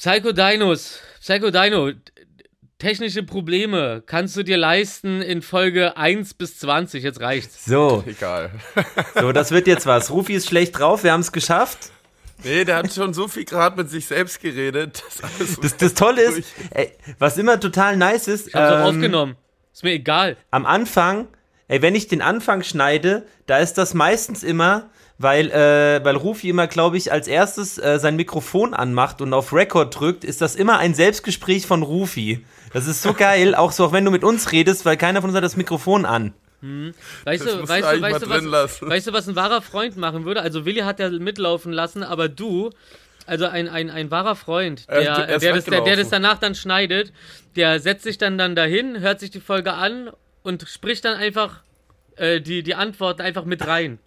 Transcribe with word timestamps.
Psycho 0.00 0.32
Dinos, 0.32 0.98
Psycho 1.20 1.50
Dino, 1.50 1.90
technische 2.78 3.22
Probleme 3.22 4.02
kannst 4.06 4.34
du 4.34 4.42
dir 4.42 4.56
leisten 4.56 5.20
in 5.20 5.42
Folge 5.42 5.94
1 5.98 6.32
bis 6.32 6.58
20, 6.58 7.04
jetzt 7.04 7.20
reicht's. 7.20 7.66
So, 7.66 8.02
Egal. 8.06 8.50
so, 9.14 9.30
das 9.32 9.50
wird 9.50 9.66
jetzt 9.66 9.84
was. 9.84 10.10
Rufi 10.10 10.32
ist 10.32 10.48
schlecht 10.48 10.78
drauf, 10.78 11.04
wir 11.04 11.12
haben 11.12 11.20
es 11.20 11.32
geschafft. 11.32 11.90
Nee, 12.42 12.64
der 12.64 12.76
hat 12.76 12.94
schon 12.94 13.12
so 13.12 13.28
viel 13.28 13.44
gerade 13.44 13.76
mit 13.76 13.90
sich 13.90 14.06
selbst 14.06 14.40
geredet. 14.40 15.02
dass 15.06 15.22
alles 15.38 15.60
Das, 15.60 15.76
das 15.76 15.92
Tolle 15.92 16.22
ist, 16.22 16.48
ey, 16.70 16.92
was 17.18 17.36
immer 17.36 17.60
total 17.60 17.98
nice 17.98 18.26
ist, 18.26 18.48
Ich 18.48 18.54
hab's 18.54 18.72
auch 18.72 18.88
ähm, 18.88 18.96
aufgenommen. 18.96 19.36
Ist 19.70 19.84
mir 19.84 19.92
egal. 19.92 20.38
am 20.50 20.64
Anfang, 20.64 21.28
ey, 21.68 21.82
wenn 21.82 21.94
ich 21.94 22.08
den 22.08 22.22
Anfang 22.22 22.62
schneide, 22.62 23.26
da 23.44 23.58
ist 23.58 23.74
das 23.74 23.92
meistens 23.92 24.44
immer, 24.44 24.88
weil, 25.22 25.50
äh, 25.50 26.02
weil 26.02 26.16
Rufi 26.16 26.48
immer, 26.48 26.66
glaube 26.66 26.96
ich, 26.96 27.12
als 27.12 27.28
erstes 27.28 27.76
äh, 27.76 27.98
sein 27.98 28.16
Mikrofon 28.16 28.72
anmacht 28.72 29.20
und 29.20 29.34
auf 29.34 29.52
Record 29.52 30.00
drückt, 30.00 30.24
ist 30.24 30.40
das 30.40 30.56
immer 30.56 30.78
ein 30.78 30.94
Selbstgespräch 30.94 31.66
von 31.66 31.82
Rufi. 31.82 32.44
Das 32.72 32.86
ist 32.86 33.02
so 33.02 33.12
geil, 33.12 33.54
auch 33.54 33.70
so, 33.72 33.84
auch 33.84 33.92
wenn 33.92 34.04
du 34.06 34.10
mit 34.10 34.24
uns 34.24 34.50
redest, 34.52 34.86
weil 34.86 34.96
keiner 34.96 35.20
von 35.20 35.28
uns 35.28 35.36
hat 35.36 35.44
das 35.44 35.56
Mikrofon 35.58 36.06
an. 36.06 36.32
Weißt 36.62 37.44
Das 37.46 37.52
du, 37.54 37.68
weißt 37.68 37.92
du, 37.92 38.00
weißt 38.02 38.22
du, 38.22 38.26
drin 38.26 38.44
was, 38.44 38.44
lassen. 38.44 38.88
weißt 38.88 39.06
du, 39.08 39.12
was 39.12 39.28
ein 39.28 39.36
wahrer 39.36 39.60
Freund 39.60 39.96
machen 39.98 40.24
würde? 40.24 40.40
Also 40.40 40.64
Willi 40.64 40.80
hat 40.80 41.00
ja 41.00 41.10
mitlaufen 41.10 41.72
lassen, 41.72 42.02
aber 42.02 42.28
du, 42.30 42.70
also 43.26 43.46
ein, 43.46 43.68
ein, 43.68 43.90
ein 43.90 44.10
wahrer 44.10 44.36
Freund, 44.36 44.84
Er- 44.86 45.00
der, 45.00 45.10
er 45.10 45.28
ist 45.36 45.42
der, 45.42 45.54
das, 45.54 45.64
der, 45.66 45.80
der 45.82 45.96
das 45.96 46.08
danach 46.08 46.38
dann 46.38 46.54
schneidet, 46.54 47.12
der 47.56 47.78
setzt 47.80 48.04
sich 48.04 48.16
dann, 48.18 48.38
dann 48.38 48.54
dahin, 48.56 49.00
hört 49.00 49.20
sich 49.20 49.30
die 49.30 49.40
Folge 49.40 49.74
an 49.74 50.10
und 50.42 50.66
spricht 50.68 51.04
dann 51.04 51.16
einfach 51.18 51.60
äh, 52.16 52.40
die, 52.40 52.62
die 52.62 52.74
Antworten 52.74 53.20
einfach 53.22 53.44
mit 53.44 53.66
rein. 53.66 53.98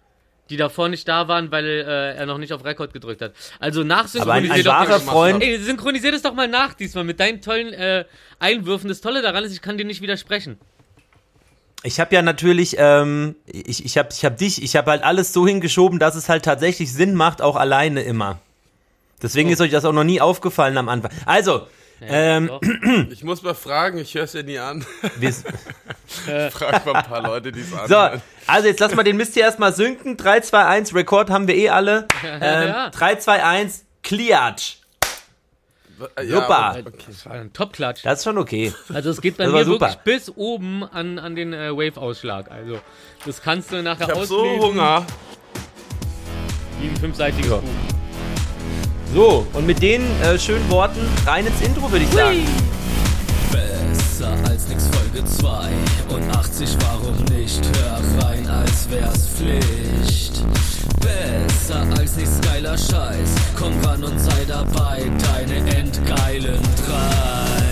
Die 0.50 0.58
davor 0.58 0.90
nicht 0.90 1.08
da 1.08 1.26
waren, 1.26 1.50
weil 1.50 1.64
äh, 1.64 2.16
er 2.16 2.26
noch 2.26 2.36
nicht 2.36 2.52
auf 2.52 2.64
Rekord 2.64 2.92
gedrückt 2.92 3.22
hat. 3.22 3.32
Also 3.60 3.80
Aber 3.80 3.84
ein, 3.84 3.88
nachsynchronisiert 3.88 4.58
ein 4.58 4.64
doch 4.64 4.72
wahrer 4.72 5.00
Freund, 5.00 5.42
Ey, 5.42 5.58
synchronisier 5.58 6.12
das 6.12 6.20
doch 6.20 6.34
mal 6.34 6.48
nach 6.48 6.74
diesmal 6.74 7.04
mit 7.04 7.18
deinen 7.18 7.40
tollen 7.40 7.72
äh, 7.72 8.04
Einwürfen. 8.38 8.88
Das 8.88 9.00
Tolle 9.00 9.22
daran 9.22 9.42
ist, 9.44 9.52
ich 9.52 9.62
kann 9.62 9.78
dir 9.78 9.86
nicht 9.86 10.02
widersprechen. 10.02 10.58
Ich 11.82 12.00
habe 12.00 12.14
ja 12.14 12.22
natürlich, 12.22 12.76
ähm, 12.78 13.36
ich, 13.46 13.84
ich 13.84 13.98
habe 13.98 14.08
ich 14.12 14.24
hab 14.24 14.36
dich, 14.38 14.62
ich 14.62 14.76
habe 14.76 14.90
halt 14.90 15.02
alles 15.02 15.32
so 15.32 15.46
hingeschoben, 15.46 15.98
dass 15.98 16.14
es 16.14 16.28
halt 16.28 16.44
tatsächlich 16.44 16.92
Sinn 16.92 17.14
macht, 17.14 17.42
auch 17.42 17.56
alleine 17.56 18.02
immer. 18.02 18.38
Deswegen 19.22 19.48
Oh. 19.48 19.52
ist 19.52 19.60
euch 19.60 19.70
das 19.70 19.84
auch 19.84 19.92
noch 19.92 20.04
nie 20.04 20.20
aufgefallen 20.20 20.76
am 20.76 20.88
Anfang. 20.88 21.10
Also, 21.24 21.66
ähm. 22.08 22.50
Ich 23.10 23.24
muss 23.24 23.42
mal 23.42 23.54
fragen, 23.54 23.98
ich 23.98 24.14
höre 24.14 24.24
es 24.24 24.32
ja 24.32 24.42
nie 24.42 24.58
an. 24.58 24.84
wir, 25.16 25.32
Frag 26.50 26.84
mal 26.86 26.96
ein 26.96 27.04
paar 27.04 27.22
Leute, 27.22 27.52
die 27.52 27.60
es 27.60 27.70
so, 27.70 27.76
anhören. 27.76 28.22
also 28.46 28.68
jetzt 28.68 28.80
lass 28.80 28.94
mal 28.94 29.02
den 29.02 29.16
Mist 29.16 29.34
hier 29.34 29.44
erstmal 29.44 29.72
sinken. 29.74 30.16
3, 30.16 30.40
2, 30.40 30.64
1, 30.66 30.94
Rekord 30.94 31.30
haben 31.30 31.46
wir 31.48 31.54
eh 31.56 31.68
alle. 31.70 32.06
Ähm, 32.24 32.68
Ja. 32.68 32.90
3, 32.90 33.16
2, 33.16 33.44
1, 33.44 33.84
Kliatsch. 34.02 34.76
Ja, 36.18 36.24
Super. 36.40 36.58
aber- 36.58 36.82
Das 37.06 37.24
war 37.24 37.32
ein 37.32 37.52
Top-Klatsch. 37.52 38.04
Das 38.04 38.18
ist 38.18 38.24
schon 38.24 38.36
okay. 38.36 38.72
Also 38.92 39.10
es 39.10 39.20
geht 39.20 39.36
bei 39.36 39.46
mir 39.46 39.64
super. 39.64 39.86
wirklich 39.86 40.00
bis 40.02 40.32
oben 40.36 40.82
an, 40.82 41.18
an 41.20 41.36
den 41.36 41.52
äh, 41.52 41.70
Wave-Ausschlag. 41.70 42.50
Also 42.50 42.80
das 43.24 43.40
kannst 43.40 43.70
du 43.70 43.80
nachher 43.82 44.08
Ich 44.08 44.14
hab 44.14 44.24
so 44.24 44.40
auslesen 44.40 44.60
Hunger. 44.62 45.06
wie 46.80 46.88
ein 46.88 46.96
fünfseitiges 46.96 47.48
Ja. 47.48 47.56
Buch. 47.58 47.68
So, 49.14 49.46
und 49.52 49.64
mit 49.64 49.80
den 49.80 50.02
äh, 50.22 50.36
schönen 50.36 50.68
Worten 50.68 50.98
rein 51.24 51.46
ins 51.46 51.60
Intro, 51.60 51.88
würde 51.88 52.04
ich 52.04 52.10
sagen. 52.10 52.44
Besser 53.52 54.32
als 54.50 54.66
nix 54.66 54.88
Folge 54.88 55.24
2 55.24 55.46
und 56.16 56.36
80, 56.36 56.76
warum 56.80 57.38
nicht? 57.38 57.60
Hör 57.78 58.26
rein, 58.26 58.44
als 58.48 58.90
wär's 58.90 59.28
Pflicht. 59.28 60.42
Besser 61.00 61.86
als 61.96 62.16
nichts 62.16 62.40
geiler 62.40 62.76
Scheiß. 62.76 63.36
Komm 63.56 63.72
ran 63.84 64.02
und 64.02 64.18
sei 64.18 64.44
dabei, 64.48 65.04
deine 65.32 65.58
endgeilen 65.76 66.60
drei. 66.84 67.63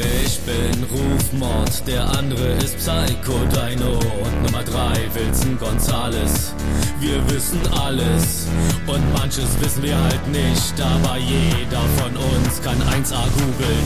Ich 0.00 0.38
bin 0.40 0.84
Rufmord, 0.84 1.86
der 1.86 2.04
andere 2.08 2.52
ist 2.62 2.76
Psycho 2.76 3.38
Dino 3.50 3.94
und 3.94 4.42
Nummer 4.44 4.62
3 4.62 5.08
Wilson 5.14 5.58
Gonzales. 5.58 6.54
Wir 7.00 7.18
wissen 7.30 7.60
alles 7.72 8.46
und 8.86 9.12
manches 9.12 9.48
wissen 9.60 9.82
wir 9.82 9.96
halt 9.96 10.26
nicht, 10.28 10.74
aber 10.80 11.16
jeder 11.18 11.82
von 11.98 12.16
uns 12.16 12.62
kann 12.62 12.76
1A 12.82 13.24
googeln. 13.34 13.84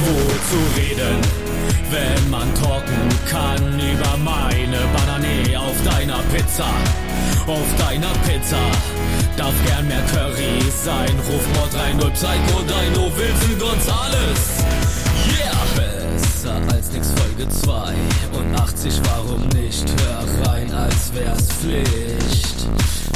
Wo 0.00 0.14
zu 0.50 0.80
reden, 0.80 1.18
wenn 1.90 2.30
man 2.30 2.52
talken 2.54 3.08
kann 3.26 3.80
über 3.80 4.16
meine 4.18 4.78
Banane 4.92 5.58
auf 5.58 5.76
deiner 5.84 6.18
Pizza. 6.34 6.68
Auf 7.46 7.68
deiner 7.78 8.12
Pizza 8.26 8.60
darf 9.36 9.54
gern 9.66 9.88
mehr 9.88 10.04
Curry 10.12 10.60
sein. 10.84 11.14
Rufmord 11.26 11.72
3-0 11.72 12.10
Psycho 12.10 12.62
Dino 12.62 13.10
Wilson 13.16 13.58
Gonzales. 13.58 14.87
Folge 17.38 17.52
2 17.52 17.94
und 18.36 18.60
80, 18.60 19.00
warum 19.04 19.48
nicht? 19.50 19.84
Hör 20.02 20.50
rein, 20.50 20.72
als 20.72 21.14
wär's 21.14 21.46
Pflicht. 21.52 22.66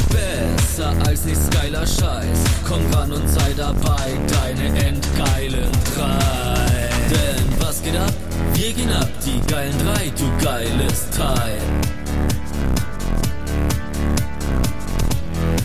Besser 0.09 0.93
als 1.05 1.25
nichts 1.25 1.49
geiler 1.49 1.85
Scheiß. 1.85 2.43
Komm 2.65 2.81
ran 2.93 3.11
und 3.11 3.27
sei 3.27 3.53
dabei, 3.57 4.17
deine 4.41 4.67
endgeilen 4.79 5.69
drei. 5.93 6.89
Denn 7.09 7.59
was 7.59 7.83
geht 7.83 7.97
ab? 7.97 8.13
Wir 8.53 8.71
gehen 8.71 8.91
ab, 8.93 9.09
die 9.25 9.41
geilen 9.51 9.77
drei, 9.79 10.11
du 10.17 10.45
geiles 10.45 11.09
Teil. 11.09 11.59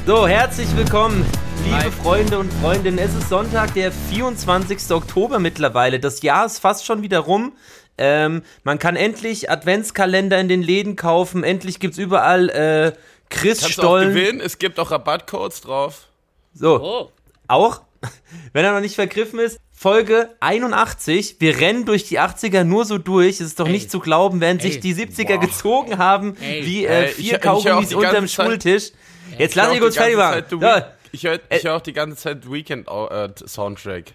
So, 0.04 0.26
herzlich 0.26 0.74
willkommen, 0.76 1.24
liebe. 1.64 1.92
Freunde 1.92 2.38
und 2.40 2.52
Freundinnen. 2.54 2.98
Es 2.98 3.14
ist 3.14 3.28
Sonntag, 3.28 3.74
der 3.74 3.92
24. 3.92 4.90
Oktober 4.90 5.38
mittlerweile. 5.38 6.00
Das 6.00 6.22
Jahr 6.22 6.46
ist 6.46 6.58
fast 6.58 6.86
schon 6.86 7.02
wieder 7.02 7.20
rum. 7.20 7.52
Ähm, 7.98 8.42
man 8.64 8.78
kann 8.78 8.96
endlich 8.96 9.50
Adventskalender 9.50 10.38
in 10.40 10.48
den 10.48 10.62
Läden 10.62 10.96
kaufen. 10.96 11.44
Endlich 11.44 11.80
gibt's 11.80 11.98
überall 11.98 12.48
äh, 12.50 12.92
Kannst 12.92 12.94
du 12.94 12.96
auch 12.96 13.28
Christstollen. 13.30 14.08
gewinnen? 14.14 14.40
Es 14.40 14.58
gibt 14.58 14.78
auch 14.78 14.90
Rabattcodes 14.90 15.60
drauf. 15.60 16.06
So, 16.54 16.80
Oh, 16.82 17.10
auch, 17.48 17.82
wenn 18.52 18.64
er 18.64 18.72
noch 18.72 18.80
nicht 18.80 18.94
vergriffen 18.94 19.38
ist, 19.38 19.58
Folge 19.70 20.30
81. 20.40 21.36
Wir 21.40 21.60
rennen 21.60 21.84
durch 21.84 22.04
die 22.04 22.18
80er 22.18 22.64
nur 22.64 22.84
so 22.84 22.98
durch. 22.98 23.34
Es 23.40 23.46
ist 23.48 23.60
doch 23.60 23.66
Ey. 23.66 23.72
nicht 23.72 23.90
zu 23.90 24.00
glauben, 24.00 24.40
während 24.40 24.62
sich 24.62 24.76
Ey. 24.76 24.80
die 24.80 24.94
70er 24.94 25.34
Boah. 25.34 25.40
gezogen 25.40 25.98
haben, 25.98 26.36
Ey. 26.40 26.64
wie 26.66 26.84
äh, 26.86 27.10
ich- 27.10 27.14
vier 27.16 27.34
ich 27.36 27.40
Kaugummis 27.40 27.88
die 27.90 27.94
unterm 27.94 28.14
ganze 28.14 28.34
Zeit- 28.34 28.46
Schultisch. 28.46 28.90
Jetzt 29.38 29.50
Ich 29.50 29.54
lass 29.56 29.70
mich 29.70 29.80
kurz 29.80 29.96
fertig 29.96 30.16
machen. 30.16 30.44
Week- 30.60 30.84
Ich 31.12 31.22
höre 31.24 31.38
ich 31.50 31.64
hör 31.64 31.76
auch 31.76 31.80
die 31.80 31.92
ganze 31.92 32.16
Zeit 32.16 32.50
Weekend-Soundtrack. 32.50 34.12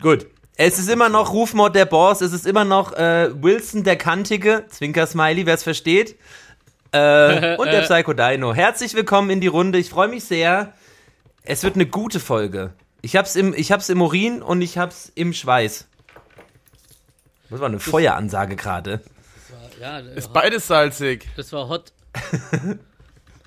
Gut. 0.00 0.26
Es 0.62 0.78
ist 0.78 0.90
immer 0.90 1.08
noch 1.08 1.32
Rufmord 1.32 1.74
der 1.74 1.86
Boss, 1.86 2.20
es 2.20 2.34
ist 2.34 2.46
immer 2.46 2.66
noch 2.66 2.92
äh, 2.92 3.30
Wilson 3.32 3.82
der 3.82 3.96
Kantige, 3.96 4.66
Zwinker-Smiley, 4.68 5.46
wer 5.46 5.54
es 5.54 5.62
versteht. 5.62 6.18
Äh, 6.92 7.56
und 7.58 7.72
der 7.72 7.80
Psycho 7.80 8.12
Dino. 8.12 8.52
Herzlich 8.52 8.92
willkommen 8.92 9.30
in 9.30 9.40
die 9.40 9.46
Runde, 9.46 9.78
ich 9.78 9.88
freue 9.88 10.08
mich 10.08 10.24
sehr. 10.24 10.74
Es 11.44 11.62
wird 11.62 11.76
eine 11.76 11.86
gute 11.86 12.20
Folge. 12.20 12.74
Ich 13.00 13.16
hab's 13.16 13.36
im, 13.36 13.54
ich 13.54 13.72
hab's 13.72 13.88
im 13.88 14.02
Urin 14.02 14.42
und 14.42 14.60
ich 14.60 14.76
hab's 14.76 15.10
im 15.14 15.32
Schweiß. 15.32 15.88
Das 17.48 17.58
war 17.58 17.66
eine 17.66 17.80
Feueransage 17.80 18.54
gerade. 18.54 19.00
ja, 19.80 20.00
Ist 20.00 20.30
beides 20.34 20.66
salzig. 20.66 21.26
das 21.36 21.54
war 21.54 21.70
hot. 21.70 21.94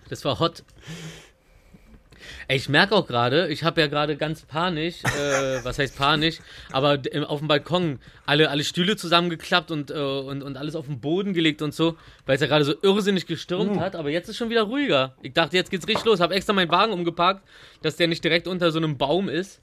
Das 0.09 0.25
war 0.25 0.39
hot. 0.39 0.63
Ey, 2.47 2.57
ich 2.57 2.69
merke 2.69 2.95
auch 2.95 3.07
gerade, 3.07 3.47
ich 3.49 3.63
habe 3.63 3.81
ja 3.81 3.87
gerade 3.87 4.17
ganz 4.17 4.41
panisch, 4.41 5.03
äh, 5.03 5.07
was 5.63 5.79
heißt 5.79 5.97
panisch, 5.97 6.39
aber 6.71 6.99
auf 7.27 7.39
dem 7.39 7.47
Balkon 7.47 7.99
alle, 8.25 8.49
alle 8.49 8.63
Stühle 8.63 8.95
zusammengeklappt 8.95 9.71
und, 9.71 9.91
äh, 9.91 9.93
und, 9.93 10.43
und 10.43 10.57
alles 10.57 10.75
auf 10.75 10.85
den 10.85 10.99
Boden 10.99 11.33
gelegt 11.33 11.61
und 11.61 11.73
so, 11.73 11.97
weil 12.25 12.35
es 12.35 12.41
ja 12.41 12.47
gerade 12.47 12.65
so 12.65 12.73
irrsinnig 12.81 13.25
gestürmt 13.25 13.79
hat, 13.79 13.95
aber 13.95 14.09
jetzt 14.09 14.29
ist 14.29 14.37
schon 14.37 14.49
wieder 14.49 14.63
ruhiger. 14.63 15.15
Ich 15.21 15.33
dachte, 15.33 15.55
jetzt 15.55 15.71
geht's 15.71 15.87
richtig 15.87 16.05
los, 16.05 16.19
habe 16.19 16.35
extra 16.35 16.53
meinen 16.53 16.71
Wagen 16.71 16.93
umgeparkt, 16.93 17.43
dass 17.81 17.95
der 17.95 18.07
nicht 18.07 18.23
direkt 18.23 18.47
unter 18.47 18.71
so 18.71 18.77
einem 18.77 18.97
Baum 18.97 19.29
ist. 19.29 19.61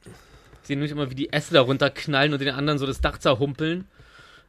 Ich 0.63 0.69
sehe 0.69 0.77
nämlich 0.77 0.93
immer, 0.93 1.11
wie 1.11 1.15
die 1.15 1.33
Äste 1.33 1.55
da 1.55 1.63
runterknallen 1.63 2.33
und 2.33 2.41
den 2.41 2.51
anderen 2.51 2.79
so 2.79 2.87
das 2.87 3.01
Dach 3.01 3.19
zerhumpeln. 3.19 3.87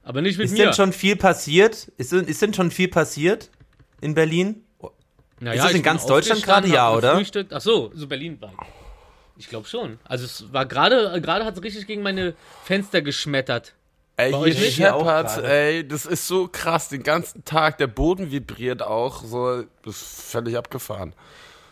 Aber 0.04 0.22
nicht 0.22 0.38
mit 0.38 0.46
Ist 0.46 0.54
mir. 0.54 0.66
denn 0.66 0.74
schon 0.74 0.94
viel 0.94 1.16
passiert? 1.16 1.92
Ist, 1.98 2.12
ist 2.12 2.42
denn 2.42 2.54
schon 2.54 2.72
viel 2.72 2.88
passiert 2.88 3.50
in 4.02 4.14
Berlin? 4.14 4.64
Naja, 5.42 5.64
Ist 5.64 5.70
das 5.70 5.76
in 5.76 5.84
ganz 5.84 6.06
Deutschland 6.06 6.44
gerade? 6.44 6.68
Ja, 6.68 6.86
hab 6.92 6.98
oder? 6.98 7.12
gefrühstückt. 7.14 7.52
Ach 7.52 7.62
so, 7.62 7.92
so 7.96 8.08
Berlin 8.08 8.40
war. 8.40 8.54
Ich 9.38 9.50
glaube 9.50 9.68
schon. 9.68 9.98
Also 10.04 10.26
es 10.26 10.54
war 10.54 10.68
gerade, 10.68 11.20
gerade 11.20 11.46
hat 11.46 11.58
es 11.58 11.64
richtig 11.64 11.88
gegen 11.88 12.04
meine 12.04 12.36
Fenster 12.64 13.02
geschmettert. 13.02 13.74
Ey, 14.18 14.32
hier 14.54 14.90
gerade. 14.92 15.44
ey, 15.48 15.88
das 15.88 16.06
ist 16.06 16.28
so 16.28 16.48
krass, 16.48 16.90
den 16.90 17.02
ganzen 17.02 17.44
Tag, 17.44 17.80
der 17.80 17.88
Boden 17.88 18.30
vibriert 18.30 18.84
auch, 18.84 19.24
so, 19.24 19.64
das 19.84 20.02
ist 20.02 20.22
völlig 20.32 20.56
abgefahren. 20.58 21.14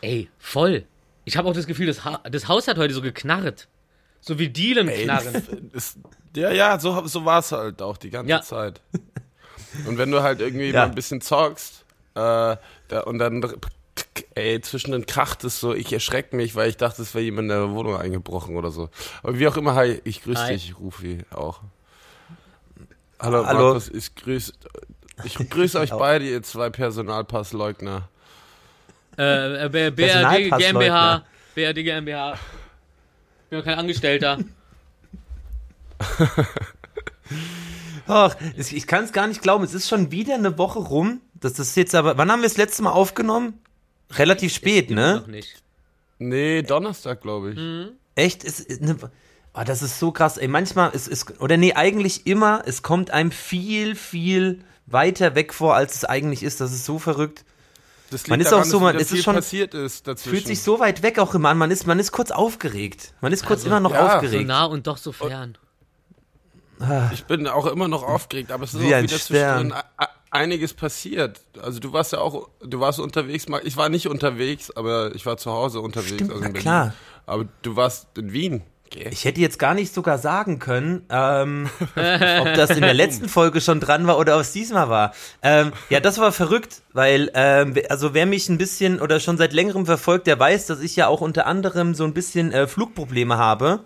Ey, 0.01 0.29
voll. 0.39 0.85
Ich 1.25 1.37
habe 1.37 1.47
auch 1.47 1.53
das 1.53 1.67
Gefühl, 1.67 1.85
das, 1.85 2.03
ha 2.05 2.21
das 2.27 2.47
Haus 2.47 2.67
hat 2.67 2.77
heute 2.79 2.95
so 2.95 3.03
geknarrt. 3.03 3.67
So 4.19 4.39
wie 4.39 4.49
Dielen 4.49 4.87
Ey, 4.87 5.03
knarren. 5.03 5.69
das, 5.71 5.95
ja, 6.35 6.49
ja, 6.51 6.79
so, 6.79 7.05
so 7.05 7.23
war 7.23 7.39
es 7.39 7.51
halt 7.51 7.83
auch 7.83 7.97
die 7.97 8.09
ganze 8.09 8.31
Ja. 8.31 8.41
Zeit. 8.41 8.81
Und 9.85 9.99
wenn 9.99 10.09
du 10.09 10.23
halt 10.23 10.39
irgendwie 10.41 10.69
Ja. 10.71 10.79
mal 10.79 10.85
ein 10.85 10.95
bisschen 10.95 11.21
zockst, 11.21 11.78
äh, 12.19 12.57
da, 12.87 13.01
und 13.01 13.19
dann, 13.19 13.43
Ey, 14.35 14.61
zwischen 14.61 14.91
den 14.91 15.05
kracht 15.05 15.43
es 15.43 15.59
so, 15.59 15.73
ich 15.73 15.91
erschrecke 15.91 16.35
mich, 16.35 16.55
weil 16.55 16.69
ich 16.69 16.77
dachte, 16.77 17.01
es 17.01 17.13
wäre 17.13 17.23
jemand 17.23 17.45
in 17.45 17.49
der 17.49 17.71
Wohnung 17.71 17.97
eingebrochen 17.97 18.55
oder 18.55 18.71
so. 18.71 18.89
Aber 19.23 19.37
wie 19.39 19.47
auch 19.47 19.57
immer, 19.57 19.75
hi, 19.75 20.01
ich 20.03 20.23
grüße 20.23 20.43
Hi. 20.43 20.53
dich, 20.53 20.79
Rufi, 20.79 21.19
auch. 21.31 21.61
Hallo, 23.19 23.45
Hallo. 23.45 23.65
Markus, 23.65 23.89
ich 23.89 24.15
grüße, 24.15 24.53
ich 25.25 25.35
grüße 25.49 25.79
euch 25.79 25.91
beide, 25.91 26.25
ihr 26.25 26.41
zwei 26.43 26.69
Personalpassleugner. 26.69 28.07
Äh, 29.17 29.67
B- 29.69 29.91
BRD. 29.91 30.57
GmbH. 30.57 31.23
BRD 31.55 31.83
GmbH. 31.83 32.33
Ich 32.33 33.49
bin 33.49 33.59
doch 33.59 33.65
kein 33.65 33.79
Angestellter. 33.79 34.37
Ach, 38.07 38.35
ich 38.55 38.87
kann 38.87 39.03
es 39.03 39.11
gar 39.11 39.27
nicht 39.27 39.41
glauben. 39.41 39.63
Es 39.63 39.73
ist 39.73 39.89
schon 39.89 40.11
wieder 40.11 40.35
eine 40.35 40.57
Woche 40.57 40.79
rum. 40.79 41.21
Das 41.39 41.57
ist 41.59 41.75
jetzt 41.77 41.95
aber. 41.95 42.17
Wann 42.17 42.31
haben 42.31 42.41
wir 42.41 42.49
das 42.49 42.57
letzte 42.57 42.83
Mal 42.83 42.91
aufgenommen? 42.91 43.59
Relativ 44.11 44.53
spät, 44.53 44.89
Immer 44.91 45.01
ne? 45.13 45.19
Noch 45.21 45.27
nicht. 45.27 45.61
Nee, 46.17 46.61
Donnerstag, 46.63 47.21
glaube 47.21 47.51
ich. 47.53 47.89
Echt? 48.15 48.43
Es, 48.43 48.59
ist 48.59 48.81
eine, 48.81 48.97
oh, 49.53 49.61
das 49.65 49.81
ist 49.81 49.99
so 49.99 50.11
krass. 50.11 50.37
Ey, 50.37 50.47
manchmal 50.47 50.91
ist 50.91 51.07
es. 51.07 51.25
Oder 51.39 51.55
nee, 51.57 51.73
eigentlich 51.73 52.27
immer. 52.27 52.63
Es 52.65 52.81
kommt 52.81 53.11
einem 53.11 53.31
viel, 53.31 53.95
viel 53.95 54.59
weiter 54.87 55.35
weg 55.35 55.53
vor, 55.53 55.75
als 55.75 55.95
es 55.95 56.05
eigentlich 56.05 56.43
ist. 56.43 56.59
Das 56.59 56.71
ist 56.73 56.83
so 56.85 56.99
verrückt. 56.99 57.45
Das 58.11 58.21
liegt 58.21 58.29
Man 58.31 58.41
ist 58.41 58.51
daran, 58.51 58.63
auch 58.63 58.67
so, 58.69 58.79
man- 58.79 58.95
ist 58.97 59.23
schon- 59.23 59.35
passiert 59.35 59.73
ist 59.75 60.07
dazwischen. 60.07 60.31
Fühlt 60.31 60.47
sich 60.47 60.61
so 60.63 60.79
weit 60.79 61.03
weg 61.03 61.19
auch 61.19 61.35
immer 61.35 61.49
an. 61.49 61.57
Man 61.59 61.69
ist, 61.71 61.85
man 61.85 61.99
ist 61.99 62.11
kurz 62.11 62.31
aufgeregt. 62.31 63.13
Man 63.21 63.31
ist 63.31 63.45
kurz 63.45 63.59
Also, 63.59 63.67
immer 63.67 63.79
noch 63.79 63.91
ja, 63.91 64.01
so 64.01 64.07
So 64.09 64.13
aufgeregt. 64.15 64.47
nah 64.47 64.65
und 64.65 64.87
doch 64.87 64.97
so 64.97 65.11
fern. 65.11 65.57
Ich 67.13 67.25
bin 67.25 67.45
auch 67.47 67.65
immer 67.65 67.87
noch 67.87 68.03
aufgeregt, 68.03 68.51
aber 68.51 68.63
es 68.63 68.73
ist 68.73 68.81
Wie 68.81 68.93
auch 68.93 68.97
ein 68.97 69.03
wieder 69.03 69.17
Stern. 69.19 69.67
zwischendrin 69.69 69.83
einiges 70.31 70.73
passiert. 70.73 71.41
Also 71.61 71.79
du 71.79 71.93
warst 71.93 72.13
ja 72.13 72.19
auch, 72.19 72.49
du 72.61 72.79
warst 72.79 72.99
unterwegs, 72.99 73.47
ich 73.63 73.77
war 73.77 73.89
nicht 73.89 74.07
unterwegs, 74.07 74.71
aber 74.71 75.13
ich 75.15 75.25
war 75.25 75.37
zu 75.37 75.51
Hause 75.51 75.81
unterwegs. 75.81 76.13
Stimmt, 76.13 76.31
also 76.31 76.49
klar. 76.53 76.93
Aber 77.25 77.45
du 77.61 77.75
warst 77.75 78.17
in 78.17 78.31
Wien. 78.33 78.63
gell? 78.89 79.11
Ich 79.11 79.25
hätte 79.25 79.41
jetzt 79.41 79.59
gar 79.59 79.73
nicht 79.73 79.93
sogar 79.93 80.17
sagen 80.17 80.59
können, 80.59 81.05
ähm, 81.09 81.69
ob 81.95 82.53
das 82.55 82.71
in 82.71 82.81
der 82.81 82.93
letzten 82.93 83.29
Folge 83.29 83.61
schon 83.61 83.79
dran 83.79 84.07
war 84.07 84.17
oder 84.17 84.35
ob 84.35 84.41
es 84.41 84.51
diesmal 84.51 84.89
war. 84.89 85.13
Ähm, 85.41 85.71
ja, 85.89 85.99
das 85.99 86.19
war 86.19 86.31
verrückt, 86.31 86.81
weil, 86.93 87.31
ähm, 87.33 87.75
also 87.89 88.13
wer 88.13 88.25
mich 88.25 88.49
ein 88.49 88.57
bisschen 88.57 88.99
oder 88.99 89.19
schon 89.19 89.37
seit 89.37 89.53
längerem 89.53 89.85
verfolgt, 89.85 90.27
der 90.27 90.39
weiß, 90.39 90.67
dass 90.67 90.81
ich 90.81 90.95
ja 90.95 91.07
auch 91.07 91.21
unter 91.21 91.45
anderem 91.45 91.95
so 91.95 92.03
ein 92.03 92.13
bisschen 92.13 92.51
äh, 92.51 92.67
Flugprobleme 92.67 93.37
habe. 93.37 93.81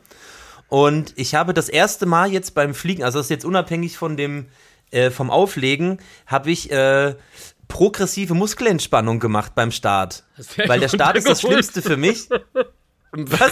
Und 0.70 1.14
ich 1.18 1.36
habe 1.36 1.54
das 1.54 1.70
erste 1.70 2.06
Mal 2.06 2.32
jetzt 2.32 2.56
beim 2.56 2.74
Fliegen, 2.74 3.04
also 3.04 3.20
das 3.20 3.28
ist 3.28 3.30
jetzt 3.30 3.46
unabhängig 3.46 3.98
von 3.98 4.18
dem, 4.18 4.48
äh, 4.94 5.12
vom 5.12 5.30
Auflegen, 5.30 6.00
habe 6.28 6.52
ich 6.52 6.72
äh, 6.72 7.16
progressive 7.68 8.34
Muskelentspannung 8.34 9.20
gemacht 9.20 9.54
beim 9.56 9.72
Start. 9.72 10.24
Weil 10.68 10.80
der 10.80 10.90
Start 10.90 11.18
ist 11.18 11.28
das? 11.28 11.42
Schlimmste 11.42 11.82
für 11.82 11.98
mich. 11.98 12.30
Was? 13.16 13.52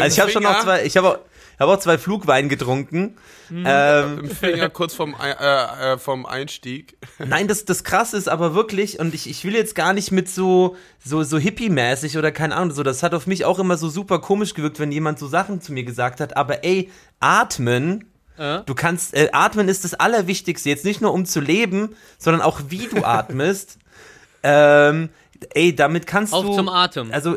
Also 0.00 0.06
ich 0.06 0.20
habe 0.20 0.30
schon 0.30 0.42
noch 0.42 0.62
zwei, 0.62 0.84
ich 0.84 0.96
habe 0.96 1.08
auch, 1.08 1.18
hab 1.58 1.68
auch 1.68 1.78
zwei 1.78 1.98
Flugwein 1.98 2.48
getrunken. 2.48 3.16
Ähm, 3.50 4.20
Im 4.20 4.30
Finger 4.30 4.70
kurz 4.70 4.94
vom, 4.94 5.14
äh, 5.22 5.32
äh, 5.32 5.98
vom 5.98 6.24
Einstieg. 6.24 6.96
nein, 7.18 7.48
das, 7.48 7.66
das 7.66 7.84
krass 7.84 8.14
ist 8.14 8.28
aber 8.28 8.54
wirklich, 8.54 8.98
und 8.98 9.14
ich, 9.14 9.28
ich 9.28 9.44
will 9.44 9.54
jetzt 9.54 9.74
gar 9.74 9.92
nicht 9.92 10.10
mit 10.10 10.30
so, 10.30 10.76
so, 11.04 11.22
so 11.22 11.38
hippie-mäßig 11.38 12.16
oder 12.16 12.32
keine 12.32 12.56
Ahnung, 12.56 12.74
so, 12.74 12.82
das 12.82 13.02
hat 13.02 13.12
auf 13.12 13.26
mich 13.26 13.44
auch 13.44 13.58
immer 13.58 13.76
so 13.76 13.90
super 13.90 14.20
komisch 14.20 14.54
gewirkt, 14.54 14.80
wenn 14.80 14.90
jemand 14.90 15.18
so 15.18 15.26
Sachen 15.26 15.60
zu 15.60 15.72
mir 15.74 15.84
gesagt 15.84 16.20
hat, 16.20 16.36
aber 16.36 16.64
ey, 16.64 16.90
atmen, 17.20 18.04
Äh? 18.38 18.60
du 18.66 18.74
kannst, 18.74 19.14
äh, 19.14 19.30
atmen 19.32 19.68
ist 19.68 19.84
das 19.84 19.94
Allerwichtigste, 19.94 20.68
jetzt 20.68 20.84
nicht 20.84 21.00
nur 21.00 21.12
um 21.14 21.24
zu 21.26 21.40
leben, 21.40 21.96
sondern 22.18 22.42
auch 22.42 22.60
wie 22.68 22.86
du 22.86 23.04
atmest. 23.04 23.78
ähm, 24.42 25.08
ey, 25.54 25.74
damit 25.74 26.06
kannst 26.06 26.32
Auf 26.32 26.44
du. 26.44 26.54
zum 26.54 26.68
Atem. 26.68 27.12
Also 27.12 27.36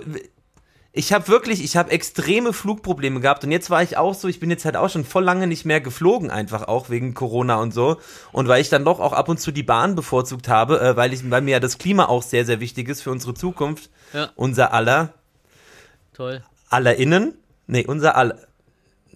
ich 0.91 1.13
habe 1.13 1.27
wirklich, 1.27 1.63
ich 1.63 1.77
habe 1.77 1.91
extreme 1.91 2.51
Flugprobleme 2.51 3.19
gehabt 3.21 3.43
und 3.43 3.51
jetzt 3.51 3.69
war 3.69 3.83
ich 3.83 3.95
auch 3.97 4.13
so, 4.15 4.27
ich 4.27 4.39
bin 4.39 4.49
jetzt 4.49 4.65
halt 4.65 4.75
auch 4.75 4.89
schon 4.89 5.05
voll 5.05 5.23
lange 5.23 5.45
nicht 5.47 5.63
mehr 5.63 5.79
geflogen, 5.81 6.31
einfach 6.31 6.67
auch 6.67 6.89
wegen 6.89 7.13
Corona 7.13 7.55
und 7.57 7.73
so 7.73 7.97
und 8.31 8.47
weil 8.47 8.59
ich 8.59 8.69
dann 8.69 8.83
doch 8.85 8.99
auch 8.99 9.13
ab 9.13 9.29
und 9.29 9.39
zu 9.39 9.51
die 9.51 9.63
Bahn 9.63 9.95
bevorzugt 9.95 10.47
habe, 10.49 10.81
äh, 10.81 10.95
weil 10.97 11.13
ich, 11.13 11.29
weil 11.29 11.41
mir 11.41 11.51
ja 11.51 11.59
das 11.59 11.77
Klima 11.77 12.05
auch 12.07 12.23
sehr 12.23 12.43
sehr 12.45 12.59
wichtig 12.59 12.89
ist 12.89 13.01
für 13.03 13.11
unsere 13.11 13.35
Zukunft, 13.35 13.89
Ja. 14.13 14.29
unser 14.35 14.73
aller, 14.73 15.13
Toll. 16.13 16.41
aller 16.69 16.95
innen, 16.95 17.35
nee, 17.67 17.85
unser 17.85 18.15
aller, 18.17 18.37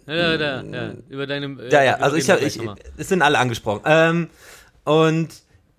Ja, 0.06 0.14
ja, 0.14 0.36
ja, 0.36 0.64
ja. 0.64 0.94
Über 1.10 1.28
deine. 1.28 1.46
äh, 1.62 1.72
ja 1.72 1.84
ja, 1.84 1.96
also 1.96 2.18
ich 2.18 2.58
nochmal. 2.58 2.76
es 2.98 3.10
sind 3.10 3.22
alle 3.22 3.40
angesprochen 3.40 3.82
ähm, 3.86 4.30
und 4.84 5.30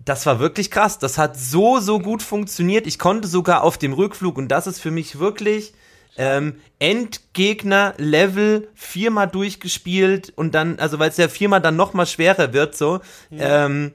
das 0.05 0.25
war 0.25 0.39
wirklich 0.39 0.71
krass. 0.71 0.99
Das 0.99 1.17
hat 1.17 1.37
so, 1.37 1.79
so 1.79 1.99
gut 1.99 2.21
funktioniert. 2.21 2.87
Ich 2.87 2.99
konnte 2.99 3.27
sogar 3.27 3.63
auf 3.63 3.77
dem 3.77 3.91
Rückflug, 3.91 4.37
und 4.37 4.49
das 4.49 4.67
ist 4.67 4.79
für 4.79 4.91
mich 4.91 5.19
wirklich 5.19 5.73
ähm, 6.15 6.55
Endgegner-Level 6.79 8.69
viermal 8.75 9.27
durchgespielt 9.27 10.31
und 10.35 10.53
dann, 10.55 10.79
also 10.79 10.99
weil 10.99 11.09
es 11.09 11.17
ja 11.17 11.27
viermal 11.27 11.61
dann 11.61 11.75
nochmal 11.75 12.05
schwerer 12.05 12.53
wird, 12.53 12.77
so. 12.77 13.01
Ähm, 13.31 13.93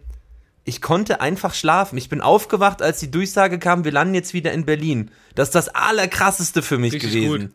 ich 0.65 0.82
konnte 0.82 1.21
einfach 1.21 1.55
schlafen. 1.55 1.97
Ich 1.97 2.09
bin 2.09 2.21
aufgewacht, 2.21 2.82
als 2.82 3.00
die 3.00 3.11
Durchsage 3.11 3.59
kam, 3.59 3.85
wir 3.85 3.93
landen 3.93 4.15
jetzt 4.15 4.35
wieder 4.35 4.53
in 4.53 4.67
Berlin. 4.67 5.11
Das 5.35 5.49
ist 5.49 5.55
das 5.55 5.69
Allerkrasseste 5.69 6.61
für 6.62 6.77
mich 6.77 6.93
Richtig 6.93 7.12
gewesen. 7.12 7.41
gut. 7.41 7.50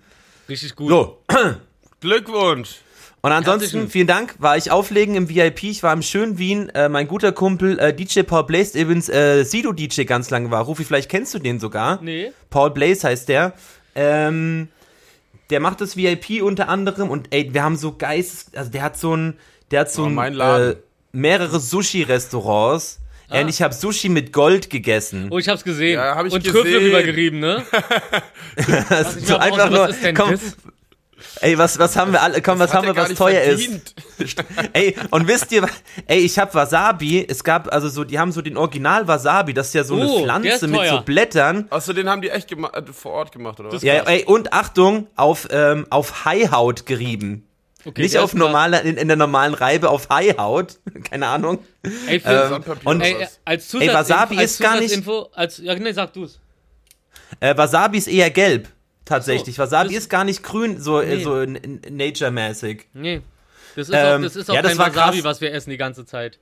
Richtig 0.49 0.75
gut. 0.75 0.89
So, 0.89 1.23
Glückwunsch. 2.01 2.77
und 3.21 3.31
ansonsten, 3.31 3.89
vielen 3.89 4.07
Dank, 4.07 4.35
war 4.39 4.57
ich 4.57 4.69
auflegen 4.71 5.15
im 5.15 5.29
VIP, 5.29 5.63
ich 5.63 5.83
war 5.83 5.93
im 5.93 6.01
schönen 6.01 6.37
Wien, 6.37 6.69
äh, 6.69 6.89
mein 6.89 7.07
guter 7.07 7.31
Kumpel 7.31 7.79
äh, 7.79 7.93
DJ 7.93 8.21
Paul 8.21 8.43
Blaze, 8.45 8.79
übrigens 8.79 9.09
äh, 9.09 9.43
Sido 9.43 9.71
DJ 9.71 10.03
ganz 10.03 10.29
lange 10.29 10.51
war. 10.51 10.63
Rufi, 10.63 10.83
vielleicht 10.83 11.09
kennst 11.09 11.33
du 11.33 11.39
den 11.39 11.59
sogar. 11.59 12.01
Nee. 12.01 12.31
Paul 12.49 12.71
Blaze 12.71 13.07
heißt 13.07 13.29
der. 13.29 13.53
Ähm, 13.95 14.67
der 15.49 15.59
macht 15.59 15.79
das 15.81 15.95
VIP 15.95 16.41
unter 16.41 16.69
anderem 16.69 17.09
und 17.09 17.27
ey, 17.31 17.53
wir 17.53 17.63
haben 17.63 17.77
so 17.77 17.95
Geist, 17.97 18.57
also 18.57 18.69
der 18.71 18.81
hat 18.81 18.97
so 18.97 19.15
ein, 19.15 19.35
der 19.71 19.81
hat 19.81 19.91
so 19.91 20.03
Oh, 20.03 20.19
ein, 20.19 20.39
äh, 20.39 20.75
mehrere 21.11 21.59
Sushi-Restaurants. 21.59 22.99
Ah. 23.29 23.41
Und 23.41 23.49
ich 23.49 23.61
habe 23.63 23.73
Sushi 23.73 24.09
mit 24.09 24.33
Gold 24.33 24.69
gegessen. 24.69 25.29
Oh, 25.31 25.39
ich 25.39 25.47
hab's 25.49 25.63
gesehen. 25.63 25.95
Ja, 25.95 26.15
hab 26.15 26.25
ich 26.27 26.33
Und 26.33 26.43
gesehen. 26.43 26.61
Trüffel 26.61 26.79
rübergerieben, 26.85 27.39
ne? 27.39 27.63
So 29.19 29.35
auch 29.35 29.39
einfach 29.39 29.69
nur, 29.69 29.79
was 29.79 29.95
ist 29.95 30.03
denn 30.03 30.15
komm, 30.15 30.31
das? 30.31 30.55
Ey, 31.41 31.57
was, 31.57 31.79
was 31.79 31.95
haben 31.95 32.11
wir 32.11 32.21
alle, 32.21 32.41
komm, 32.41 32.59
was 32.59 32.73
haben 32.73 32.87
wir, 32.87 32.95
was 32.95 33.13
teuer 33.13 33.41
verdient. 33.41 33.93
ist. 34.17 34.43
Ey, 34.73 34.95
und 35.11 35.27
wisst 35.27 35.51
ihr, 35.51 35.67
ey, 36.07 36.19
ich 36.19 36.37
hab 36.39 36.53
Wasabi, 36.55 37.25
es 37.27 37.43
gab 37.43 37.71
also 37.73 37.89
so, 37.89 38.03
die 38.03 38.17
haben 38.19 38.31
so 38.31 38.41
den 38.41 38.57
Original 38.57 39.07
Wasabi, 39.07 39.53
das 39.53 39.67
ist 39.67 39.73
ja 39.73 39.83
so 39.83 39.95
Oh, 39.95 39.99
eine 40.17 40.23
Pflanze 40.23 40.67
mit 40.67 40.87
so 40.87 41.01
Blättern. 41.01 41.67
Achso, 41.69 41.93
den 41.93 42.09
haben 42.09 42.21
die 42.21 42.29
echt 42.29 42.51
äh, 42.51 42.55
vor 42.93 43.13
Ort 43.13 43.31
gemacht, 43.31 43.59
oder 43.59 43.71
was? 43.71 43.81
Ja, 43.81 43.95
ey, 44.03 44.23
und 44.25 44.53
Achtung, 44.53 45.07
auf, 45.15 45.47
ähm, 45.51 45.85
auf 45.89 46.25
Haihaut 46.25 46.85
gerieben. 46.85 47.47
Okay, 47.87 48.01
Nicht 48.01 48.17
auf 48.17 48.33
ist 48.33 48.39
normaler, 48.39 48.81
in, 48.81 48.97
in 48.97 49.07
der 49.07 49.17
normalen 49.17 49.53
Reibe, 49.53 49.89
auf 49.91 50.09
Haihaut. 50.09 50.79
Keine 51.09 51.27
Ahnung. 51.27 51.59
Ey, 52.07 52.19
Ähm, 52.25 52.63
und- 52.83 53.01
ey, 53.01 53.15
was? 53.19 53.39
als 53.45 53.67
Zusatz 53.67 53.87
Ey, 53.87 53.93
Wasabi 53.93 54.37
als 54.39 54.51
ist 54.51 54.59
gar 54.59 54.79
nicht- 54.79 55.03
Als, 55.33 55.57
ja, 55.59 55.75
nee, 55.75 55.91
sag 55.91 56.11
du's. 56.13 56.39
Äh, 57.39 57.55
Wasabi 57.55 57.99
ist 57.99 58.07
eher 58.07 58.29
gelb. 58.31 58.69
Tatsächlich. 59.05 59.55
So, 59.55 59.61
Wasabi 59.63 59.95
ist 59.95 60.09
gar 60.09 60.23
nicht 60.23 60.41
grün, 60.43 60.79
so, 60.81 60.99
äh, 60.99 61.17
Nee. 61.17 61.23
so 61.23 61.45
nature-mäßig. 61.89 62.87
Nee. 62.93 63.21
Das 63.75 63.89
ist 63.89 63.95
Ähm, 63.95 64.19
auch, 64.19 64.23
das 64.23 64.35
ist 64.35 64.49
auch 64.49 64.55
ja, 64.55 64.61
das 64.61 64.71
kein 64.71 64.77
war 64.79 64.87
Wasabi, 64.95 65.17
krass. 65.17 65.23
was 65.25 65.41
wir 65.41 65.53
essen 65.53 65.69
die 65.69 65.77
ganze 65.77 66.05
Zeit. 66.05 66.39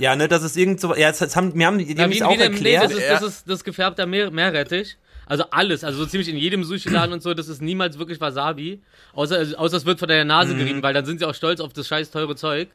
Ja, 0.00 0.16
ne, 0.16 0.28
das 0.28 0.42
ist 0.42 0.56
irgend 0.56 0.80
so, 0.80 0.94
ja, 0.96 1.08
das, 1.10 1.18
das 1.18 1.36
haben, 1.36 1.54
wir 1.54 1.66
haben, 1.66 1.78
die 1.78 1.94
haben 2.00 2.10
wie, 2.10 2.16
es 2.16 2.22
auch 2.22 2.30
denn, 2.30 2.52
nee, 2.52 2.72
erklärt. 2.72 2.84
das 2.84 2.92
ist, 2.92 3.10
das 3.10 3.22
ist 3.22 3.48
das 3.50 3.64
gefärbte 3.64 4.06
Meer, 4.06 4.30
Meerrettich. 4.30 4.96
Also 5.26 5.44
alles, 5.50 5.84
also 5.84 5.98
so 5.98 6.06
ziemlich 6.06 6.28
in 6.30 6.38
jedem 6.38 6.64
Sushi-Laden 6.64 7.12
und 7.12 7.22
so, 7.22 7.34
das 7.34 7.48
ist 7.48 7.60
niemals 7.60 7.98
wirklich 7.98 8.18
Wasabi. 8.18 8.80
Außer, 9.12 9.36
also, 9.36 9.56
außer 9.58 9.76
es 9.76 9.84
wird 9.84 9.98
von 9.98 10.08
der 10.08 10.24
Nase 10.24 10.54
Mhm. 10.54 10.58
gerieben, 10.58 10.82
weil 10.82 10.94
dann 10.94 11.04
sind 11.04 11.18
sie 11.18 11.26
auch 11.26 11.34
stolz 11.34 11.60
auf 11.60 11.74
das 11.74 11.86
scheiß 11.86 12.10
teure 12.10 12.34
Zeug. 12.34 12.68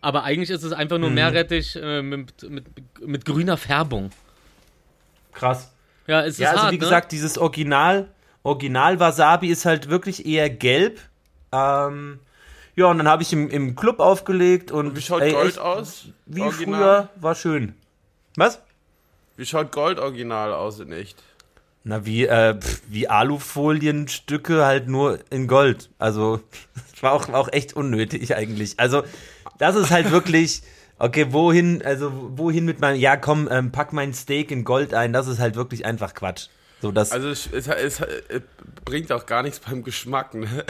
Aber 0.00 0.24
eigentlich 0.24 0.50
ist 0.50 0.64
es 0.64 0.72
einfach 0.72 0.98
nur 0.98 1.10
Mhm. 1.10 1.14
Meerrettich 1.14 1.76
äh, 1.80 2.02
mit, 2.02 2.42
mit, 2.50 2.64
mit 3.06 3.24
grüner 3.24 3.56
Färbung. 3.56 4.10
Krass. 5.32 5.70
Ja, 6.06 6.22
es 6.22 6.34
ist 6.34 6.38
Ja, 6.40 6.50
also 6.50 6.62
hart, 6.62 6.72
wie 6.72 6.76
ne? 6.76 6.80
gesagt, 6.80 7.12
dieses 7.12 7.38
Original, 7.38 8.08
Original 8.42 8.98
Wasabi 9.00 9.48
ist 9.48 9.64
halt 9.64 9.88
wirklich 9.88 10.26
eher 10.26 10.50
gelb. 10.50 11.00
Ähm, 11.52 12.18
ja, 12.74 12.86
und 12.86 12.98
dann 12.98 13.08
habe 13.08 13.22
ich 13.22 13.32
im, 13.32 13.48
im 13.50 13.76
Club 13.76 14.00
aufgelegt 14.00 14.70
und 14.70 14.96
Wie 14.96 15.00
schaut 15.02 15.22
ey, 15.22 15.32
Gold 15.32 15.48
echt, 15.50 15.58
aus? 15.58 16.06
Wie 16.26 16.40
Original? 16.42 16.80
früher, 16.80 17.08
war 17.16 17.34
schön. 17.34 17.74
Was? 18.36 18.60
Wie 19.36 19.46
schaut 19.46 19.72
Gold 19.72 19.98
original 19.98 20.52
aus 20.52 20.80
in 20.80 20.92
echt? 20.92 21.22
Na, 21.84 22.06
wie, 22.06 22.26
äh, 22.26 22.54
pf, 22.58 22.82
wie 22.88 23.08
Alufolienstücke 23.08 24.64
halt 24.64 24.88
nur 24.88 25.18
in 25.30 25.48
Gold. 25.48 25.90
Also, 25.98 26.40
das 26.92 27.02
war 27.02 27.12
auch, 27.12 27.28
war 27.28 27.40
auch 27.40 27.52
echt 27.52 27.74
unnötig 27.74 28.34
eigentlich. 28.36 28.78
Also, 28.78 29.02
das 29.58 29.76
ist 29.76 29.90
halt 29.90 30.10
wirklich, 30.10 30.62
okay, 31.02 31.32
wohin, 31.32 31.82
also, 31.84 32.12
wohin 32.36 32.64
mit 32.64 32.80
meinem, 32.80 32.98
ja, 32.98 33.16
komm, 33.16 33.48
ähm, 33.50 33.72
pack 33.72 33.92
mein 33.92 34.14
Steak 34.14 34.50
in 34.50 34.64
Gold 34.64 34.94
ein, 34.94 35.12
das 35.12 35.26
ist 35.26 35.38
halt 35.38 35.56
wirklich 35.56 35.84
einfach 35.84 36.14
Quatsch. 36.14 36.48
So, 36.80 36.90
das, 36.90 37.12
Also 37.12 37.28
es, 37.28 37.48
es, 37.52 37.66
es, 37.68 38.00
es 38.00 38.42
bringt 38.84 39.12
auch 39.12 39.26
gar 39.26 39.42
nichts 39.42 39.60
beim 39.60 39.82
Geschmack, 39.84 40.34
ne? 40.34 40.48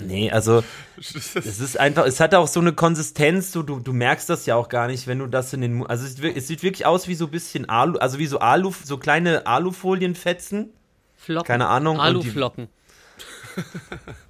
Nee, 0.00 0.30
also 0.30 0.62
es 0.96 1.34
ist 1.44 1.80
einfach, 1.80 2.06
es 2.06 2.20
hat 2.20 2.32
auch 2.32 2.46
so 2.46 2.60
eine 2.60 2.72
Konsistenz, 2.72 3.50
so, 3.50 3.64
du, 3.64 3.80
du 3.80 3.92
merkst 3.92 4.30
das 4.30 4.46
ja 4.46 4.54
auch 4.54 4.68
gar 4.68 4.86
nicht, 4.86 5.08
wenn 5.08 5.18
du 5.18 5.26
das 5.26 5.52
in 5.52 5.60
den, 5.60 5.74
Mu- 5.74 5.86
also 5.86 6.04
es, 6.06 6.20
es 6.36 6.46
sieht 6.46 6.62
wirklich 6.62 6.86
aus 6.86 7.08
wie 7.08 7.16
so 7.16 7.24
ein 7.24 7.30
bisschen 7.32 7.68
Alu, 7.68 7.98
also 7.98 8.20
wie 8.20 8.28
so 8.28 8.38
Alu, 8.38 8.72
so 8.84 8.96
kleine 8.98 9.46
Alufolienfetzen. 9.48 10.72
Flocken. 11.16 11.46
Keine 11.48 11.66
Ahnung, 11.66 11.98
Aluflocken. 12.00 12.68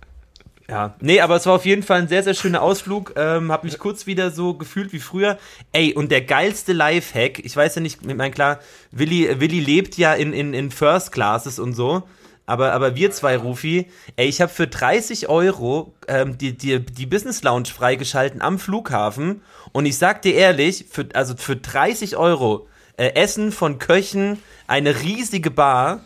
Ja, 0.71 0.97
nee, 1.01 1.21
aber 1.21 1.37
es 1.37 1.47
war 1.47 1.55
auf 1.55 1.65
jeden 1.65 1.83
Fall 1.83 2.03
ein 2.03 2.09
sehr, 2.09 2.23
sehr 2.23 2.35
schöner 2.35 2.61
Ausflug. 2.61 3.15
Ähm, 3.17 3.51
hab 3.51 3.65
mich 3.65 3.79
kurz 3.79 4.07
wieder 4.07 4.31
so 4.31 4.53
gefühlt 4.53 4.93
wie 4.93 4.99
früher. 4.99 5.39
Ey, 5.73 5.95
und 5.95 6.13
der 6.13 6.21
geilste 6.21 6.75
Lifehack, 6.75 7.39
ich 7.39 7.57
weiß 7.57 7.77
ja 7.77 7.81
nicht, 7.81 8.01
ich 8.07 8.15
mein 8.15 8.33
klar, 8.33 8.61
Willi, 8.91 9.41
Willi 9.41 9.61
lebt 9.61 9.97
ja 9.97 10.13
in, 10.13 10.35
in, 10.35 10.53
in 10.53 10.71
First 10.71 11.13
Classes 11.13 11.59
und 11.59 11.73
so. 11.73 12.03
Aber, 12.45 12.73
aber 12.73 12.97
wir 12.97 13.11
zwei, 13.11 13.37
Rufi, 13.37 13.89
ey, 14.17 14.27
ich 14.27 14.41
habe 14.41 14.53
für 14.53 14.67
30 14.67 15.29
Euro 15.29 15.95
ähm, 16.07 16.37
die, 16.37 16.57
die, 16.57 16.81
die 16.81 17.07
Business 17.07 17.43
Lounge 17.43 17.69
freigeschalten 17.69 18.43
am 18.43 18.59
Flughafen. 18.59 19.43
Und 19.73 19.87
ich 19.87 19.97
sag 19.97 20.21
dir 20.23 20.35
ehrlich, 20.35 20.87
für, 20.91 21.09
also 21.15 21.35
für 21.37 21.57
30 21.57 22.17
Euro 22.17 22.69
äh, 22.99 23.15
Essen 23.15 23.53
von 23.53 23.79
Köchen, 23.79 24.39
eine 24.67 25.01
riesige 25.01 25.51
Bar. 25.51 26.01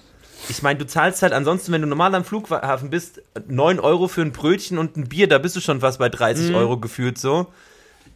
Ich 0.48 0.62
meine, 0.62 0.78
du 0.78 0.86
zahlst 0.86 1.22
halt 1.22 1.32
ansonsten, 1.32 1.72
wenn 1.72 1.82
du 1.82 1.88
normal 1.88 2.14
am 2.14 2.24
Flughafen 2.24 2.90
bist, 2.90 3.22
9 3.46 3.80
Euro 3.80 4.08
für 4.08 4.22
ein 4.22 4.32
Brötchen 4.32 4.78
und 4.78 4.96
ein 4.96 5.08
Bier, 5.08 5.28
da 5.28 5.38
bist 5.38 5.56
du 5.56 5.60
schon 5.60 5.80
fast 5.80 5.98
bei 5.98 6.08
30 6.08 6.54
Euro 6.54 6.78
gefühlt 6.78 7.18
so. 7.18 7.46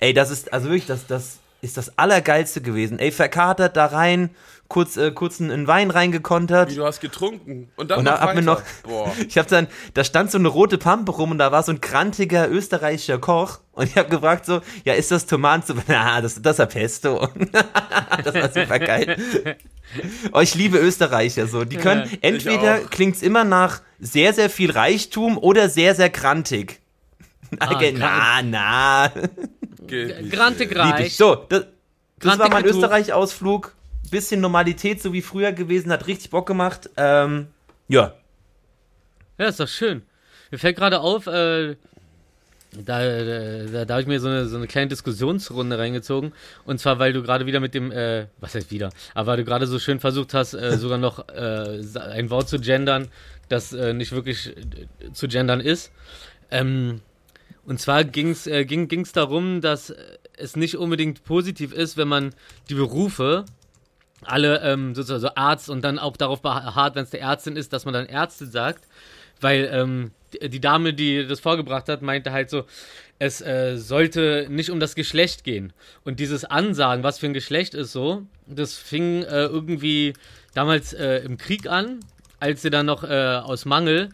Ey, 0.00 0.12
das 0.12 0.30
ist, 0.30 0.52
also 0.52 0.66
wirklich, 0.66 0.86
das, 0.86 1.06
das 1.06 1.38
ist 1.66 1.76
das 1.76 1.98
Allergeilste 1.98 2.62
gewesen. 2.62 2.98
Ey, 2.98 3.10
verkatert 3.10 3.76
da 3.76 3.86
rein, 3.86 4.30
kurz, 4.68 4.96
äh, 4.96 5.10
kurz 5.10 5.40
einen, 5.40 5.66
Wein 5.66 5.90
reingekontert. 5.90 6.70
Wie 6.70 6.76
du 6.76 6.84
hast 6.84 7.00
getrunken. 7.00 7.70
Und 7.76 7.90
dann 7.90 7.98
Und 7.98 8.04
noch 8.04 8.14
da 8.14 8.20
hat 8.20 8.34
mir 8.34 8.42
noch, 8.42 8.62
Boah. 8.84 9.12
ich 9.28 9.36
habe 9.36 9.48
dann, 9.48 9.66
da 9.94 10.04
stand 10.04 10.30
so 10.30 10.38
eine 10.38 10.48
rote 10.48 10.78
Pampe 10.78 11.12
rum 11.12 11.32
und 11.32 11.38
da 11.38 11.52
war 11.52 11.62
so 11.62 11.72
ein 11.72 11.80
grantiger 11.80 12.48
österreichischer 12.48 13.18
Koch 13.18 13.60
und 13.72 13.88
ich 13.88 13.96
habe 13.96 14.08
gefragt 14.08 14.46
so, 14.46 14.60
ja, 14.84 14.94
ist 14.94 15.10
das 15.10 15.26
Tomatensuppe? 15.26 15.82
Na, 15.88 16.20
das, 16.20 16.40
das 16.40 16.58
ist 16.58 16.68
Pesto. 16.68 17.28
das 18.24 18.34
war 18.34 18.52
super 18.52 18.78
geil. 18.78 19.16
Oh, 20.32 20.40
ich 20.40 20.54
liebe 20.54 20.78
Österreicher 20.78 21.46
so. 21.46 21.64
Die 21.64 21.76
können, 21.76 22.08
Ja, 22.10 22.18
entweder 22.22 22.78
klingt's 22.78 23.22
immer 23.22 23.44
nach 23.44 23.82
sehr, 24.00 24.32
sehr 24.32 24.50
viel 24.50 24.70
Reichtum 24.70 25.38
oder 25.38 25.68
sehr, 25.68 25.94
sehr 25.94 26.10
grantig. 26.10 26.80
Okay, 27.60 27.94
na, 27.96 28.42
na. 28.42 29.12
Geht 29.88 30.20
nicht, 30.22 30.32
Grantig 30.32 30.70
ey. 30.72 30.82
Lieb 30.82 30.94
reich. 30.94 31.06
ich. 31.06 31.16
So, 31.16 31.46
das, 31.48 31.66
das 32.18 32.38
war 32.38 32.48
mein. 32.50 32.64
Österreich-Ausflug. 32.64 33.74
Bisschen 34.10 34.40
Normalität, 34.40 35.02
so 35.02 35.12
wie 35.12 35.20
früher 35.22 35.50
gewesen, 35.52 35.90
hat 35.90 36.06
richtig 36.06 36.30
Bock 36.30 36.46
gemacht. 36.46 36.90
Ähm, 36.96 37.48
ja, 37.88 38.14
Ja, 39.38 39.46
ist 39.46 39.58
doch 39.58 39.68
schön. 39.68 40.02
Mir 40.52 40.58
fällt 40.58 40.76
gerade 40.76 41.00
auf, 41.00 41.26
äh, 41.26 41.74
da, 42.84 43.00
da, 43.00 43.84
da 43.84 43.94
habe 43.94 44.02
ich 44.02 44.06
mir 44.06 44.20
so 44.20 44.28
eine, 44.28 44.46
so 44.46 44.56
eine 44.56 44.66
kleine 44.66 44.88
Diskussionsrunde 44.88 45.78
reingezogen. 45.78 46.32
Und 46.64 46.78
zwar, 46.78 46.98
weil 46.98 47.12
du 47.12 47.22
gerade 47.22 47.46
wieder 47.46 47.60
mit 47.60 47.74
dem, 47.74 47.90
äh, 47.90 48.26
was 48.40 48.54
heißt 48.54 48.70
wieder, 48.70 48.90
aber 49.14 49.32
weil 49.32 49.36
du 49.38 49.44
gerade 49.44 49.66
so 49.66 49.78
schön 49.78 50.00
versucht 50.00 50.34
hast, 50.34 50.54
äh, 50.54 50.76
sogar 50.78 50.98
noch 50.98 51.28
äh, 51.28 51.80
ein 52.10 52.30
Wort 52.30 52.48
zu 52.48 52.58
gendern, 52.60 53.08
das 53.48 53.72
äh, 53.72 53.92
nicht 53.92 54.12
wirklich 54.12 54.56
äh, 54.56 55.12
zu 55.12 55.28
gendern 55.28 55.60
ist. 55.60 55.90
Ähm, 56.50 57.00
und 57.66 57.80
zwar 57.80 58.04
ging's, 58.04 58.46
äh, 58.46 58.64
ging 58.64 59.00
es 59.00 59.12
darum, 59.12 59.60
dass 59.60 59.94
es 60.36 60.56
nicht 60.56 60.76
unbedingt 60.76 61.24
positiv 61.24 61.72
ist, 61.72 61.96
wenn 61.96 62.08
man 62.08 62.34
die 62.68 62.74
Berufe 62.74 63.44
alle 64.22 64.60
ähm, 64.62 64.94
sozusagen 64.94 65.20
so 65.20 65.34
Arzt 65.34 65.68
und 65.68 65.82
dann 65.82 65.98
auch 65.98 66.16
darauf 66.16 66.42
beharrt, 66.42 66.94
wenn 66.94 67.04
es 67.04 67.10
der 67.10 67.20
Ärztin 67.20 67.56
ist, 67.56 67.72
dass 67.72 67.84
man 67.84 67.94
dann 67.94 68.06
Ärztin 68.06 68.50
sagt, 68.50 68.86
weil 69.40 69.68
ähm, 69.72 70.10
die, 70.32 70.48
die 70.48 70.60
Dame, 70.60 70.94
die 70.94 71.26
das 71.26 71.40
vorgebracht 71.40 71.88
hat, 71.88 72.02
meinte 72.02 72.32
halt 72.32 72.50
so, 72.50 72.64
es 73.18 73.40
äh, 73.40 73.76
sollte 73.76 74.46
nicht 74.50 74.70
um 74.70 74.80
das 74.80 74.94
Geschlecht 74.94 75.44
gehen. 75.44 75.72
Und 76.04 76.20
dieses 76.20 76.44
Ansagen, 76.44 77.02
was 77.02 77.18
für 77.18 77.26
ein 77.26 77.34
Geschlecht 77.34 77.74
ist 77.74 77.92
so, 77.92 78.22
das 78.46 78.74
fing 78.74 79.22
äh, 79.22 79.44
irgendwie 79.44 80.14
damals 80.54 80.92
äh, 80.92 81.18
im 81.18 81.38
Krieg 81.38 81.66
an, 81.66 82.00
als 82.40 82.62
sie 82.62 82.70
dann 82.70 82.86
noch 82.86 83.04
äh, 83.04 83.40
aus 83.42 83.64
Mangel 83.64 84.10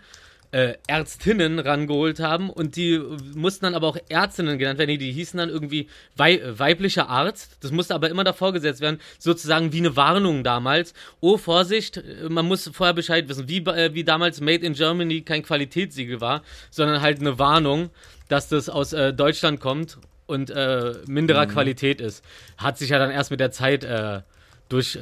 äh, 0.53 0.75
Ärztinnen 0.87 1.59
rangeholt 1.59 2.21
haben 2.21 2.51
und 2.51 2.77
die 2.77 3.01
mussten 3.35 3.65
dann 3.65 3.75
aber 3.75 3.89
auch 3.89 3.97
Ärztinnen 4.09 4.59
genannt 4.59 4.79
werden. 4.79 4.91
Die, 4.91 4.99
die 4.99 5.13
hießen 5.13 5.39
dann 5.39 5.49
irgendwie 5.49 5.89
wei 6.15 6.37
äh, 6.37 6.59
weiblicher 6.59 7.09
Arzt. 7.09 7.57
Das 7.61 7.73
musste 7.73 7.95
aber 7.95 8.11
immer 8.11 8.23
davor 8.23 8.53
gesetzt 8.53 8.83
werden, 8.83 9.01
sozusagen 9.19 9.73
wie 9.73 9.79
eine 9.79 9.97
Warnung 9.97 10.45
damals. 10.45 10.93
Oh, 11.21 11.39
Vorsicht, 11.39 11.97
äh, 11.97 12.29
man 12.29 12.47
muss 12.47 12.71
vorher 12.73 12.93
Bescheid 12.93 13.29
wissen, 13.29 13.49
wie, 13.49 13.59
äh, 13.59 13.95
wie 13.95 14.05
damals 14.05 14.41
Made 14.43 14.65
in 14.65 14.75
Germany 14.75 15.23
kein 15.23 15.43
Qualitätssiegel 15.43 16.21
war, 16.21 16.43
sondern 16.71 17.01
halt 17.01 17.21
eine 17.21 17.39
Warnung, 17.39 17.89
dass 18.29 18.49
das 18.49 18.69
aus 18.69 18.93
äh, 18.93 19.15
Deutschland 19.15 19.59
kommt 19.59 19.99
und 20.27 20.51
äh, 20.51 20.95
minderer 21.07 21.47
Qualität 21.47 22.01
ist. 22.01 22.23
Hat 22.59 22.77
sich 22.77 22.91
ja 22.91 22.99
dann 22.99 23.11
erst 23.11 23.31
mit 23.31 23.41
der 23.41 23.51
Zeit 23.51 23.87
durch 24.69 24.99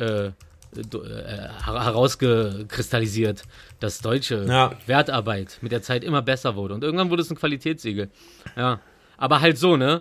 äh, 0.76 1.48
herausgekristallisiert, 1.64 3.42
dass 3.80 4.00
deutsche 4.00 4.44
Ja. 4.44 4.72
Wertarbeit 4.86 5.58
mit 5.62 5.72
der 5.72 5.82
Zeit 5.82 6.04
immer 6.04 6.22
besser 6.22 6.56
wurde. 6.56 6.74
Und 6.74 6.84
irgendwann 6.84 7.10
wurde 7.10 7.22
es 7.22 7.30
ein 7.30 7.36
Qualitätssiegel. 7.36 8.08
Ja. 8.56 8.80
Aber 9.16 9.40
halt 9.40 9.58
so, 9.58 9.76
ne? 9.76 10.00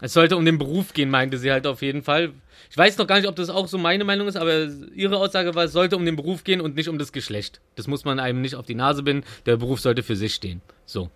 Es 0.00 0.12
sollte 0.12 0.36
um 0.36 0.44
den 0.44 0.58
Beruf 0.58 0.92
gehen, 0.92 1.10
meinte 1.10 1.38
sie 1.38 1.50
halt 1.50 1.66
auf 1.66 1.82
jeden 1.82 2.02
Fall. 2.02 2.32
Ich 2.70 2.76
weiß 2.76 2.98
noch 2.98 3.06
gar 3.06 3.16
nicht, 3.16 3.28
ob 3.28 3.34
das 3.36 3.50
auch 3.50 3.66
so 3.66 3.78
meine 3.78 4.04
Meinung 4.04 4.28
ist, 4.28 4.36
aber 4.36 4.68
ihre 4.94 5.16
Aussage 5.16 5.54
war, 5.54 5.64
es 5.64 5.72
sollte 5.72 5.96
um 5.96 6.04
den 6.04 6.14
Beruf 6.16 6.44
gehen 6.44 6.60
und 6.60 6.76
nicht 6.76 6.88
um 6.88 6.98
das 6.98 7.12
Geschlecht. 7.12 7.60
Das 7.74 7.88
muss 7.88 8.04
man 8.04 8.20
einem 8.20 8.40
nicht 8.40 8.54
auf 8.54 8.66
die 8.66 8.76
Nase 8.76 9.02
binden. 9.02 9.24
Der 9.46 9.56
Beruf 9.56 9.80
sollte 9.80 10.02
für 10.04 10.14
sich 10.16 10.34
stehen. 10.34 10.60
So. 10.86 11.10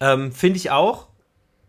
Ähm, 0.00 0.32
finde 0.32 0.56
ich 0.56 0.70
auch. 0.70 1.08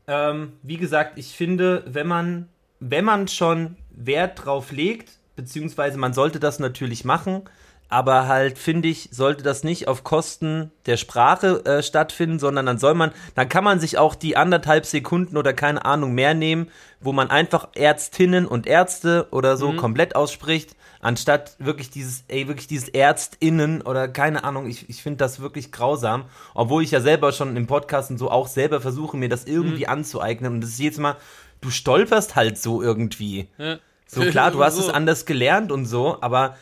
Ähm, 0.07 0.53
wie 0.63 0.77
gesagt, 0.77 1.17
ich 1.19 1.27
finde, 1.27 1.83
wenn 1.85 2.07
man, 2.07 2.49
wenn 2.79 3.05
man 3.05 3.27
schon 3.27 3.75
Wert 3.97 4.45
drauf 4.45 4.71
legt, 4.71 5.11
beziehungsweise 5.35 5.97
man 5.97 6.13
sollte 6.13 6.39
das 6.39 6.59
natürlich 6.59 7.03
machen, 7.03 7.43
aber 7.89 8.27
halt 8.27 8.57
finde 8.57 8.89
ich, 8.89 9.09
sollte 9.11 9.43
das 9.43 9.63
nicht 9.63 9.87
auf 9.87 10.03
Kosten 10.03 10.71
der 10.85 10.97
Sprache 10.97 11.65
äh, 11.65 11.81
stattfinden, 11.81 12.37
sondern 12.37 12.65
dann 12.65 12.79
soll 12.79 12.93
man, 12.93 13.11
dann 13.35 13.47
kann 13.47 13.63
man 13.63 13.79
sich 13.79 13.97
auch 13.97 14.15
die 14.15 14.35
anderthalb 14.35 14.85
Sekunden 14.85 15.37
oder 15.37 15.53
keine 15.53 15.85
Ahnung 15.85 16.13
mehr 16.13 16.33
nehmen, 16.33 16.69
wo 16.99 17.13
man 17.13 17.29
einfach 17.29 17.69
Ärztinnen 17.75 18.45
und 18.45 18.67
Ärzte 18.67 19.27
oder 19.31 19.55
so 19.55 19.73
komplett 19.73 20.15
ausspricht, 20.15 20.75
anstatt 20.99 21.55
wirklich 21.59 21.89
dieses, 21.89 22.25
ey, 22.27 22.47
wirklich 22.47 22.67
dieses 22.67 22.89
Ärztinnen 22.89 23.81
oder 23.81 24.07
keine 24.07 24.43
Ahnung, 24.43 24.67
ich, 24.67 24.89
ich 24.89 25.01
finde 25.01 25.17
das 25.17 25.39
wirklich 25.39 25.71
grausam, 25.71 26.25
obwohl 26.53 26.83
ich 26.83 26.91
ja 26.91 26.99
selber 26.99 27.31
schon 27.31 27.55
im 27.55 27.67
Podcast 27.67 28.11
und 28.11 28.17
so 28.17 28.29
auch 28.29 28.47
selber 28.47 28.81
versuche, 28.81 29.15
mir 29.15 29.29
das 29.29 29.45
irgendwie 29.45 29.87
anzueignen 29.87 30.55
und 30.55 30.61
das 30.61 30.71
ist 30.71 30.79
jedes 30.79 30.97
Mal, 30.97 31.15
du 31.61 31.69
stolperst 31.69 32.35
halt 32.35 32.57
so 32.57 32.81
irgendwie. 32.81 33.47
Ja. 33.57 33.77
So 34.07 34.21
klar, 34.21 34.51
du 34.51 34.63
hast 34.63 34.77
es 34.77 34.85
So. 34.87 34.91
anders 34.91 35.25
gelernt 35.25 35.71
und 35.71 35.85
so, 35.85 36.17
aber 36.21 36.57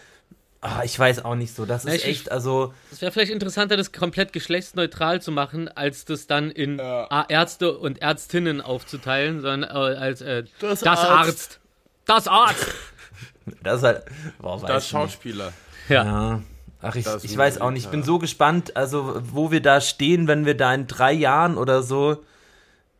ah, 0.62 0.82
ich 0.84 0.98
weiß 0.98 1.24
auch 1.26 1.36
nicht 1.36 1.56
so. 1.56 1.66
Das 1.66 1.86
ist 1.86 1.94
ich- 1.94 2.06
echt, 2.06 2.32
also 2.32 2.74
Es 2.92 3.02
wäre 3.02 3.12
vielleicht 3.12 3.32
interessanter, 3.32 3.78
das 3.78 3.92
komplett 3.92 4.34
geschlechtsneutral 4.34 5.22
zu 5.22 5.32
machen, 5.32 5.68
als 5.70 6.06
das 6.06 6.28
dann 6.28 6.50
in 6.52 6.80
Ja. 6.80 7.06
A- 7.10 7.26
Ärzte 7.30 7.78
und 7.78 8.02
Ärztinnen 8.02 8.62
aufzuteilen, 8.62 9.42
sondern 9.42 9.70
äh, 9.70 9.96
als 9.98 10.22
äh, 10.22 10.44
das, 10.60 10.80
Das 10.82 11.00
Arzt. 11.00 11.10
Arzt. 11.12 11.60
Das 12.06 12.28
Arzt. 12.28 12.68
das 13.64 13.78
ist 13.78 13.84
halt. 13.84 14.04
Boah, 14.40 14.60
Das. 14.66 14.88
Schauspieler. 14.88 15.54
Ja. 15.90 16.04
Ja. 16.04 16.42
Ach, 16.82 16.96
ich, 16.96 17.06
ich 17.24 17.36
weiß 17.38 17.62
auch 17.62 17.72
nicht. 17.72 17.86
Ich 17.86 17.90
bin 17.92 18.04
so 18.04 18.20
gespannt, 18.20 18.76
also 18.76 19.20
wo 19.34 19.50
wir 19.52 19.62
da 19.62 19.82
stehen, 19.82 20.28
wenn 20.28 20.46
wir 20.46 20.56
da 20.56 20.72
in 20.74 20.86
drei 20.88 21.14
Jahren 21.14 21.58
oder 21.58 21.82
so 21.82 22.24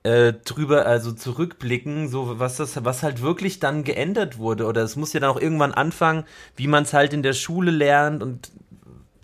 äh, 0.06 0.34
drüber, 0.46 0.86
also 0.86 1.12
zurückblicken, 1.12 2.08
so 2.10 2.38
was 2.40 2.58
das, 2.58 2.84
was 2.86 3.02
halt 3.04 3.22
wirklich 3.22 3.60
dann 3.60 3.84
geändert 3.84 4.38
wurde. 4.38 4.66
Oder 4.66 4.84
es 4.84 4.96
muss 4.96 5.14
ja 5.14 5.20
dann 5.20 5.32
auch 5.32 5.42
irgendwann 5.42 5.74
anfangen, 5.74 6.26
wie 6.56 6.68
man 6.68 6.84
es 6.84 6.94
halt 6.94 7.12
in 7.14 7.24
der 7.24 7.34
Schule 7.34 7.72
lernt 7.72 8.22
und 8.22 8.52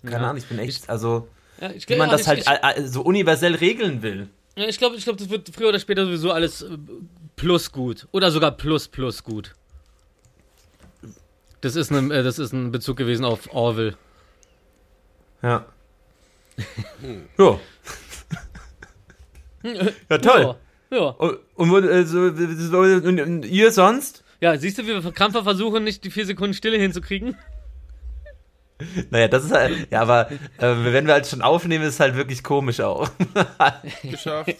keine 0.01 0.13
Ja. 0.15 0.21
Ahnung, 0.29 0.37
ich 0.37 0.47
bin 0.47 0.57
echt, 0.57 0.89
also 0.89 1.27
Ja, 1.59 1.69
ich, 1.71 1.87
wie 1.87 1.95
man 1.95 2.09
ja, 2.09 2.17
das 2.17 2.21
ich, 2.21 2.27
halt 2.47 2.77
Ich, 2.79 2.91
so 2.91 3.01
universell 3.03 3.53
regeln 3.55 4.01
will. 4.01 4.27
ja, 4.55 4.65
ich 4.65 4.79
glaube, 4.79 4.95
ich 4.95 5.03
glaub, 5.03 5.17
das 5.17 5.29
wird 5.29 5.49
früher 5.55 5.69
oder 5.69 5.79
später 5.79 6.05
sowieso 6.05 6.31
alles 6.31 6.63
äh, 6.63 6.77
plus 7.35 7.71
gut. 7.71 8.07
Oder 8.11 8.31
sogar 8.31 8.51
plus 8.51 8.87
plus 8.87 9.23
gut. 9.23 9.53
Das 11.61 11.75
ist, 11.75 11.91
ein, 11.91 12.09
äh, 12.09 12.23
das 12.23 12.39
ist 12.39 12.53
ein 12.53 12.71
Bezug 12.71 12.97
gewesen 12.97 13.23
auf 13.23 13.53
Orwell. 13.53 13.95
Ja. 15.43 15.65
ja. 17.37 17.59
ja, 20.09 20.17
toll. 20.17 20.41
Ja. 20.41 20.55
Ja. 20.91 20.99
Und, 20.99 21.39
und, 21.55 21.85
äh, 21.85 23.07
und, 23.07 23.19
und 23.19 23.45
ihr 23.45 23.71
sonst? 23.71 24.23
Ja, 24.39 24.57
siehst 24.57 24.77
du, 24.77 24.83
wie 24.83 25.03
wir 25.03 25.11
krampfer 25.11 25.43
versuchen, 25.43 25.83
nicht 25.83 26.03
die 26.03 26.11
vier 26.11 26.25
Sekunden 26.25 26.53
Stille 26.53 26.77
hinzukriegen? 26.77 27.37
Naja, 29.11 29.27
das 29.27 29.45
ist 29.45 29.51
halt, 29.51 29.91
ja, 29.91 30.01
aber 30.01 30.31
äh, 30.31 30.39
wenn 30.57 31.05
wir 31.05 31.13
halt 31.13 31.27
schon 31.27 31.43
aufnehmen, 31.43 31.83
ist 31.83 31.93
es 31.93 31.99
halt 31.99 32.15
wirklich 32.15 32.43
komisch 32.43 32.79
auch. 32.79 33.11
Geschafft. 34.01 34.55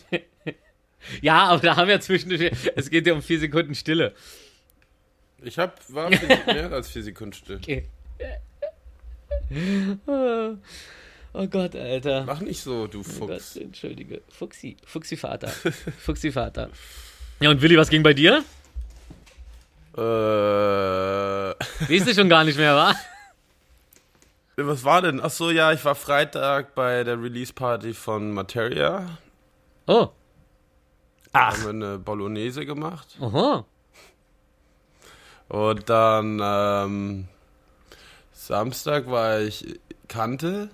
Ja, 1.21 1.45
aber 1.45 1.59
da 1.59 1.75
haben 1.75 1.87
wir 1.87 1.99
zwischendurch. 2.01 2.51
Es 2.75 2.91
geht 2.91 3.07
ja 3.07 3.13
um 3.13 3.23
vier 3.23 3.39
Sekunden 3.39 3.73
Stille. 3.73 4.13
Ich 5.41 5.57
hab, 5.57 5.81
war 5.91 6.11
mehr 6.11 6.71
als 6.71 6.89
vier 6.89 7.01
Sekunden 7.01 7.33
still. 7.33 7.57
Okay. 7.57 7.87
Oh 11.33 11.47
Gott, 11.47 11.75
Alter. 11.75 12.25
Mach 12.25 12.41
nicht 12.41 12.61
so, 12.61 12.87
du 12.87 12.99
Oh 12.99 13.19
Gott, 13.27 13.29
Fuchs. 13.41 13.55
entschuldige. 13.55 14.21
Fuchsi. 14.29 14.75
Fuchsi-Vater. 14.85 15.47
Fuchsi-Vater. 15.99 16.69
Ja, 17.39 17.49
und 17.49 17.61
Willi, 17.61 17.77
was 17.77 17.89
ging 17.89 18.03
bei 18.03 18.13
dir? 18.13 18.43
Äh, 19.97 21.55
Siehst 21.87 22.07
du 22.07 22.13
schon 22.13 22.29
gar 22.29 22.43
nicht 22.43 22.57
mehr, 22.57 22.75
wa? 22.75 22.93
was 24.57 24.83
war 24.83 25.01
denn? 25.01 25.19
Ach 25.21 25.29
so, 25.29 25.49
ja, 25.51 25.71
ich 25.71 25.83
war 25.85 25.95
Freitag 25.95 26.75
bei 26.75 27.03
der 27.03 27.21
Release-Party 27.21 27.93
von 27.93 28.31
Materia. 28.31 29.17
Oh. 29.87 30.09
Ach, 31.33 31.53
Haben 31.53 31.63
wir 31.63 31.69
eine 31.87 31.97
Bolognese 31.99 32.65
gemacht. 32.65 33.17
Oho. 33.19 33.65
Und 35.47 35.89
dann 35.89 36.39
ähm, 36.43 37.27
Samstag 38.33 39.09
war 39.09 39.39
ich 39.39 39.79
Kante. 40.07 40.69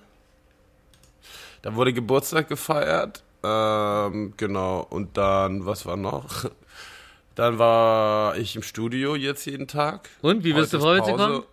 Da 1.62 1.74
wurde 1.74 1.92
Geburtstag 1.92 2.48
gefeiert. 2.48 3.22
Ähm, 3.42 4.34
genau. 4.36 4.86
Und 4.88 5.16
dann, 5.16 5.66
was 5.66 5.86
war 5.86 5.96
noch? 5.96 6.44
Dann 7.34 7.56
war 7.56 8.36
ich 8.36 8.56
im 8.56 8.64
Studio 8.64 9.14
jetzt 9.14 9.44
jeden 9.46 9.68
Tag. 9.68 10.08
Und, 10.22 10.42
wie 10.42 10.52
bist 10.52 10.72
du 10.72 10.80
vorwärts 10.80 11.06
gekommen? 11.06 11.44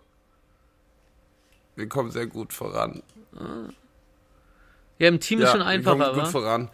Wir 1.76 1.88
kommen 1.88 2.10
sehr 2.10 2.26
gut 2.26 2.52
voran. 2.52 3.04
Ja, 4.98 5.08
im 5.08 5.20
Team 5.20 5.40
ist 5.40 5.50
schon 5.50 5.60
wir 5.60 5.66
einfacher, 5.66 5.96
kommen 5.96 6.14
gut 6.14 6.24
wa? 6.24 6.30
voran. 6.30 6.70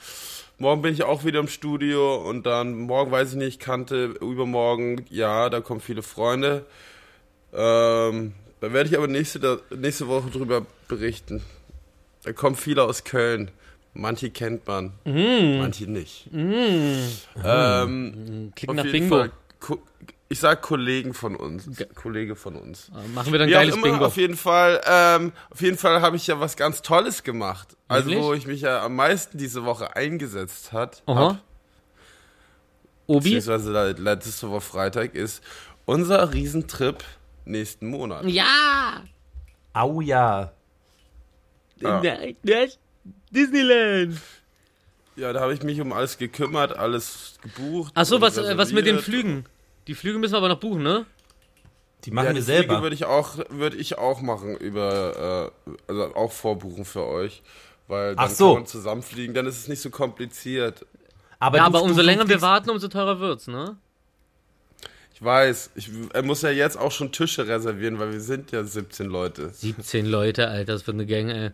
Morgen 0.59 0.81
bin 0.81 0.95
ich 0.95 1.03
auch 1.03 1.25
wieder 1.25 1.41
im 1.41 1.49
Studio 1.49 2.17
und 2.17 2.47
dann 2.47 2.79
morgen 2.79 3.11
weiß 3.11 3.33
ich 3.33 3.37
nicht, 3.37 3.61
kannte 3.61 4.15
übermorgen, 4.21 5.05
ja, 5.11 5.51
da 5.51 5.61
kommen 5.61 5.81
viele 5.81 6.03
Freunde. 6.03 6.65
Ähm, 7.53 8.33
da 8.61 8.73
werde 8.73 8.89
ich 8.89 8.97
aber 8.97 9.09
nächste, 9.09 9.61
nächste 9.77 10.07
Woche 10.07 10.31
drüber 10.31 10.65
berichten. 10.87 11.43
Da 12.25 12.33
kommen 12.33 12.57
viele 12.57 12.83
aus 12.85 13.05
Köln. 13.05 13.50
Manche 13.95 14.31
kennt 14.31 14.67
man, 14.67 14.95
Mhm. 15.05 15.59
manche 15.59 15.87
nicht. 15.87 16.29
Ähm, 16.33 17.12
Klingt 18.57 18.71
auf 18.71 18.76
nach 18.76 18.85
jeden 18.85 18.93
Bingo. 19.11 19.17
Fall, 19.19 19.31
ich 20.29 20.41
sag 20.41 20.62
Kollegen 20.62 21.12
von 21.12 21.37
uns. 21.37 21.69
Kollege 21.95 22.37
von 22.37 22.57
uns. 22.57 22.91
Machen 23.14 23.33
wir 23.33 23.38
dann 23.38 23.49
Wie 23.49 23.52
geiles 23.52 23.75
immer, 23.75 23.83
Bingo. 23.85 24.07
auf 24.07 24.17
jeden 24.17 24.37
Fall, 24.37 24.81
ähm, 24.87 25.33
auf 25.50 25.61
jeden 25.61 25.76
Fall 25.76 26.00
habe 26.00 26.17
ich 26.17 26.26
ja 26.26 26.41
was 26.41 26.57
ganz 26.57 26.81
Tolles 26.81 27.23
gemacht. 27.23 27.76
Also 27.88 28.09
Nämlich? 28.09 28.26
wo 28.26 28.33
ich 28.33 28.47
mich 28.47 28.62
ja 28.62 28.83
am 28.83 28.97
meisten 28.97 29.37
diese 29.37 29.64
Woche 29.64 29.95
eingesetzt 29.95 30.73
hat, 30.73 31.02
Aha. 31.07 31.29
hab, 31.35 31.38
Obi? 33.07 33.25
beziehungsweise 33.25 33.73
le- 33.73 33.93
letzte 33.93 34.49
Woche 34.49 34.62
Freitag, 34.62 35.14
ist 35.14 35.43
unser 35.85 36.33
Riesentrip 36.33 37.05
nächsten 37.45 37.88
Monat. 37.88 38.25
Ja! 38.25 39.02
au 39.75 40.00
ja. 40.00 40.52
Ja. 41.83 42.01
Disneyland. 43.31 44.19
Ja, 45.17 45.33
da 45.33 45.41
habe 45.41 45.53
ich 45.53 45.62
mich 45.62 45.81
um 45.81 45.93
alles 45.93 46.17
gekümmert, 46.19 46.77
alles 46.77 47.39
gebucht. 47.43 47.93
Achso, 47.95 48.21
was, 48.21 48.39
äh, 48.39 48.57
was 48.57 48.73
mit 48.73 48.87
den. 48.87 48.99
Flügen? 48.99 49.45
Die 49.87 49.95
Flüge 49.95 50.19
müssen 50.19 50.33
wir 50.33 50.39
aber 50.39 50.49
noch 50.49 50.61
buchen, 50.61 50.83
ne? 50.83 51.05
Die 52.05 52.11
machen 52.11 52.27
ja, 52.27 52.31
wir 52.35 52.41
die 52.41 52.45
Flüge 52.45 52.59
selber. 52.61 52.83
würde 52.83 52.95
ich 52.95 53.05
auch, 53.05 53.37
würde 53.51 53.77
ich 53.77 53.99
auch 53.99 54.23
machen 54.23 54.57
über, 54.57 55.53
äh, 55.67 55.71
also 55.89 56.15
auch 56.15 56.33
vorbuchen 56.33 56.85
für 56.85 57.05
euch, 57.07 57.43
weil 57.89 58.17
dann 58.17 58.25
Ach 58.27 58.31
so. 58.31 58.47
kann 58.55 58.62
man 58.62 58.67
zusammenfliegen, 58.67 59.35
dann 59.35 59.47
ist 59.47 59.59
es 59.59 59.69
nicht 59.69 59.81
so 59.81 59.91
kompliziert. 59.91 60.87
Aber, 61.39 61.59
ja, 61.59 61.65
du- 61.65 61.67
aber 61.67 61.83
umso 61.83 62.01
länger 62.01 62.29
wir 62.29 62.41
warten, 62.41 62.71
umso 62.71 62.89
teurer 62.89 63.21
wird's, 63.21 63.47
ne? 63.49 63.77
Ich 65.23 65.26
weiß, 65.26 65.71
ich, 65.76 65.88
er 66.14 66.25
muss 66.25 66.43
ja 66.43 66.50
jetzt 66.50 66.76
auch 66.76 66.91
schon 66.91 67.12
Tische 67.12 67.47
reservieren, 67.47 67.97
weil 68.00 68.11
wir 68.11 68.21
sind 68.21 68.50
ja 68.50 68.64
17 68.64 69.07
Leute. 69.07 69.50
17 69.50 70.05
Leute, 70.05 70.49
Alter, 70.49 70.73
das 70.73 70.85
wird 70.85 70.97
eine 70.97 71.07
Gang, 71.07 71.31
ey. 71.31 71.50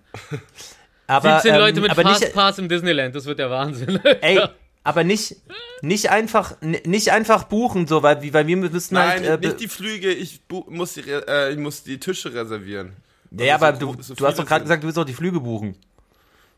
aber, 1.07 1.35
17 1.35 1.53
ähm, 1.53 1.61
Leute 1.61 1.81
mit 1.83 1.91
aber 1.91 2.05
nicht, 2.05 2.21
Fastpass 2.21 2.59
im 2.59 2.71
Disneyland, 2.71 3.15
das 3.15 3.27
wird 3.27 3.39
der 3.39 3.51
Wahnsinn. 3.51 4.01
Ey, 4.23 4.41
aber 4.85 5.05
nicht, 5.05 5.37
nicht 5.83 6.09
einfach, 6.09 6.57
nicht 6.63 7.13
einfach 7.13 7.45
buchen, 7.45 7.87
so, 7.87 8.03
weil, 8.03 8.33
weil 8.33 8.47
wir 8.47 8.57
müssen 8.57 8.95
Nein, 8.95 9.29
halt. 9.29 9.45
Äh, 9.45 9.49
nicht 9.49 9.61
die 9.61 9.69
Flüge, 9.69 10.15
ich 10.15 10.41
muss 10.69 10.95
die, 10.95 11.03
äh, 11.03 11.53
ich 11.53 11.59
muss 11.59 11.83
die 11.83 12.01
Tische 12.01 12.33
reservieren. 12.33 12.97
ja, 13.33 13.57
aber 13.57 13.75
so 13.75 13.93
du, 13.93 14.03
so 14.03 14.15
du 14.15 14.27
hast 14.27 14.39
doch 14.39 14.47
gerade 14.47 14.63
gesagt, 14.63 14.83
du 14.83 14.87
willst 14.87 14.99
auch 14.99 15.05
die 15.05 15.13
Flüge 15.13 15.41
buchen. 15.41 15.77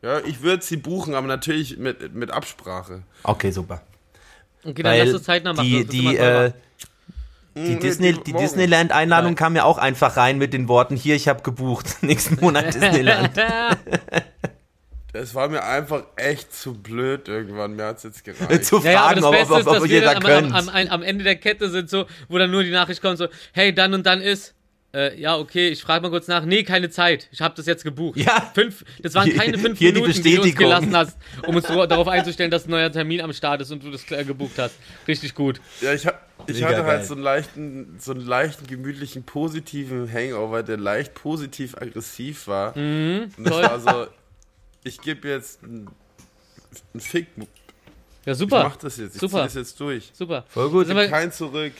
Ja, 0.00 0.20
ich 0.20 0.42
würde 0.42 0.62
sie 0.62 0.76
buchen, 0.76 1.16
aber 1.16 1.26
natürlich 1.26 1.76
mit, 1.76 2.14
mit 2.14 2.30
Absprache. 2.30 3.02
Okay, 3.24 3.50
super. 3.50 3.82
Okay, 4.62 4.84
dann 4.84 4.92
Weil 4.92 5.06
lass 5.06 5.16
es 5.16 5.24
zeitnah 5.24 5.54
machen. 5.54 5.66
die, 5.66 5.84
die, 5.84 6.16
äh, 6.16 6.52
die, 7.56 7.60
Mhm, 7.74 7.80
Disney, 7.80 8.12
die 8.12 8.22
die 8.22 8.32
morgen. 8.32 8.44
Disneyland-Einladung 8.44 9.34
kam 9.34 9.56
ja 9.56 9.64
auch 9.64 9.78
einfach 9.78 10.16
rein 10.16 10.38
mit 10.38 10.52
den 10.52 10.68
Worten: 10.68 10.96
Hier, 10.96 11.16
ich 11.16 11.28
habe 11.28 11.42
gebucht. 11.42 11.86
Nächsten 12.02 12.36
Monat 12.40 12.74
Disneyland. 12.74 13.30
Es 15.12 15.34
war 15.34 15.48
mir 15.48 15.64
einfach 15.64 16.04
echt 16.16 16.54
zu 16.54 16.74
blöd 16.74 17.26
irgendwann. 17.26 17.74
Mir 17.74 17.86
hat's 17.86 18.04
jetzt 18.04 18.24
gereicht. 18.24 18.64
Zu 18.64 18.78
Ja, 18.78 18.92
ja, 18.92 19.00
aber 19.00 19.20
fragen, 19.20 19.20
das 19.20 19.24
ob, 19.24 19.32
Beste 19.32 19.52
ob, 19.54 19.60
ist, 19.60 19.66
ob, 19.66 19.72
dass 19.74 19.82
ob 19.82 19.88
wir 19.88 19.96
ihr 19.96 20.04
da 20.04 20.14
dann 20.14 20.22
könnt. 20.22 20.54
am, 20.54 20.68
am, 20.68 20.76
am, 20.76 20.88
am 20.88 21.02
Ende 21.02 21.24
der 21.24 21.36
Kette 21.36 21.68
sind, 21.68 21.90
so, 21.90 22.06
wo 22.28 22.38
dann 22.38 22.50
nur 22.50 22.62
die 22.62 22.70
Nachricht 22.70 23.02
kommt, 23.02 23.18
so, 23.18 23.26
hey, 23.52 23.74
dann 23.74 23.92
und 23.92 24.06
dann 24.06 24.20
ist, 24.20 24.54
äh, 24.94 25.20
ja, 25.20 25.36
okay, 25.36 25.68
ich 25.68 25.82
frage 25.82 26.02
mal 26.02 26.10
kurz 26.10 26.28
nach, 26.28 26.44
nee, 26.44 26.62
keine 26.62 26.90
Zeit, 26.90 27.28
ich 27.32 27.40
habe 27.40 27.54
das 27.56 27.66
jetzt 27.66 27.82
gebucht. 27.82 28.18
Ja. 28.18 28.50
Fünf, 28.54 28.84
das 29.02 29.14
waren 29.14 29.34
keine 29.34 29.58
fünf 29.58 29.78
hier 29.78 29.92
die 29.92 30.00
Minuten, 30.00 30.22
die 30.22 30.34
du 30.36 30.42
uns 30.42 30.54
gelassen 30.54 30.96
hast, 30.96 31.16
um 31.46 31.56
uns 31.56 31.66
darauf 31.66 32.06
einzustellen, 32.08 32.50
dass 32.50 32.66
ein 32.66 32.70
neuer 32.70 32.92
Termin 32.92 33.20
am 33.20 33.32
Start 33.32 33.60
ist 33.62 33.70
und 33.72 33.82
du 33.82 33.90
das 33.90 34.08
äh, 34.12 34.24
gebucht 34.24 34.58
hast. 34.58 34.74
Richtig 35.08 35.34
gut. 35.34 35.60
Ja, 35.80 35.92
ich, 35.92 36.06
ha 36.06 36.14
ich 36.56 36.62
hatte 36.64 36.76
geil. 36.76 36.86
halt 36.86 37.06
so 37.06 37.14
einen 37.14 37.22
leichten, 37.22 37.96
so 37.98 38.12
einen 38.12 38.26
leichten, 38.26 38.66
gemütlichen, 38.66 39.22
positiven 39.24 40.12
Hangover, 40.12 40.62
der 40.62 40.76
leicht 40.76 41.14
positiv 41.14 41.76
aggressiv 41.76 42.46
war. 42.46 42.76
Und 42.76 43.32
das 43.38 43.52
toll. 43.52 43.62
war 43.62 43.80
so, 43.80 44.06
ich 44.84 45.00
gebe 45.00 45.28
jetzt 45.28 45.62
einen, 45.62 45.88
einen 46.94 47.00
Fick. 47.00 47.26
Ja, 48.26 48.32
Ich 48.32 48.38
super. 48.38 48.64
mach 48.64 48.76
das 48.76 48.96
jetzt. 48.98 49.14
Ich 49.14 49.20
Super. 49.20 49.38
zieh 49.38 49.44
das 49.44 49.54
jetzt 49.54 49.80
durch. 49.80 50.10
Super. 50.12 50.44
Voll 50.48 50.70
gut. 50.70 50.88
Wir 50.88 51.08
Kein 51.08 51.32
Zurück. 51.32 51.72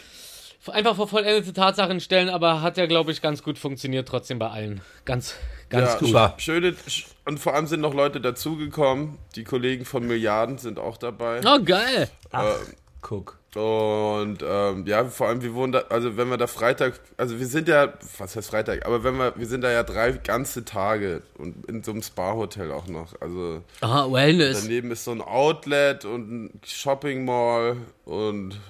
einfach 0.68 0.96
vor 0.96 1.06
vollendete 1.09 1.52
Tatsachen 1.52 2.00
stellen, 2.00 2.28
aber 2.30 2.62
hat 2.62 2.76
ja, 2.76 2.87
glaube 2.87 3.12
ich, 3.12 3.20
ganz 3.22 3.42
gut 3.42 3.59
funktioniert 3.59 4.09
trotzdem 4.09 4.38
bei 4.38 4.48
allen. 4.48 4.80
Ganz, 5.04 5.35
ganz 5.68 5.92
ja, 5.92 5.98
gut. 5.98 6.09
super. 6.09 6.35
Schöne, 6.38 6.70
sch- 6.88 7.06
und 7.26 7.38
vor 7.38 7.54
allem 7.54 7.66
sind 7.66 7.80
noch 7.80 7.94
Leute 7.94 8.20
dazugekommen. 8.20 9.18
Die 9.37 9.44
Kollegen 9.44 9.85
von 9.85 10.06
Milliarden 10.06 10.59
sind 10.59 10.78
auch 10.78 10.96
dabei. 10.96 11.40
Oh, 11.46 11.62
geil. 11.62 12.09
Ach, 12.30 12.56
guck. 13.02 13.38
Und 13.56 14.44
ähm, 14.46 14.86
ja, 14.86 15.04
vor 15.06 15.26
allem 15.26 15.42
wir 15.42 15.54
wohnen 15.54 15.72
da, 15.72 15.80
also 15.88 16.16
wenn 16.16 16.28
wir 16.28 16.36
da 16.36 16.46
Freitag, 16.46 17.00
also 17.16 17.40
wir 17.40 17.46
sind 17.48 17.66
ja, 17.66 17.94
was 18.18 18.36
heißt 18.36 18.48
Freitag, 18.48 18.86
aber 18.86 19.02
wenn 19.02 19.16
wir, 19.16 19.34
wir 19.36 19.46
sind 19.48 19.62
da 19.62 19.72
ja 19.72 19.82
drei 19.82 20.12
ganze 20.12 20.64
Tage 20.64 21.22
und 21.36 21.66
in 21.66 21.82
so 21.82 21.90
einem 21.90 22.02
Spa-Hotel 22.02 22.70
auch 22.70 22.86
noch. 22.86 23.20
Also 23.20 23.62
Ah, 23.80 24.06
Wellness. 24.10 24.62
daneben 24.62 24.92
ist 24.92 25.02
so 25.02 25.10
ein 25.10 25.20
Outlet 25.20 26.04
und 26.04 26.30
ein 26.30 26.60
Shopping 26.64 27.24
Mall 27.24 27.78
und 28.04 28.60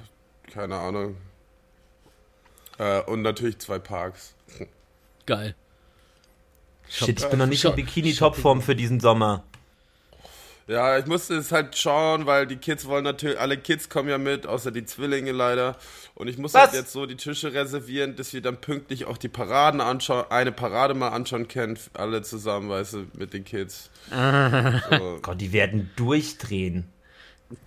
keine 0.51 0.77
Ahnung. 0.77 1.17
Äh, 2.79 3.03
und 3.03 3.21
natürlich 3.21 3.59
zwei 3.59 3.79
Parks. 3.79 4.35
Geil. 5.27 5.55
Shit, 6.89 7.21
ich 7.21 7.29
bin 7.29 7.39
noch 7.39 7.47
nicht 7.47 7.65
in 7.67 7.75
Bikini-Topform 7.75 8.63
für 8.63 8.75
diesen 8.75 8.99
Sommer. 8.99 9.45
Ja, 10.71 10.97
ich 10.99 11.07
musste 11.07 11.35
es 11.35 11.51
halt 11.51 11.77
schauen, 11.77 12.27
weil 12.27 12.47
die 12.47 12.55
Kids 12.55 12.87
wollen 12.87 13.03
natürlich, 13.03 13.41
alle 13.41 13.57
Kids 13.57 13.89
kommen 13.89 14.09
ja 14.09 14.19
mit, 14.19 14.47
außer 14.47 14.71
die 14.71 14.85
Zwillinge 14.85 15.33
leider. 15.33 15.77
Und 16.15 16.29
ich 16.29 16.39
muss 16.39 16.55
Was? 16.55 16.63
halt 16.63 16.75
jetzt 16.75 16.93
so 16.93 17.07
die 17.07 17.17
Tische 17.17 17.53
reservieren, 17.53 18.15
dass 18.15 18.33
wir 18.33 18.41
dann 18.41 18.61
pünktlich 18.61 19.05
auch 19.05 19.19
die 19.19 19.29
Paraden 19.29 19.81
anschauen, 19.81 20.27
eine 20.31 20.53
Parade 20.53 20.95
mal 20.95 21.09
anschauen 21.09 21.49
können, 21.49 21.77
alle 21.95 22.23
zusammen, 22.23 22.69
weißt 22.69 22.95
du, 22.95 23.07
mit 23.15 23.35
den 23.35 23.45
Kids. 23.45 23.91
So. 24.91 25.19
Gott, 25.23 25.41
die 25.41 25.53
werden 25.53 25.91
durchdrehen. 25.97 26.87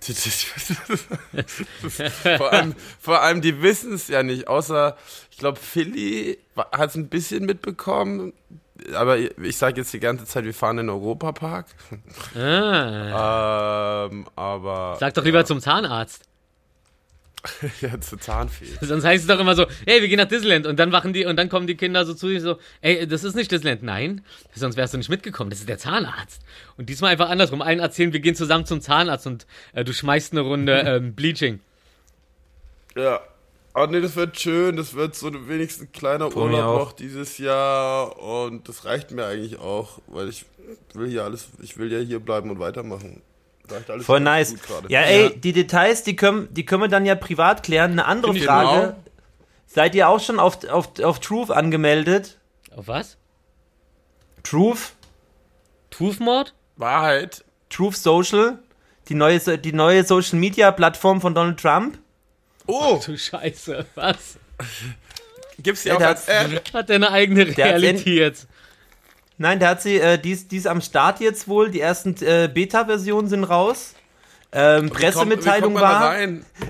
vor, 2.38 2.52
allem, 2.52 2.74
vor 2.98 3.20
allem, 3.20 3.42
die 3.42 3.60
wissen 3.60 3.92
es 3.92 4.08
ja 4.08 4.22
nicht, 4.22 4.48
außer, 4.48 4.96
ich 5.30 5.36
glaube, 5.36 5.58
Philly 5.60 6.38
hat 6.56 6.90
es 6.90 6.96
ein 6.96 7.08
bisschen 7.08 7.44
mitbekommen. 7.44 8.32
Aber 8.94 9.18
ich 9.18 9.56
sage 9.56 9.80
jetzt 9.80 9.92
die 9.92 10.00
ganze 10.00 10.24
Zeit, 10.24 10.44
wir 10.44 10.54
fahren 10.54 10.78
in 10.78 10.86
den 10.86 10.90
Europapark. 10.90 11.66
Ah. 12.36 14.08
Ähm, 14.10 14.26
aber 14.34 14.96
Sag 14.98 15.14
doch 15.14 15.24
lieber 15.24 15.44
zum 15.44 15.60
Zahnarzt. 15.60 16.28
ja, 17.80 18.00
zu 18.00 18.16
Zahnfee. 18.16 18.66
Sonst 18.80 19.04
heißt 19.04 19.22
es 19.22 19.28
doch 19.28 19.38
immer 19.38 19.54
so, 19.54 19.66
hey, 19.86 20.00
wir 20.00 20.08
gehen 20.08 20.18
nach 20.18 20.28
Disneyland 20.28 20.66
und 20.66 20.78
dann 20.78 20.92
wachen 20.92 21.12
die 21.12 21.26
und 21.26 21.36
dann 21.36 21.48
kommen 21.48 21.66
die 21.66 21.76
Kinder 21.76 22.04
so 22.04 22.14
zu 22.14 22.28
sich 22.28 22.40
so, 22.40 22.58
ey, 22.80 23.06
das 23.06 23.22
ist 23.24 23.34
nicht 23.34 23.50
Disneyland. 23.50 23.82
Nein, 23.82 24.24
sonst 24.54 24.76
wärst 24.76 24.94
du 24.94 24.98
nicht 24.98 25.10
mitgekommen. 25.10 25.50
Das 25.50 25.60
ist 25.60 25.68
der 25.68 25.78
Zahnarzt. 25.78 26.42
Und 26.76 26.88
diesmal 26.88 27.12
einfach 27.12 27.28
andersrum. 27.28 27.62
Allen 27.62 27.80
erzählen, 27.80 28.12
wir 28.12 28.20
gehen 28.20 28.34
zusammen 28.34 28.66
zum 28.66 28.80
Zahnarzt 28.80 29.26
und 29.26 29.46
äh, 29.74 29.84
du 29.84 29.92
schmeißt 29.92 30.32
eine 30.32 30.40
Runde 30.40 30.72
ähm, 30.86 31.14
Bleaching. 31.14 31.60
Ja. 32.96 33.20
Aber 33.74 33.88
nee, 33.88 34.00
das 34.00 34.14
wird 34.16 34.38
schön. 34.40 34.76
Das 34.76 34.94
wird 34.94 35.14
so 35.16 35.30
wenigstens 35.48 35.88
ein 35.88 35.92
kleiner 35.92 36.28
mir 36.28 36.36
Urlaub 36.36 36.60
auch. 36.64 36.78
noch 36.78 36.92
dieses 36.92 37.38
Jahr. 37.38 38.18
Und 38.20 38.68
das 38.68 38.84
reicht 38.84 39.10
mir 39.10 39.26
eigentlich 39.26 39.58
auch, 39.58 39.98
weil 40.06 40.28
ich 40.28 40.46
will 40.94 41.08
hier 41.08 41.24
alles, 41.24 41.48
ich 41.60 41.76
will 41.76 41.92
ja 41.92 41.98
hier 41.98 42.20
bleiben 42.20 42.50
und 42.50 42.60
weitermachen. 42.60 43.20
Reicht 43.68 43.90
alles 43.90 44.06
Voll 44.06 44.20
nice. 44.20 44.50
gut 44.50 44.62
gerade. 44.62 44.88
Ja, 44.90 45.00
ey, 45.00 45.38
die 45.38 45.52
Details, 45.52 46.02
die 46.04 46.14
können, 46.16 46.48
die 46.52 46.64
können 46.64 46.82
wir 46.82 46.88
dann 46.88 47.04
ja 47.04 47.14
privat 47.16 47.62
klären. 47.64 47.92
Eine 47.92 48.04
andere 48.06 48.32
Finde 48.32 48.40
ich 48.40 48.46
Frage. 48.46 48.80
genau. 48.80 48.96
Seid 49.66 49.94
ihr 49.96 50.08
auch 50.08 50.20
schon 50.20 50.38
auf, 50.38 50.62
auf, 50.68 51.00
auf 51.00 51.18
Truth 51.18 51.50
angemeldet? 51.50 52.38
Auf 52.76 52.86
was? 52.86 53.16
Truth? 54.44 54.92
Truthmord? 55.90 56.54
Wahrheit. 56.76 57.44
Truth 57.70 57.96
Social, 57.96 58.58
die 59.08 59.14
neue, 59.14 59.40
die 59.58 59.72
neue 59.72 60.04
Social 60.04 60.38
Media 60.38 60.70
Plattform 60.70 61.20
von 61.20 61.34
Donald 61.34 61.58
Trump. 61.58 61.98
Oh, 62.66 63.00
Du 63.04 63.16
Scheiße, 63.16 63.86
was? 63.94 64.38
gibt's 65.62 65.82
die 65.82 65.88
Ja, 65.88 65.94
auch 65.94 65.98
der 65.98 66.08
als 66.08 66.28
App? 66.28 66.72
Hat 66.72 66.88
der 66.88 66.96
eine 66.96 67.10
eigene 67.10 67.46
Reality 67.46 68.18
jetzt? 68.18 68.46
Nein, 69.36 69.58
der 69.58 69.68
hat 69.70 69.82
sie, 69.82 69.98
äh, 69.98 70.18
die, 70.18 70.30
ist, 70.30 70.52
die 70.52 70.56
ist 70.56 70.66
am 70.66 70.80
Start 70.80 71.20
jetzt 71.20 71.48
wohl. 71.48 71.70
Die 71.70 71.80
ersten 71.80 72.14
äh, 72.24 72.48
Beta-Versionen 72.52 73.28
sind 73.28 73.44
raus. 73.44 73.94
Ähm, 74.52 74.90
Pressemitteilung 74.90 75.74
kommt 75.74 75.84
war. 75.84 76.16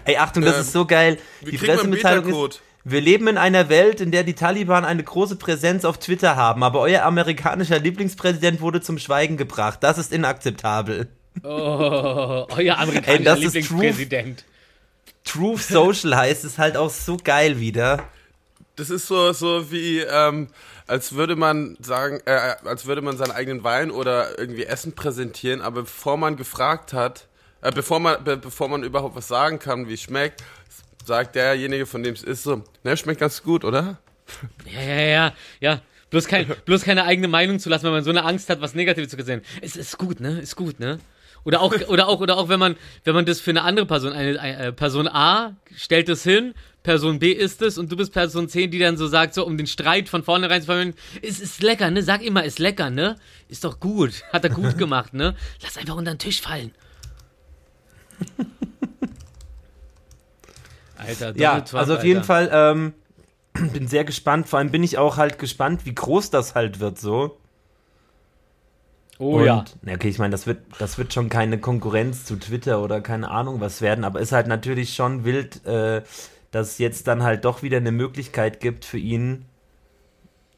Ey, 0.04 0.16
Achtung, 0.16 0.42
das 0.42 0.56
Ähm, 0.56 0.60
ist 0.62 0.72
so 0.72 0.86
geil. 0.86 1.18
Wie 1.42 1.50
Die 1.50 1.58
Pressemitteilung 1.58 2.48
ist. 2.48 2.62
Wir 2.86 3.00
leben 3.00 3.28
in 3.28 3.38
einer 3.38 3.68
Welt, 3.68 4.00
in 4.00 4.10
der 4.10 4.24
die 4.24 4.34
Taliban 4.34 4.84
eine 4.84 5.02
große 5.02 5.36
Präsenz 5.36 5.84
auf 5.86 5.98
Twitter 5.98 6.36
haben, 6.36 6.62
aber 6.62 6.80
euer 6.80 7.02
amerikanischer 7.02 7.78
Lieblingspräsident 7.78 8.60
wurde 8.60 8.82
zum 8.82 8.98
Schweigen 8.98 9.38
gebracht. 9.38 9.78
Das 9.82 9.96
ist 9.96 10.12
inakzeptabel. 10.12 11.08
Oh, 11.42 11.48
euer 11.48 12.46
Ey, 12.58 12.70
amerikanischer 12.70 13.24
das 13.24 13.40
ist 13.40 13.54
Lieblingspräsident. 13.54 14.44
Truth 15.24 15.62
Social 15.62 16.16
heißt 16.16 16.44
es 16.44 16.58
halt 16.58 16.76
auch 16.76 16.90
so 16.90 17.16
geil 17.16 17.58
wieder. 17.58 18.08
Das 18.76 18.90
ist 18.90 19.06
so, 19.06 19.32
so 19.32 19.70
wie, 19.70 20.00
ähm, 20.00 20.48
als 20.86 21.14
würde 21.14 21.36
man 21.36 21.76
sagen, 21.80 22.20
äh, 22.26 22.56
als 22.64 22.86
würde 22.86 23.02
man 23.02 23.16
seinen 23.16 23.30
eigenen 23.30 23.64
Wein 23.64 23.90
oder 23.90 24.38
irgendwie 24.38 24.64
Essen 24.64 24.94
präsentieren, 24.94 25.60
aber 25.60 25.82
bevor 25.82 26.16
man 26.16 26.36
gefragt 26.36 26.92
hat, 26.92 27.28
äh, 27.62 27.72
bevor 27.72 28.00
man, 28.00 28.22
be 28.24 28.36
bevor 28.36 28.68
man 28.68 28.82
überhaupt 28.82 29.16
was 29.16 29.28
sagen 29.28 29.58
kann, 29.58 29.88
wie 29.88 29.94
es 29.94 30.02
schmeckt, 30.02 30.42
sagt 31.04 31.36
derjenige, 31.36 31.86
von 31.86 32.02
dem 32.02 32.14
es 32.14 32.22
ist, 32.22 32.42
so, 32.42 32.62
ne, 32.82 32.96
schmeckt 32.96 33.20
ganz 33.20 33.42
gut, 33.42 33.64
oder? 33.64 33.98
Ja, 34.66 34.80
ja, 34.80 35.02
ja, 35.02 35.32
ja. 35.60 35.80
Bloß, 36.10 36.26
kein, 36.26 36.46
bloß 36.64 36.82
keine 36.82 37.04
eigene 37.04 37.28
Meinung 37.28 37.58
zu 37.58 37.68
lassen, 37.68 37.84
wenn 37.84 37.92
man 37.92 38.04
so 38.04 38.10
eine 38.10 38.24
Angst 38.24 38.48
hat, 38.48 38.60
was 38.60 38.74
Negatives 38.74 39.10
zu 39.10 39.22
sehen. 39.22 39.42
Es 39.62 39.76
ist 39.76 39.98
gut, 39.98 40.20
ne? 40.20 40.38
Ist 40.40 40.54
gut, 40.54 40.78
ne? 40.78 41.00
Oder 41.44 41.60
auch, 41.60 41.74
oder 41.88 42.08
auch, 42.08 42.20
oder 42.20 42.36
auch, 42.38 42.48
wenn 42.48 42.58
man, 42.58 42.76
wenn 43.04 43.14
man 43.14 43.26
das 43.26 43.40
für 43.40 43.50
eine 43.50 43.62
andere 43.62 43.86
Person, 43.86 44.12
eine, 44.12 44.40
eine 44.40 44.72
Person 44.72 45.08
A 45.08 45.56
stellt 45.76 46.08
es 46.08 46.22
hin, 46.22 46.54
Person 46.82 47.18
B 47.18 47.32
ist 47.32 47.62
es 47.62 47.78
und 47.78 47.90
du 47.92 47.96
bist 47.96 48.12
Person 48.12 48.48
C, 48.48 48.66
die 48.66 48.78
dann 48.78 48.96
so 48.96 49.06
sagt, 49.06 49.34
so 49.34 49.46
um 49.46 49.56
den 49.56 49.66
Streit 49.66 50.08
von 50.08 50.22
vornherein 50.22 50.60
zu 50.62 50.66
vermeiden, 50.66 50.94
es 51.22 51.40
ist 51.40 51.62
lecker, 51.62 51.90
ne? 51.90 52.02
Sag 52.02 52.22
immer, 52.22 52.44
ist 52.44 52.58
lecker, 52.58 52.90
ne? 52.90 53.16
Ist 53.48 53.64
doch 53.64 53.80
gut. 53.80 54.22
Hat 54.32 54.44
er 54.44 54.50
gut 54.50 54.78
gemacht, 54.78 55.14
ne? 55.14 55.34
Lass 55.62 55.76
einfach 55.78 55.96
unter 55.96 56.12
den 56.14 56.18
Tisch 56.18 56.40
fallen. 56.40 56.72
Alter, 60.96 61.36
Ja, 61.36 61.50
Donald 61.50 61.68
Trump, 61.68 61.80
also 61.80 61.96
auf 61.96 62.04
jeden 62.04 62.20
Alter. 62.20 62.26
Fall 62.26 62.50
ähm, 62.52 62.92
bin 63.72 63.88
sehr 63.88 64.04
gespannt. 64.04 64.48
Vor 64.48 64.58
allem 64.58 64.70
bin 64.70 64.82
ich 64.82 64.98
auch 64.98 65.16
halt 65.16 65.38
gespannt, 65.38 65.84
wie 65.84 65.94
groß 65.94 66.30
das 66.30 66.54
halt 66.54 66.80
wird 66.80 66.98
so. 66.98 67.38
Oh 69.18 69.38
Und, 69.38 69.44
ja. 69.46 69.64
Okay, 69.94 70.08
ich 70.08 70.18
meine, 70.18 70.32
das 70.32 70.46
wird, 70.46 70.58
das 70.78 70.98
wird 70.98 71.12
schon 71.12 71.28
keine 71.28 71.58
Konkurrenz 71.58 72.24
zu 72.24 72.36
Twitter 72.36 72.82
oder 72.82 73.00
keine 73.00 73.30
Ahnung 73.30 73.60
was 73.60 73.80
werden, 73.80 74.04
aber 74.04 74.20
ist 74.20 74.32
halt 74.32 74.46
natürlich 74.48 74.94
schon 74.94 75.24
wild, 75.24 75.64
äh, 75.66 76.02
dass 76.50 76.70
es 76.72 76.78
jetzt 76.78 77.06
dann 77.06 77.22
halt 77.22 77.44
doch 77.44 77.62
wieder 77.62 77.76
eine 77.78 77.92
Möglichkeit 77.92 78.60
gibt 78.60 78.84
für 78.84 78.98
ihn. 78.98 79.44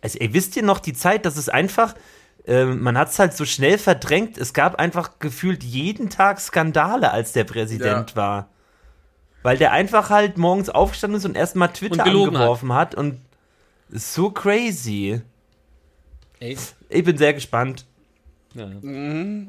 Also, 0.03 0.19
ey, 0.19 0.33
wisst 0.33 0.57
ihr 0.57 0.63
noch 0.63 0.79
die 0.79 0.93
Zeit, 0.93 1.25
dass 1.27 1.37
es 1.37 1.49
einfach, 1.49 1.95
äh, 2.47 2.65
man 2.65 2.97
hat 2.97 3.09
es 3.11 3.19
halt 3.19 3.35
so 3.35 3.45
schnell 3.45 3.77
verdrängt, 3.79 4.39
es 4.39 4.53
gab 4.53 4.77
einfach 4.77 5.19
gefühlt 5.19 5.63
jeden 5.63 6.11
Tag 6.11 6.41
Skandale, 6.41 7.11
als 7.11 7.33
der 7.33 7.45
Präsident 7.45 8.11
Ja. 8.11 8.17
war. 8.17 8.49
Weil 9.43 9.59
der 9.59 9.73
einfach 9.73 10.11
halt 10.11 10.39
morgens 10.39 10.71
aufgestanden 10.71 11.19
ist 11.19 11.25
und 11.25 11.37
erstmal 11.37 11.69
Twitter 11.73 11.99
Und 11.99 12.05
gelogen 12.05 12.35
hat. 12.35 12.43
angeworfen 12.43 12.73
hat. 12.73 12.95
und 12.95 13.21
so 13.91 14.31
crazy. 14.31 15.21
Ey, 16.41 16.57
Ich 16.89 17.05
bin 17.05 17.17
sehr 17.17 17.33
gespannt. 17.35 17.87
Ja. 18.57 18.71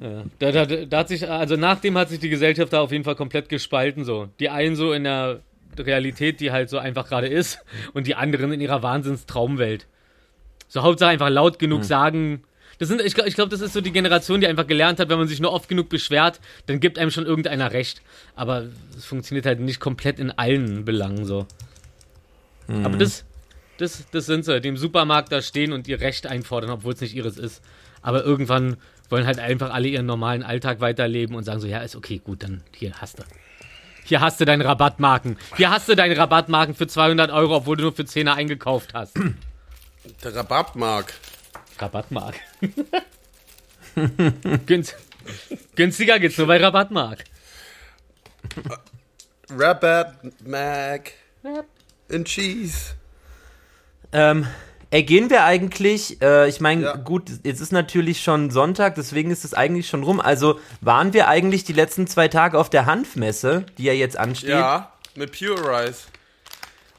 ja. 0.02 0.24
Da, 0.40 0.52
da, 0.52 0.66
da 0.66 0.98
hat 0.98 1.08
sich, 1.08 1.30
also 1.30 1.56
nachdem 1.56 1.98
hat 1.98 2.10
sich 2.10 2.20
die 2.20 2.30
Gesellschaft 2.30 2.74
da 2.74 2.82
auf 2.82 2.92
jeden 2.92 3.04
Fall 3.04 3.16
komplett 3.16 3.50
gespalten 3.50 4.04
so. 4.04 4.30
Die 4.40 4.50
einen 4.50 4.76
so 4.76 4.94
in 4.94 5.06
der 5.06 5.42
Realität, 5.78 6.40
die 6.40 6.52
halt 6.52 6.70
so 6.70 6.78
einfach 6.78 7.08
gerade 7.08 7.28
ist, 7.28 7.60
und 7.94 8.08
die 8.08 8.16
anderen 8.16 8.52
in 8.52 8.62
ihrer 8.62 8.84
Wahnsinnstraumwelt. 8.84 9.88
So 10.68 10.82
Hauptsache 10.82 11.12
einfach 11.12 11.30
laut 11.30 11.60
genug 11.60 11.86
sagen. 11.86 12.44
Das 12.80 12.90
sind, 12.90 13.02
ich 13.02 13.16
glaube, 13.16 13.30
ich 13.30 13.36
glaub, 13.36 13.50
das 13.50 13.62
ist 13.62 13.74
so 13.74 13.82
die 13.82 13.92
Generation, 13.92 14.42
die 14.42 14.48
einfach 14.48 14.68
gelernt 14.68 15.00
hat, 15.00 15.10
wenn 15.10 15.18
man 15.18 15.28
sich 15.28 15.40
nur 15.40 15.52
oft 15.54 15.70
genug 15.70 15.90
beschwert, 15.90 16.40
dann 16.68 16.80
gibt 16.80 17.00
einem 17.00 17.10
schon 17.10 17.26
irgendeiner 17.26 17.72
recht. 17.72 18.02
Aber 18.36 18.68
es 18.96 19.06
funktioniert 19.06 19.46
halt 19.46 19.60
nicht 19.62 19.80
komplett 19.80 20.20
in 20.20 20.30
allen 20.32 20.86
Belangen 20.86 21.26
so. 21.26 21.48
Aber 22.84 22.98
das, 22.98 23.24
das, 23.78 24.06
das 24.12 24.26
sind 24.26 24.46
sie, 24.46 24.60
die 24.60 24.68
im 24.68 24.78
Supermarkt 24.78 25.32
da 25.32 25.42
stehen 25.42 25.72
und 25.72 25.88
ihr 25.88 26.02
Recht 26.02 26.28
einfordern, 26.28 26.70
obwohl 26.70 26.94
es 26.94 27.02
nicht 27.02 27.16
ihres 27.16 27.38
ist. 27.38 27.64
Aber 28.02 28.24
irgendwann 28.24 28.78
wollen 29.10 29.26
halt 29.26 29.40
einfach 29.40 29.74
alle 29.74 29.88
ihren 29.88 30.06
normalen 30.06 30.44
Alltag 30.44 30.80
weiterleben 30.80 31.36
und 31.36 31.44
sagen 31.44 31.60
so, 31.60 31.68
ja, 31.68 31.80
ist 31.80 31.96
okay, 31.96 32.22
gut, 32.24 32.44
dann 32.44 32.62
hier 32.76 32.94
hast 33.00 33.20
du. 33.20 33.24
Hier 34.04 34.22
hast 34.22 34.40
du 34.40 34.46
deine 34.46 34.64
Rabattmarken. 34.64 35.38
Hier 35.58 35.70
hast 35.70 35.90
du 35.90 35.96
deine 35.96 36.18
Rabattmarken 36.18 36.76
für 36.76 36.88
200 36.88 37.30
Euro, 37.30 37.58
obwohl 37.58 37.76
du 37.76 37.84
nur 37.84 37.94
für 37.94 38.04
10er 38.04 38.34
eingekauft 38.34 38.94
hast. 38.94 39.20
Der 40.24 40.36
Rabattmark. 40.36 41.14
Rabattmark. 41.78 42.36
Günst 44.66 44.96
günstiger 45.76 46.20
geht's 46.20 46.38
nur 46.38 46.48
bei 46.48 46.58
Rabattmark. 46.58 47.24
Rabattmark. 49.50 51.12
In 52.10 52.24
Cheese. 52.24 52.96
Ähm, 54.12 54.48
ey, 54.98 55.04
gehen 55.04 55.30
wir 55.30 55.44
eigentlich, 55.44 56.22
äh, 56.22 56.50
ich 56.50 56.60
meine, 56.60 56.82
Ja. 56.84 56.96
gut, 56.96 57.30
jetzt 57.44 57.62
ist 57.62 57.72
natürlich 57.72 58.22
schon 58.24 58.50
Sonntag, 58.50 58.96
deswegen 58.96 59.30
ist 59.32 59.46
es 59.46 59.54
eigentlich 59.54 59.88
schon 59.88 60.02
rum. 60.04 60.20
Also 60.20 60.60
waren 60.82 61.14
wir 61.14 61.28
eigentlich 61.28 61.64
die 61.64 61.74
letzten 61.74 62.08
zwei 62.08 62.28
Tage 62.28 62.58
auf 62.58 62.70
der 62.70 62.86
Hanfmesse, 62.88 63.66
die 63.78 63.84
ja 63.84 63.94
jetzt 63.94 64.18
ansteht? 64.18 64.50
Ja, 64.50 64.92
mit 65.16 65.38
Pure 65.38 65.62
Rice. 65.70 66.08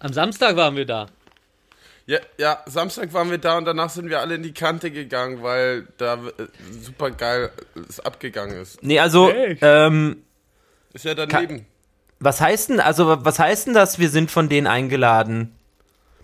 Am 0.01 0.13
Samstag 0.13 0.55
waren 0.57 0.77
wir 0.77 0.87
da. 0.87 1.07
Ja, 2.07 2.19
ja, 2.39 2.63
Samstag 2.67 3.13
waren 3.13 3.31
wir 3.31 3.39
da 3.39 3.59
und 3.59 3.65
danach 3.67 3.91
sind 3.91 4.09
wir 4.09 4.21
alle 4.21 4.37
in 4.37 4.43
die 4.43 4.55
Kante 4.55 4.91
gegangen, 4.91 5.43
weil 5.43 5.89
da 5.99 6.15
äh, 6.15 6.19
super 6.81 7.11
geil 7.11 7.51
es 7.89 8.01
abgegangen 8.01 8.63
ist. 8.63 8.83
Nee, 8.83 8.99
also, 8.99 9.31
Echt? 9.31 9.59
ähm, 9.63 10.23
Ist 10.95 11.05
ja 11.05 11.15
daneben. 11.15 11.67
was 12.21 12.41
heißt 12.41 12.71
denn, 12.71 12.81
also 12.81 13.25
was 13.25 13.39
heißt 13.39 13.67
denn 13.67 13.75
das, 13.75 13.99
wir 13.99 14.09
sind 14.09 14.31
von 14.31 14.49
denen 14.49 14.67
eingeladen? 14.67 15.53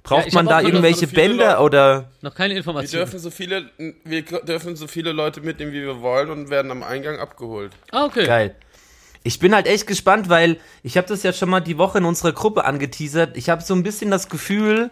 Braucht 0.05 0.27
Ja, 0.27 0.35
man 0.35 0.47
da 0.47 0.61
irgendwelche 0.61 1.07
Bänder 1.07 1.53
Leute- 1.55 1.63
oder? 1.63 2.11
Noch 2.21 2.35
keine 2.35 2.53
Wir 2.53 2.59
Informationen. 2.59 3.05
dürfen 3.05 3.19
so 3.19 3.31
viele, 3.31 3.71
wir 4.05 4.23
dürfen 4.23 4.77
so 4.77 4.87
viele 4.87 5.13
Leute 5.13 5.41
mitnehmen, 5.41 5.73
wie 5.73 5.81
wir 5.83 6.03
wollen 6.03 6.29
und 6.31 6.51
werden 6.51 6.71
am 6.71 6.83
Eingang 6.83 7.19
abgeholt. 7.19 7.73
Ah, 7.91 8.05
okay. 8.05 8.27
Geil. 8.27 8.55
Ich 9.23 9.39
bin 9.39 9.55
halt 9.55 9.67
echt 9.67 9.87
gespannt, 9.87 10.29
weil 10.29 10.59
ich 10.83 10.99
habe 10.99 11.09
das 11.09 11.23
ja 11.23 11.33
schon 11.33 11.49
mal 11.49 11.61
die 11.61 11.79
Woche 11.79 11.97
in 11.99 12.05
unserer 12.05 12.33
Gruppe 12.33 12.67
angeteasert. 12.67 13.35
Ich 13.39 13.49
habe 13.49 13.63
so 13.63 13.75
ein 13.75 13.83
bisschen 13.83 14.11
das 14.11 14.29
Gefühl, 14.29 14.91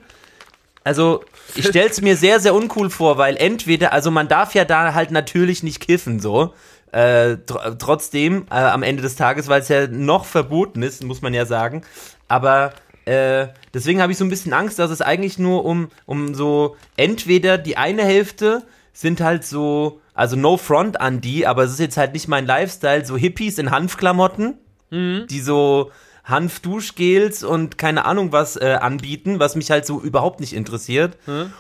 also 0.83 1.23
ich 1.55 1.67
stelle 1.67 1.91
es 1.91 2.01
mir 2.01 2.17
sehr, 2.17 2.41
sehr 2.41 2.55
uncool 2.55 2.89
vor, 2.89 3.19
weil 3.19 3.37
entweder, 3.37 3.93
also 3.93 4.11
man 4.11 4.29
darf 4.29 4.55
ja 4.55 4.65
da 4.65 4.95
halt 4.95 5.11
natürlich 5.11 5.63
nicht 5.63 5.81
kiffen, 5.87 6.21
so. 6.21 6.55
Äh, 6.91 7.37
tr 7.47 7.77
trotzdem, 7.79 8.47
äh, 8.51 8.55
am 8.55 8.83
Ende 8.83 9.03
des 9.03 9.17
Tages, 9.17 9.49
weil 9.49 9.61
es 9.61 9.69
ja 9.69 9.87
noch 9.87 10.25
verboten 10.25 10.83
ist, 10.83 11.05
muss 11.05 11.21
man 11.21 11.35
ja 11.35 11.45
sagen. 11.45 11.83
Aber 12.29 12.73
äh, 13.05 13.49
deswegen 13.75 14.01
habe 14.01 14.13
ich 14.13 14.19
so 14.19 14.25
ein 14.25 14.31
bisschen 14.31 14.53
Angst, 14.53 14.79
dass 14.79 14.91
es 14.91 15.03
eigentlich 15.03 15.39
nur 15.39 15.65
um, 15.65 15.89
um 16.07 16.35
so, 16.35 16.77
entweder 16.97 17.59
die 17.59 17.77
eine 17.77 18.05
Hälfte 18.05 18.63
sind 18.93 19.21
halt 19.21 19.45
so, 19.45 20.01
also 20.15 20.37
no 20.37 20.57
front 20.57 21.01
an 21.01 21.21
die, 21.21 21.47
aber 21.47 21.65
es 21.65 21.73
ist 21.73 21.81
jetzt 21.81 21.97
halt 21.97 22.13
nicht 22.13 22.29
mein 22.29 22.47
Lifestyle, 22.47 23.05
so 23.05 23.17
Hippies 23.17 23.59
in 23.59 23.71
Hanfklamotten, 23.71 24.55
die 24.91 25.41
so 25.41 25.91
Hanfduschgels 26.25 27.43
und 27.45 27.79
keine 27.79 28.05
Ahnung 28.05 28.31
was 28.31 28.57
äh, 28.57 28.79
anbieten, 28.81 29.41
was 29.41 29.57
mich 29.57 29.71
halt 29.71 29.87
so 29.87 30.01
überhaupt 30.01 30.41
nicht 30.41 30.53
interessiert. 30.53 31.17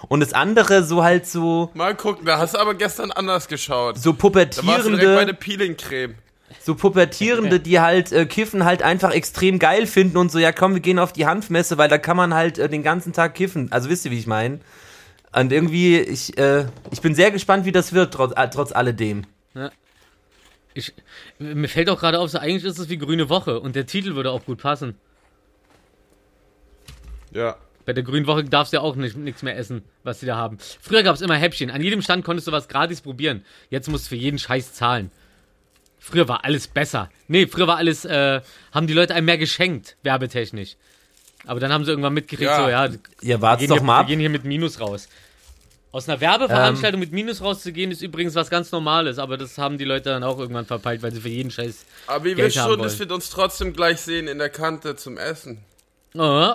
Und 0.09 0.21
das 0.21 0.35
andere 0.35 0.85
so 0.85 1.03
halt 1.03 1.27
so, 1.27 1.71
Mal 1.75 1.97
gucken, 1.97 2.27
da 2.27 2.39
hast 2.39 2.55
du 2.55 2.59
aber 2.59 2.75
gestern 2.75 3.11
anders 3.11 3.49
geschaut. 3.49 3.99
so 3.99 4.13
Da 4.13 4.27
warst 4.29 4.59
du 4.59 4.63
direkt 4.63 4.67
bei 4.67 4.77
pubertierende, 4.91 5.27
der 5.27 5.33
Peeling-Creme. 5.33 6.15
So 6.65 6.75
pubertierende, 6.75 7.61
die 7.61 7.81
halt 7.81 8.13
äh, 8.13 8.27
Kiffen 8.27 8.65
halt 8.65 8.83
einfach 8.83 9.13
extrem 9.13 9.59
geil 9.59 9.87
finden 9.87 10.17
und 10.17 10.31
so, 10.31 10.39
ja 10.39 10.53
komm, 10.53 10.75
wir 10.75 10.81
gehen 10.81 10.99
auf 10.99 11.13
die 11.13 11.27
Hanfmesse, 11.27 11.79
weil 11.79 11.89
da 11.89 11.99
kann 11.99 12.17
man 12.17 12.35
halt 12.35 12.59
äh, 12.59 12.69
den 12.69 12.83
ganzen 12.83 13.13
Tag 13.13 13.35
kiffen. 13.35 13.71
Also 13.73 13.89
wisst 13.91 14.05
ihr, 14.05 14.11
wie 14.11 14.19
ich 14.19 14.27
meine? 14.27 14.61
Und 15.35 15.53
irgendwie, 15.53 15.99
ich, 15.99 16.39
äh, 16.39 16.67
ich 16.91 17.01
bin 17.01 17.15
sehr 17.15 17.31
gespannt, 17.31 17.65
wie 17.65 17.73
das 17.73 17.93
wird, 17.93 18.15
trotz, 18.15 18.33
äh, 18.37 18.49
trotz 18.49 18.73
alledem. 18.73 19.25
Ich, 20.75 20.95
mir 21.39 21.69
fällt 21.69 21.91
auch 21.91 22.01
gerade 22.01 22.19
auf, 22.19 22.31
so 22.31 22.39
eigentlich 22.39 22.65
ist 22.65 22.79
es 22.79 22.89
wie 22.89 22.97
Grüne 22.97 23.29
Woche 23.29 23.61
und 23.61 23.77
der 23.77 23.87
Titel 23.87 24.15
würde 24.15 24.31
auch 24.31 24.45
gut 24.45 24.59
passen. 24.59 24.95
Ja. 27.33 27.57
Bei 27.85 27.93
der 27.93 28.05
Grünen 28.05 28.27
Woche 28.27 28.45
darfst 28.45 28.73
du 28.73 28.77
ja 28.77 28.83
auch 28.83 28.95
nicht, 28.95 29.17
nichts 29.17 29.43
mehr 29.43 29.57
essen, 29.57 29.83
was 30.05 30.21
sie 30.21 30.27
da 30.27 30.37
haben. 30.37 30.59
Früher 30.81 31.03
gab 31.03 31.17
es 31.17 31.21
immer 31.21 31.35
Häppchen. 31.35 31.71
An 31.71 31.83
jedem 31.83 32.01
Stand 32.01 32.25
konntest 32.25 32.47
du 32.47 32.53
was 32.53 32.69
gratis 32.69 33.01
probieren. 33.01 33.45
Jetzt 33.71 33.89
musst 33.89 34.07
du 34.07 34.11
für 34.11 34.17
jeden 34.17 34.39
Scheiß 34.39 34.73
zahlen. 34.73 35.11
Früher 36.05 36.27
war 36.27 36.45
alles 36.45 36.67
besser. 36.67 37.11
Nee, 37.29 37.47
früher 37.47 37.69
war 37.69 37.77
alles, 37.77 38.05
äh, 38.05 38.41
haben 38.73 38.87
die 38.89 38.93
Leute 38.93 39.15
einem 39.15 39.27
mehr 39.27 39.39
geschenkt, 39.39 39.97
werbetechnisch. 40.03 40.77
Aber 41.47 41.61
dann 41.61 41.73
haben 41.73 41.85
sie 41.85 41.91
irgendwann 41.93 42.13
mitgekriegt, 42.15 42.51
Ja. 42.51 42.57
so, 42.65 42.69
ja, 42.69 42.89
Ja, 43.21 43.57
gehen, 43.57 43.69
doch 43.69 43.77
hier, 43.77 43.83
mal 43.85 44.01
wir 44.03 44.07
gehen 44.09 44.19
hier 44.21 44.29
mit 44.31 44.45
Minus 44.45 44.81
raus. 44.81 45.09
Aus 45.93 46.09
einer 46.09 46.21
Werbeveranstaltung 46.21 46.99
mit 46.99 47.13
Minus 47.13 47.41
rauszugehen, 47.41 47.91
ist 47.93 48.03
übrigens 48.03 48.35
was 48.35 48.51
ganz 48.51 48.73
Normales, 48.73 49.19
aber 49.19 49.37
das 49.37 49.59
haben 49.59 49.79
die 49.79 49.85
Leute 49.85 50.11
dann 50.11 50.25
auch 50.25 50.39
irgendwann 50.39 50.65
verpeilt, 50.67 51.03
weil 51.03 51.13
sie 51.13 51.21
für 51.21 51.29
jeden 51.29 51.51
Scheiß. 51.51 51.85
Aber 52.09 52.27
ihr 52.27 52.37
wisst 52.37 52.57
schon, 52.57 52.67
wollen. 52.71 52.83
dass 52.83 52.99
wir 52.99 53.11
uns 53.11 53.31
trotzdem 53.31 53.73
gleich 53.73 54.01
sehen 54.01 54.27
in 54.27 54.39
der 54.39 54.49
Kante 54.51 54.97
zum 54.97 55.19
Essen. 55.19 55.59
Oh, 56.15 56.55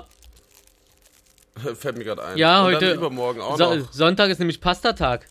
Fällt 1.76 1.98
mir 1.98 2.04
gerade 2.04 2.24
ein. 2.24 2.38
ja, 2.38 2.60
und 2.66 2.74
heute. 2.76 2.86
Dann 2.90 2.98
übermorgen 2.98 3.42
auch 3.42 3.58
So, 3.58 3.76
noch. 3.76 3.94
Sonntag 3.94 4.30
ist 4.30 4.40
nämlich 4.40 4.60
Pastatag. 4.62 5.26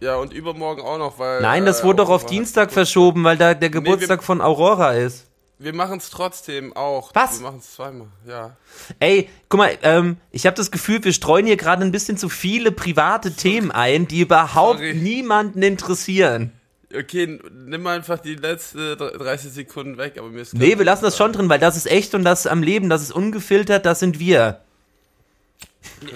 Ja, 0.00 0.16
und 0.16 0.32
übermorgen 0.32 0.82
auch 0.82 0.98
noch, 0.98 1.18
weil. 1.18 1.40
Nein, 1.40 1.66
das 1.66 1.80
äh, 1.80 1.84
wurde 1.84 1.98
doch 1.98 2.08
auf 2.10 2.26
Dienstag 2.26 2.70
verschoben, 2.72 3.24
weil 3.24 3.36
da 3.36 3.54
der 3.54 3.70
Geburtstag 3.70 4.22
von 4.22 4.40
Aurora 4.40 4.92
ist. 4.92 5.26
Wir 5.60 5.74
machen 5.74 5.98
es 5.98 6.10
trotzdem 6.10 6.72
auch. 6.76 7.10
Was? 7.14 7.40
Wir 7.40 7.46
machen 7.48 7.58
es 7.58 7.74
zweimal, 7.74 8.06
ja. 8.28 8.56
Ey, 9.00 9.28
guck 9.48 9.58
mal, 9.58 9.76
ähm, 9.82 10.16
ich 10.30 10.46
habe 10.46 10.54
das 10.54 10.70
Gefühl, 10.70 11.02
wir 11.02 11.12
streuen 11.12 11.46
hier 11.46 11.56
gerade 11.56 11.82
ein 11.82 11.90
bisschen 11.90 12.16
zu 12.16 12.28
viele 12.28 12.70
private 12.70 13.32
Themen 13.34 13.72
ein, 13.72 14.06
die 14.06 14.20
überhaupt 14.20 14.78
Sorry. 14.78 14.94
niemanden 14.94 15.62
interessieren. 15.62 16.52
Okay, 16.96 17.40
nimm 17.66 17.86
einfach 17.88 18.20
die 18.20 18.36
letzte 18.36 18.96
30 18.96 19.50
Sekunden 19.50 19.98
weg, 19.98 20.14
aber 20.16 20.28
mir 20.28 20.42
ist 20.42 20.54
Nee, 20.54 20.78
wir 20.78 20.84
lassen 20.84 21.02
das 21.04 21.16
schon 21.16 21.32
drin, 21.32 21.48
weil 21.48 21.58
das 21.58 21.76
ist 21.76 21.90
echt 21.90 22.14
und 22.14 22.22
das 22.22 22.40
ist 22.40 22.46
am 22.46 22.62
Leben, 22.62 22.88
das 22.88 23.02
ist 23.02 23.10
ungefiltert, 23.10 23.84
das 23.84 23.98
sind 23.98 24.20
wir. 24.20 24.60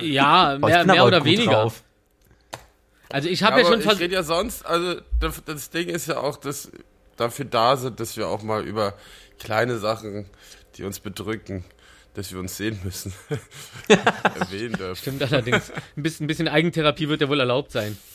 Ja, 0.00 0.54
Oh, 0.62 0.66
mehr, 0.66 0.84
mehr 0.86 1.04
oder 1.04 1.24
weniger. 1.24 1.52
drauf. 1.52 1.81
Also 3.12 3.28
ich 3.28 3.40
Ja, 3.40 3.46
habe 3.48 3.60
ja, 3.60 3.66
aber 3.66 3.80
schon 3.82 3.92
ich 3.92 4.00
rede 4.00 4.14
ja 4.14 4.22
sonst, 4.22 4.64
also 4.66 5.00
das, 5.20 5.42
das 5.44 5.70
Ding 5.70 5.88
ist 5.88 6.06
ja 6.08 6.18
auch, 6.18 6.36
dass 6.36 6.70
dafür 7.16 7.44
da 7.44 7.76
sind, 7.76 8.00
dass 8.00 8.16
wir 8.16 8.28
auch 8.28 8.42
mal 8.42 8.66
über 8.66 8.94
kleine 9.38 9.78
Sachen, 9.78 10.26
die 10.76 10.84
uns 10.84 11.00
bedrücken, 11.00 11.64
dass 12.14 12.32
wir 12.32 12.38
uns 12.40 12.56
sehen 12.56 12.78
müssen, 12.84 13.12
erwähnen 14.40 14.74
dürfen. 14.74 14.96
Stimmt 15.00 15.22
allerdings. 15.22 15.70
Ein 15.96 16.02
bisschen, 16.02 16.24
ein 16.24 16.26
bisschen 16.28 16.48
Eigentherapie 16.48 17.08
wird 17.08 17.20
ja 17.20 17.28
wohl 17.28 17.40
erlaubt 17.40 17.72
sein. 17.72 17.96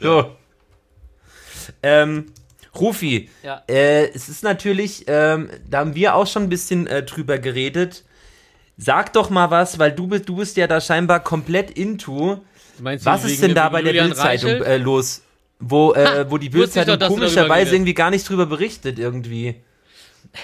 So. 0.00 0.36
Ähm, 1.82 2.26
Rufi, 2.74 3.28
Ja. 3.42 3.62
äh, 3.68 4.08
es 4.10 4.28
ist 4.28 4.42
natürlich, 4.44 5.04
ähm, 5.08 5.50
da 5.68 5.78
haben 5.80 5.94
wir 5.96 6.14
auch 6.14 6.26
schon 6.26 6.44
ein 6.44 6.48
bisschen 6.48 6.86
äh, 6.86 7.02
drüber 7.02 7.38
geredet. 7.38 8.04
Sag 8.76 9.12
doch 9.14 9.30
mal 9.30 9.50
was, 9.50 9.78
weil 9.80 9.90
du 9.92 10.06
bist, 10.06 10.28
du 10.28 10.36
bist 10.36 10.56
ja 10.56 10.68
da 10.68 10.80
scheinbar 10.80 11.20
komplett 11.20 11.70
into. 11.72 12.40
Meinst 12.80 13.04
Was 13.04 13.24
ist 13.24 13.42
denn 13.42 13.54
da 13.54 13.68
bei 13.68 13.82
der 13.82 13.92
Bildzeitung 13.92 14.62
äh, 14.62 14.76
los? 14.76 15.22
Wo, 15.60 15.92
äh, 15.92 16.30
wo 16.30 16.38
die 16.38 16.50
Bildzeitung 16.50 16.98
komischerweise 16.98 17.74
irgendwie 17.74 17.94
gar 17.94 18.10
nicht 18.10 18.28
drüber 18.28 18.46
berichtet 18.46 18.98
irgendwie. 18.98 19.56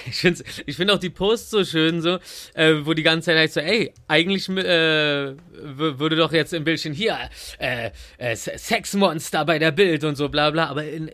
Ich 0.07 0.15
finde 0.15 0.43
ich 0.65 0.75
find 0.77 0.89
auch 0.89 0.97
die 0.97 1.09
Posts 1.11 1.49
so 1.51 1.63
schön, 1.63 2.01
so, 2.01 2.17
äh, 2.53 2.73
wo 2.83 2.93
die 2.93 3.03
ganze 3.03 3.27
Zeit 3.27 3.37
heißt 3.37 3.53
so, 3.53 3.59
ey, 3.59 3.93
eigentlich 4.07 4.49
äh, 4.49 5.33
würde 5.53 6.15
doch 6.15 6.33
jetzt 6.33 6.53
im 6.53 6.63
Bildchen 6.63 6.93
hier 6.93 7.17
äh, 7.59 7.91
äh, 8.17 8.35
Sexmonster 8.35 9.45
bei 9.45 9.59
der 9.59 9.71
Bild 9.71 10.03
und 10.03 10.15
so 10.15 10.29
bla 10.29 10.49
bla, 10.49 10.67
aber 10.67 10.85
in, 10.85 11.07
äh, 11.07 11.13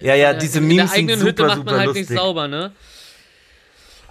Ja, 0.00 0.14
ja, 0.14 0.32
in 0.32 0.40
diese 0.40 0.60
der 0.60 0.62
Memes 0.62 0.92
sind 0.92 1.10
eigenen 1.10 1.26
Hütte 1.26 1.42
super, 1.42 1.56
macht 1.56 1.64
man 1.64 1.76
halt 1.76 1.86
lustig. 1.86 2.10
nicht 2.10 2.18
sauber, 2.18 2.48
ne? 2.48 2.72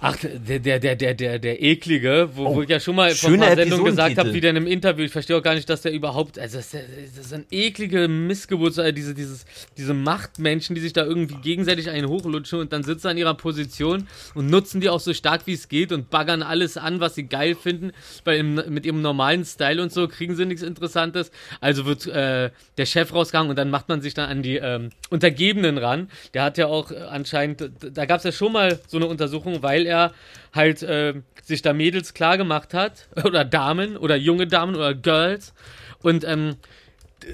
Ach, 0.00 0.16
der, 0.16 0.60
der, 0.60 0.78
der, 0.78 0.94
der, 0.94 1.14
der, 1.14 1.38
der 1.40 1.60
eklige, 1.60 2.28
wo, 2.34 2.54
wo 2.54 2.62
ich 2.62 2.68
ja 2.68 2.78
schon 2.78 2.94
mal 2.94 3.10
vor 3.10 3.36
paar 3.36 3.56
Sendungen 3.56 3.86
gesagt 3.86 4.16
habe, 4.16 4.32
wie 4.32 4.40
der 4.40 4.50
in 4.50 4.56
einem 4.56 4.68
Interview, 4.68 5.04
ich 5.04 5.10
verstehe 5.10 5.36
auch 5.36 5.42
gar 5.42 5.56
nicht, 5.56 5.68
dass 5.68 5.82
der 5.82 5.92
überhaupt, 5.92 6.38
also 6.38 6.58
das, 6.58 6.70
das 6.70 7.26
ist 7.26 7.32
ein 7.34 7.46
eklige 7.50 8.06
Missgeburt, 8.06 8.74
so, 8.74 8.92
diese, 8.92 9.12
dieses, 9.12 9.44
diese 9.76 9.94
Machtmenschen, 9.94 10.76
die 10.76 10.80
sich 10.80 10.92
da 10.92 11.04
irgendwie 11.04 11.34
gegenseitig 11.42 11.90
einen 11.90 12.08
hochlutschen 12.08 12.60
und 12.60 12.72
dann 12.72 12.84
sitzen 12.84 13.02
sie 13.02 13.08
an 13.08 13.18
ihrer 13.18 13.34
Position 13.34 14.06
und 14.36 14.48
nutzen 14.48 14.80
die 14.80 14.88
auch 14.88 15.00
so 15.00 15.12
stark 15.12 15.48
wie 15.48 15.54
es 15.54 15.68
geht 15.68 15.90
und 15.90 16.10
baggern 16.10 16.42
alles 16.44 16.76
an, 16.76 17.00
was 17.00 17.16
sie 17.16 17.24
geil 17.24 17.56
finden, 17.56 17.90
weil 18.24 18.38
im, 18.38 18.54
mit 18.68 18.86
ihrem 18.86 19.02
normalen 19.02 19.44
Style 19.44 19.82
und 19.82 19.92
so 19.92 20.06
kriegen 20.06 20.36
sie 20.36 20.46
nichts 20.46 20.62
Interessantes. 20.62 21.32
Also 21.60 21.86
wird 21.86 22.06
äh, 22.06 22.50
der 22.76 22.86
Chef 22.86 23.12
rausgegangen 23.12 23.50
und 23.50 23.56
dann 23.56 23.70
macht 23.70 23.88
man 23.88 24.00
sich 24.00 24.14
dann 24.14 24.30
an 24.30 24.42
die 24.44 24.58
ähm, 24.58 24.90
Untergebenen 25.10 25.76
ran. 25.76 26.08
Der 26.34 26.44
hat 26.44 26.56
ja 26.56 26.68
auch 26.68 26.92
äh, 26.92 26.98
anscheinend, 27.10 27.68
da 27.80 28.06
gab 28.06 28.18
es 28.18 28.24
ja 28.24 28.30
schon 28.30 28.52
mal 28.52 28.78
so 28.86 28.98
eine 28.98 29.06
Untersuchung, 29.06 29.60
weil 29.62 29.87
er 29.88 30.12
halt 30.54 30.82
äh, 30.82 31.14
sich 31.42 31.62
da 31.62 31.72
Mädels 31.72 32.14
klar 32.14 32.38
gemacht 32.38 32.74
hat, 32.74 33.08
oder 33.24 33.44
Damen, 33.44 33.96
oder 33.96 34.16
junge 34.16 34.46
Damen, 34.46 34.76
oder 34.76 34.94
Girls, 34.94 35.54
und 36.02 36.24
ähm, 36.24 36.56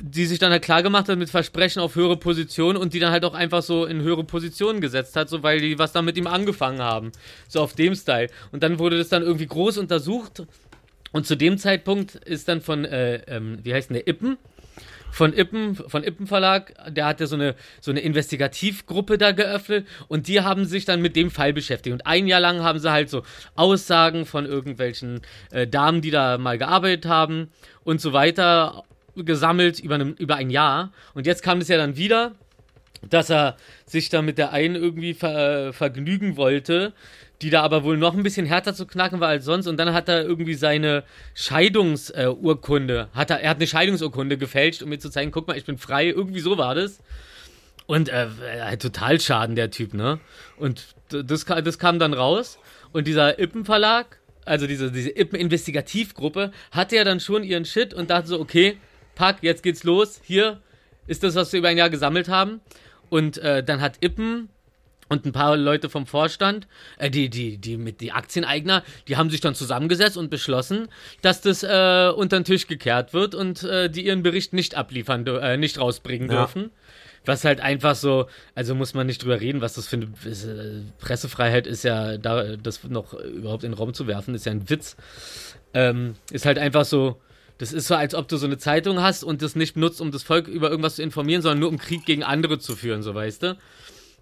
die 0.00 0.24
sich 0.24 0.38
dann 0.38 0.50
halt 0.50 0.62
klar 0.62 0.82
gemacht 0.82 1.08
hat 1.08 1.18
mit 1.18 1.30
Versprechen 1.30 1.80
auf 1.80 1.94
höhere 1.94 2.16
Positionen 2.16 2.78
und 2.78 2.94
die 2.94 3.00
dann 3.00 3.12
halt 3.12 3.24
auch 3.24 3.34
einfach 3.34 3.62
so 3.62 3.84
in 3.84 4.00
höhere 4.00 4.24
Positionen 4.24 4.80
gesetzt 4.80 5.14
hat, 5.14 5.28
so 5.28 5.42
weil 5.42 5.60
die 5.60 5.78
was 5.78 5.92
dann 5.92 6.04
mit 6.04 6.16
ihm 6.16 6.26
angefangen 6.26 6.80
haben. 6.80 7.12
So 7.48 7.60
auf 7.60 7.74
dem 7.74 7.94
Style. 7.94 8.28
Und 8.50 8.62
dann 8.62 8.78
wurde 8.78 8.96
das 8.96 9.10
dann 9.10 9.22
irgendwie 9.22 9.46
groß 9.46 9.78
untersucht. 9.78 10.42
Und 11.12 11.26
zu 11.26 11.36
dem 11.36 11.58
Zeitpunkt 11.58 12.14
ist 12.14 12.48
dann 12.48 12.60
von, 12.60 12.84
äh, 12.84 13.16
ähm, 13.26 13.58
wie 13.62 13.74
heißt 13.74 13.90
denn 13.90 13.94
der, 13.94 14.08
Ippen? 14.08 14.38
Von 15.14 15.32
Ippen, 15.32 15.76
von 15.76 16.02
Ippen 16.02 16.26
Verlag, 16.26 16.74
der 16.92 17.06
hatte 17.06 17.28
so 17.28 17.36
eine, 17.36 17.54
so 17.80 17.92
eine 17.92 18.00
Investigativgruppe 18.00 19.16
da 19.16 19.30
geöffnet 19.30 19.86
und 20.08 20.26
die 20.26 20.40
haben 20.40 20.64
sich 20.64 20.86
dann 20.86 21.00
mit 21.00 21.14
dem 21.14 21.30
Fall 21.30 21.52
beschäftigt. 21.52 21.94
Und 21.94 22.04
ein 22.04 22.26
Jahr 22.26 22.40
lang 22.40 22.64
haben 22.64 22.80
sie 22.80 22.90
halt 22.90 23.10
so 23.10 23.22
Aussagen 23.54 24.26
von 24.26 24.44
irgendwelchen 24.44 25.20
äh, 25.52 25.68
Damen, 25.68 26.00
die 26.00 26.10
da 26.10 26.36
mal 26.36 26.58
gearbeitet 26.58 27.06
haben 27.06 27.52
und 27.84 28.00
so 28.00 28.12
weiter 28.12 28.82
gesammelt 29.14 29.78
über, 29.78 29.94
einem, 29.94 30.14
über 30.14 30.34
ein 30.34 30.50
Jahr. 30.50 30.92
Und 31.14 31.28
jetzt 31.28 31.44
kam 31.44 31.58
es 31.58 31.68
ja 31.68 31.76
dann 31.76 31.96
wieder, 31.96 32.32
dass 33.08 33.30
er 33.30 33.56
sich 33.86 34.08
da 34.08 34.20
mit 34.20 34.36
der 34.36 34.52
einen 34.52 34.74
irgendwie 34.74 35.14
ver, 35.14 35.68
äh, 35.68 35.72
vergnügen 35.72 36.36
wollte, 36.36 36.92
die 37.44 37.50
da 37.50 37.60
aber 37.62 37.84
wohl 37.84 37.98
noch 37.98 38.14
ein 38.14 38.22
bisschen 38.22 38.46
härter 38.46 38.74
zu 38.74 38.86
knacken 38.86 39.20
war 39.20 39.28
als 39.28 39.44
sonst. 39.44 39.66
Und 39.66 39.76
dann 39.76 39.92
hat 39.92 40.08
er 40.08 40.24
irgendwie 40.24 40.54
seine 40.54 41.04
Scheidungsurkunde, 41.34 43.10
äh, 43.14 43.18
er, 43.18 43.40
er 43.40 43.50
hat 43.50 43.58
eine 43.58 43.66
Scheidungsurkunde 43.66 44.38
gefälscht, 44.38 44.82
um 44.82 44.88
mir 44.88 44.98
zu 44.98 45.10
zeigen, 45.10 45.30
guck 45.30 45.46
mal, 45.46 45.56
ich 45.58 45.66
bin 45.66 45.76
frei. 45.76 46.08
Irgendwie 46.08 46.40
so 46.40 46.56
war 46.56 46.74
das. 46.74 47.00
Und 47.86 48.08
äh, 48.08 48.28
äh, 48.50 48.78
total 48.78 49.20
Schaden, 49.20 49.56
der 49.56 49.70
Typ, 49.70 49.92
ne? 49.92 50.20
Und 50.56 50.94
das, 51.10 51.44
das 51.44 51.78
kam 51.78 51.98
dann 51.98 52.14
raus. 52.14 52.58
Und 52.92 53.06
dieser 53.06 53.38
Ippen 53.38 53.66
Verlag, 53.66 54.20
also 54.46 54.66
diese, 54.66 54.90
diese 54.90 55.10
Ippen 55.10 55.38
Investigativgruppe, 55.38 56.50
hatte 56.70 56.96
ja 56.96 57.04
dann 57.04 57.20
schon 57.20 57.44
ihren 57.44 57.66
Shit 57.66 57.92
und 57.92 58.08
dachte 58.08 58.28
so, 58.28 58.40
okay, 58.40 58.78
pack, 59.16 59.42
jetzt 59.42 59.62
geht's 59.62 59.84
los. 59.84 60.18
Hier 60.24 60.62
ist 61.06 61.22
das, 61.22 61.34
was 61.34 61.52
wir 61.52 61.58
über 61.58 61.68
ein 61.68 61.76
Jahr 61.76 61.90
gesammelt 61.90 62.30
haben. 62.30 62.62
Und 63.10 63.36
äh, 63.36 63.62
dann 63.62 63.82
hat 63.82 63.98
Ippen 64.02 64.48
und 65.08 65.26
ein 65.26 65.32
paar 65.32 65.56
Leute 65.56 65.88
vom 65.90 66.06
Vorstand, 66.06 66.66
äh, 66.98 67.10
die, 67.10 67.28
die, 67.28 67.58
die 67.58 67.76
mit 67.76 68.00
die 68.00 68.12
Aktieneigner, 68.12 68.82
die 69.08 69.16
haben 69.16 69.30
sich 69.30 69.40
dann 69.40 69.54
zusammengesetzt 69.54 70.16
und 70.16 70.30
beschlossen, 70.30 70.88
dass 71.22 71.40
das 71.40 71.62
äh, 71.62 72.10
unter 72.14 72.38
den 72.38 72.44
Tisch 72.44 72.66
gekehrt 72.66 73.12
wird 73.12 73.34
und 73.34 73.62
äh, 73.62 73.88
die 73.90 74.06
ihren 74.06 74.22
Bericht 74.22 74.52
nicht 74.52 74.74
abliefern, 74.74 75.26
äh, 75.26 75.56
nicht 75.56 75.78
rausbringen 75.78 76.30
Ja. 76.30 76.38
dürfen. 76.38 76.70
Was 77.26 77.44
halt 77.44 77.60
einfach 77.60 77.94
so, 77.94 78.26
also 78.54 78.74
muss 78.74 78.92
man 78.92 79.06
nicht 79.06 79.22
drüber 79.22 79.40
reden, 79.40 79.62
was 79.62 79.74
das 79.74 79.86
für 79.86 79.96
eine 79.96 80.08
ist, 80.26 80.44
äh, 80.44 80.82
Pressefreiheit 80.98 81.66
ist 81.66 81.82
ja, 81.82 82.18
da 82.18 82.56
das 82.56 82.84
noch 82.84 83.14
überhaupt 83.14 83.64
in 83.64 83.70
den 83.72 83.78
Raum 83.78 83.94
zu 83.94 84.06
werfen, 84.06 84.34
ist 84.34 84.44
ja 84.44 84.52
ein 84.52 84.68
Witz. 84.68 84.96
Ähm, 85.72 86.16
ist 86.30 86.44
halt 86.44 86.58
einfach 86.58 86.84
so, 86.84 87.20
das 87.56 87.72
ist 87.72 87.86
so, 87.86 87.94
als 87.94 88.14
ob 88.14 88.28
du 88.28 88.36
so 88.36 88.46
eine 88.46 88.58
Zeitung 88.58 89.00
hast 89.00 89.24
und 89.24 89.40
das 89.40 89.56
nicht 89.56 89.74
nutzt, 89.76 90.02
um 90.02 90.10
das 90.10 90.22
Volk 90.22 90.48
über 90.48 90.68
irgendwas 90.68 90.96
zu 90.96 91.02
informieren, 91.02 91.40
sondern 91.40 91.60
nur 91.60 91.68
um 91.70 91.78
Krieg 91.78 92.04
gegen 92.04 92.22
andere 92.24 92.58
zu 92.58 92.76
führen, 92.76 93.02
so 93.02 93.14
weißt 93.14 93.42
du. 93.42 93.56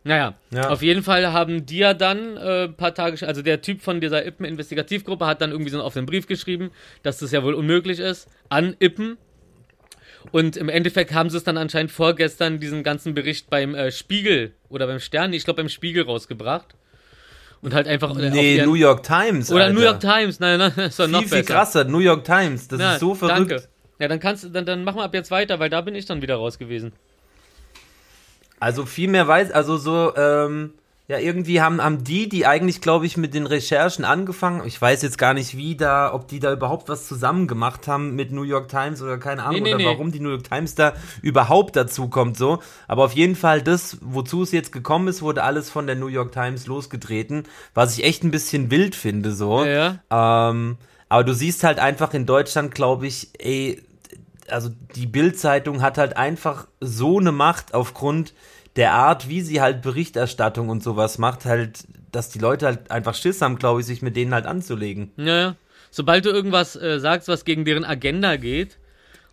Naja, 0.04 0.34
Ja. 0.50 0.68
auf 0.70 0.82
jeden 0.82 1.02
Fall 1.04 1.32
haben 1.32 1.64
die 1.64 1.78
ja 1.78 1.94
dann 1.94 2.36
äh, 2.36 2.64
ein 2.64 2.74
paar 2.74 2.92
Tage, 2.94 3.24
also 3.26 3.40
der 3.42 3.62
Typ 3.62 3.82
von 3.82 4.00
dieser 4.00 4.26
Ippen-Investigativgruppe 4.26 5.26
hat 5.26 5.40
dann 5.40 5.52
irgendwie 5.52 5.70
so 5.70 5.80
auf 5.80 5.94
den 5.94 6.06
Brief 6.06 6.26
geschrieben, 6.26 6.70
dass 7.04 7.18
das 7.18 7.30
ja 7.30 7.42
wohl 7.44 7.54
unmöglich 7.54 8.00
ist, 8.00 8.28
an 8.48 8.74
Ippen. 8.80 9.16
Und 10.30 10.56
im 10.56 10.68
Endeffekt 10.68 11.12
haben 11.14 11.30
sie 11.30 11.36
es 11.36 11.44
dann 11.44 11.56
anscheinend 11.56 11.90
vorgestern 11.90 12.60
diesen 12.60 12.82
ganzen 12.82 13.14
Bericht 13.14 13.50
beim 13.50 13.74
äh, 13.74 13.90
Spiegel 13.90 14.52
oder 14.68 14.86
beim 14.86 15.00
Stern, 15.00 15.32
ich 15.32 15.44
glaube 15.44 15.62
beim 15.62 15.68
Spiegel 15.68 16.04
rausgebracht. 16.04 16.74
Und 17.60 17.74
halt 17.74 17.86
einfach. 17.86 18.16
äh, 18.18 18.30
Nee, 18.30 18.62
New 18.64 18.74
York 18.74 19.04
Times. 19.04 19.52
Oder 19.52 19.64
Alter. 19.66 19.74
New 19.74 19.82
York 19.82 20.00
Times, 20.00 20.40
nein, 20.40 20.58
nein, 20.58 20.72
das 20.76 20.86
ist 20.88 20.98
doch 20.98 21.06
noch 21.08 21.20
Viel, 21.20 21.28
viel 21.28 21.38
besser. 21.38 21.54
krasser. 21.54 21.84
New 21.84 22.00
York 22.00 22.24
Times. 22.24 22.66
Das 22.68 22.80
Ja, 22.80 22.94
ist 22.94 23.00
so 23.00 23.14
verrückt. 23.14 23.38
Danke. 23.52 23.68
Ja, 24.00 24.08
dann 24.08 24.18
kannst 24.18 24.42
du, 24.42 24.48
dann, 24.48 24.66
dann 24.66 24.82
machen 24.82 24.96
wir 24.96 25.04
ab 25.04 25.14
jetzt 25.14 25.30
weiter, 25.30 25.60
weil 25.60 25.70
da 25.70 25.80
bin 25.80 25.94
ich 25.94 26.06
dann 26.06 26.22
wieder 26.22 26.34
raus 26.36 26.58
gewesen. 26.58 26.92
Also 28.62 28.86
viel 28.86 29.08
mehr 29.08 29.26
weiß, 29.26 29.50
also 29.50 29.76
so, 29.76 30.14
ähm, 30.14 30.70
ja, 31.08 31.18
irgendwie 31.18 31.60
haben, 31.60 31.82
haben 31.82 32.04
die, 32.04 32.28
die 32.28 32.46
eigentlich, 32.46 32.80
glaube 32.80 33.06
ich, 33.06 33.16
mit 33.16 33.34
den 33.34 33.46
Recherchen 33.46 34.04
angefangen, 34.04 34.62
ich 34.66 34.80
weiß 34.80 35.02
jetzt 35.02 35.18
gar 35.18 35.34
nicht, 35.34 35.56
wie 35.56 35.74
da, 35.74 36.14
ob 36.14 36.28
die 36.28 36.38
da 36.38 36.52
überhaupt 36.52 36.88
was 36.88 37.08
zusammen 37.08 37.48
gemacht 37.48 37.88
haben 37.88 38.14
mit 38.14 38.30
New 38.30 38.44
York 38.44 38.68
Times 38.68 39.02
oder 39.02 39.18
keine 39.18 39.42
Ahnung, 39.42 39.54
Nee, 39.54 39.60
nee, 39.62 39.74
oder 39.74 39.78
nee. 39.78 39.86
warum 39.86 40.12
die 40.12 40.20
New 40.20 40.30
York 40.30 40.44
Times 40.48 40.76
da 40.76 40.92
überhaupt 41.22 41.74
dazu 41.74 42.06
kommt, 42.06 42.36
so. 42.36 42.60
Aber 42.86 43.02
auf 43.02 43.14
jeden 43.14 43.34
Fall, 43.34 43.62
das, 43.62 43.98
wozu 44.00 44.44
es 44.44 44.52
jetzt 44.52 44.70
gekommen 44.70 45.08
ist, 45.08 45.22
wurde 45.22 45.42
alles 45.42 45.68
von 45.68 45.88
der 45.88 45.96
New 45.96 46.06
York 46.06 46.30
Times 46.30 46.68
losgetreten, 46.68 47.42
was 47.74 47.98
ich 47.98 48.04
echt 48.04 48.22
ein 48.22 48.30
bisschen 48.30 48.70
wild 48.70 48.94
finde, 48.94 49.32
so. 49.32 49.64
Ja, 49.64 49.98
ja. 50.08 50.50
Ähm, 50.50 50.78
aber 51.08 51.24
du 51.24 51.34
siehst 51.34 51.64
halt 51.64 51.80
einfach 51.80 52.14
in 52.14 52.26
Deutschland, 52.26 52.76
glaube 52.76 53.08
ich, 53.08 53.30
ey, 53.40 53.82
also 54.52 54.70
die 54.94 55.06
Bild-Zeitung 55.06 55.82
hat 55.82 55.98
halt 55.98 56.16
einfach 56.16 56.68
so 56.80 57.18
eine 57.18 57.32
Macht 57.32 57.74
aufgrund 57.74 58.34
der 58.76 58.92
Art, 58.92 59.28
wie 59.28 59.42
sie 59.42 59.60
halt 59.60 59.82
Berichterstattung 59.82 60.68
und 60.68 60.82
sowas 60.82 61.18
macht, 61.18 61.44
halt, 61.44 61.84
dass 62.10 62.30
die 62.30 62.38
Leute 62.38 62.66
halt 62.66 62.90
einfach 62.90 63.14
Schiss 63.14 63.42
haben, 63.42 63.58
glaube 63.58 63.80
ich, 63.80 63.86
sich 63.86 64.02
mit 64.02 64.16
denen 64.16 64.32
halt 64.32 64.46
anzulegen. 64.46 65.12
Ja, 65.16 65.38
ja. 65.38 65.56
Sobald 65.90 66.24
du 66.24 66.30
irgendwas 66.30 66.74
äh, 66.74 66.98
sagst, 67.00 67.28
was 67.28 67.44
gegen 67.44 67.66
deren 67.66 67.84
Agenda 67.84 68.36
geht, 68.36 68.78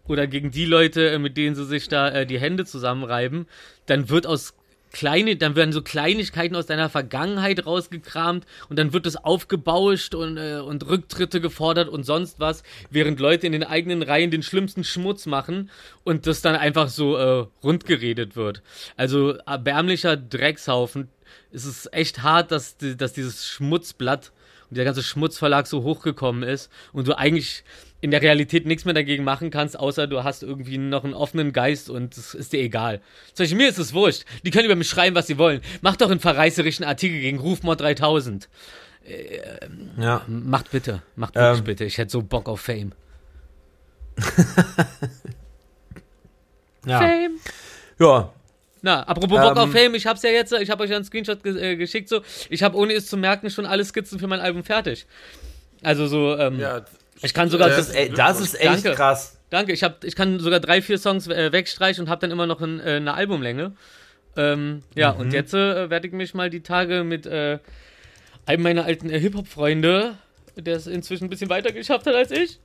oder 0.09 0.27
gegen 0.27 0.51
die 0.51 0.65
Leute, 0.65 1.09
äh, 1.09 1.19
mit 1.19 1.37
denen 1.37 1.55
sie 1.55 1.65
sich 1.65 1.87
da 1.87 2.09
äh, 2.09 2.25
die 2.25 2.39
Hände 2.39 2.65
zusammenreiben, 2.65 3.47
dann 3.85 4.09
wird 4.09 4.25
aus 4.25 4.55
kleine, 4.91 5.35
dann 5.35 5.55
werden 5.55 5.71
so 5.71 5.81
Kleinigkeiten 5.81 6.55
aus 6.55 6.65
deiner 6.65 6.89
Vergangenheit 6.89 7.65
rausgekramt 7.65 8.45
und 8.69 8.79
dann 8.79 8.93
wird 8.93 9.05
es 9.05 9.15
aufgebauscht 9.15 10.15
und, 10.15 10.37
äh, 10.37 10.59
und 10.59 10.87
Rücktritte 10.87 11.41
gefordert 11.41 11.89
und 11.89 12.03
sonst 12.03 12.39
was, 12.39 12.63
während 12.89 13.19
Leute 13.19 13.47
in 13.47 13.53
den 13.53 13.63
eigenen 13.63 14.01
Reihen 14.01 14.31
den 14.31 14.43
schlimmsten 14.43 14.83
Schmutz 14.83 15.25
machen 15.25 15.69
und 16.03 16.27
das 16.27 16.41
dann 16.41 16.55
einfach 16.55 16.89
so 16.89 17.17
äh, 17.17 17.47
rundgeredet 17.63 18.35
wird. 18.35 18.61
Also 18.97 19.33
erbärmlicher 19.45 20.17
Dreckshaufen. 20.17 21.09
Es 21.51 21.65
ist 21.65 21.93
echt 21.93 22.23
hart, 22.23 22.51
dass, 22.51 22.77
dass 22.77 23.13
dieses 23.13 23.47
Schmutzblatt 23.47 24.31
und 24.69 24.77
der 24.77 24.85
ganze 24.85 25.03
Schmutzverlag 25.03 25.67
so 25.67 25.83
hochgekommen 25.83 26.43
ist 26.43 26.71
und 26.93 27.07
du 27.07 27.17
eigentlich 27.17 27.63
in 28.01 28.11
der 28.11 28.21
Realität 28.21 28.65
nichts 28.65 28.85
mehr 28.85 28.93
dagegen 28.93 29.23
machen 29.23 29.49
kannst, 29.51 29.77
außer 29.77 30.07
du 30.07 30.23
hast 30.23 30.41
irgendwie 30.43 30.77
noch 30.77 31.03
einen 31.03 31.13
offenen 31.13 31.51
Geist 31.51 31.89
und 31.89 32.15
es 32.17 32.33
ist 32.33 32.53
dir 32.53 32.59
egal. 32.61 33.01
Zum 33.33 33.43
Beispiel 33.43 33.57
mir 33.57 33.67
ist 33.69 33.77
es 33.77 33.93
wurscht. 33.93 34.23
Die 34.45 34.51
können 34.51 34.65
über 34.65 34.75
mich 34.75 34.87
schreiben, 34.89 35.15
was 35.15 35.27
sie 35.27 35.37
wollen. 35.37 35.61
Macht 35.81 36.01
doch 36.01 36.09
einen 36.09 36.19
verreißerischen 36.21 36.85
Artikel 36.85 37.19
gegen 37.19 37.39
Rufmord 37.39 37.81
3000. 37.81 38.47
Ja. 39.97 40.21
Macht 40.27 40.71
bitte. 40.71 41.01
Macht 41.15 41.35
wirklich 41.35 41.59
Ähm. 41.59 41.63
bitte. 41.65 41.83
Ich 41.85 41.97
hätte 41.97 42.11
so 42.11 42.21
Bock 42.21 42.47
auf 42.47 42.61
Fame. 42.61 42.91
Ja. 46.85 46.99
Fame. 46.99 47.39
ja. 47.99 48.33
Na, 48.81 49.03
apropos 49.03 49.37
Bock 49.37 49.51
Ähm. 49.51 49.57
auf 49.57 49.71
Fame, 49.71 49.95
ich 49.95 50.07
hab's 50.07 50.23
ja 50.23 50.29
jetzt, 50.29 50.53
ich 50.53 50.69
habe 50.69 50.83
euch 50.83 50.89
ja 50.89 50.95
einen 50.95 51.03
Screenshot 51.05 51.43
ge 51.43 51.71
äh, 51.73 51.75
geschickt, 51.75 52.07
so, 52.07 52.21
ich 52.49 52.63
habe 52.63 52.77
ohne 52.77 52.93
es 52.93 53.07
zu 53.07 53.17
merken 53.17 53.49
schon 53.49 53.65
alle 53.65 53.83
Skizzen 53.83 54.19
für 54.19 54.27
mein 54.27 54.39
Album 54.39 54.63
fertig. 54.63 55.05
Also 55.83 56.07
so, 56.07 56.37
ähm, 56.37 56.59
Ja, 56.59 56.85
ich 57.21 57.33
kann 57.33 57.49
sogar, 57.49 57.69
das, 57.69 57.87
Das, 57.87 57.89
ey, 57.95 58.09
das 58.09 58.39
ist 58.39 58.55
echt 58.59 58.65
Danke. 58.85 58.91
krass. 58.93 59.37
danke, 59.49 59.71
ich, 59.73 59.83
hab, 59.83 60.03
ich 60.03 60.15
kann 60.15 60.39
sogar 60.39 60.59
drei, 60.59 60.81
vier 60.81 60.97
Songs 60.97 61.27
äh, 61.27 61.51
wegstreichen 61.51 62.05
und 62.05 62.09
habe 62.09 62.21
dann 62.21 62.31
immer 62.31 62.45
noch 62.47 62.61
ein, 62.61 62.79
äh, 62.79 62.95
eine 62.97 63.13
Albumlänge. 63.13 63.73
Ähm, 64.37 64.83
ja, 64.95 65.13
Mhm. 65.13 65.19
und 65.19 65.33
jetzt 65.33 65.53
äh, 65.53 65.89
werde 65.89 66.07
ich 66.07 66.13
mich 66.13 66.33
mal 66.33 66.49
die 66.49 66.61
Tage 66.61 67.03
mit 67.03 67.25
äh, 67.25 67.59
einem 68.45 68.63
meiner 68.63 68.85
alten 68.85 69.09
äh, 69.09 69.19
Hip-Hop-Freunde, 69.19 70.15
der 70.55 70.75
es 70.75 70.87
inzwischen 70.87 71.25
ein 71.25 71.29
bisschen 71.29 71.49
weiter 71.49 71.71
geschafft 71.71 72.05
hat 72.05 72.15
als 72.15 72.31
ich, 72.31 72.59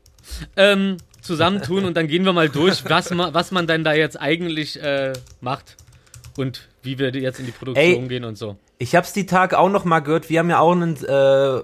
ähm, 0.56 0.96
zusammentun 1.20 1.84
und 1.84 1.96
dann 1.96 2.06
gehen 2.06 2.24
wir 2.24 2.32
mal 2.32 2.48
durch, 2.48 2.88
was, 2.88 3.10
ma, 3.10 3.32
was 3.34 3.50
man 3.50 3.66
dann 3.66 3.82
da 3.84 3.92
jetzt 3.94 4.20
eigentlich 4.20 4.80
äh, 4.82 5.12
macht 5.40 5.76
und 6.36 6.68
wie 6.82 6.98
wir 6.98 7.14
jetzt 7.14 7.40
in 7.40 7.46
die 7.46 7.52
Produktion 7.52 7.84
Ey. 8.02 8.08
gehen 8.08 8.24
und 8.24 8.36
so. 8.36 8.56
Ich 8.78 8.94
hab's 8.94 9.12
die 9.12 9.24
Tage 9.26 9.58
auch 9.58 9.68
noch 9.70 9.84
mal 9.84 10.00
gehört. 10.00 10.28
Wir 10.28 10.40
haben 10.40 10.50
ja 10.50 10.58
auch 10.58 10.72
einen, 10.72 10.96
äh, 11.04 11.62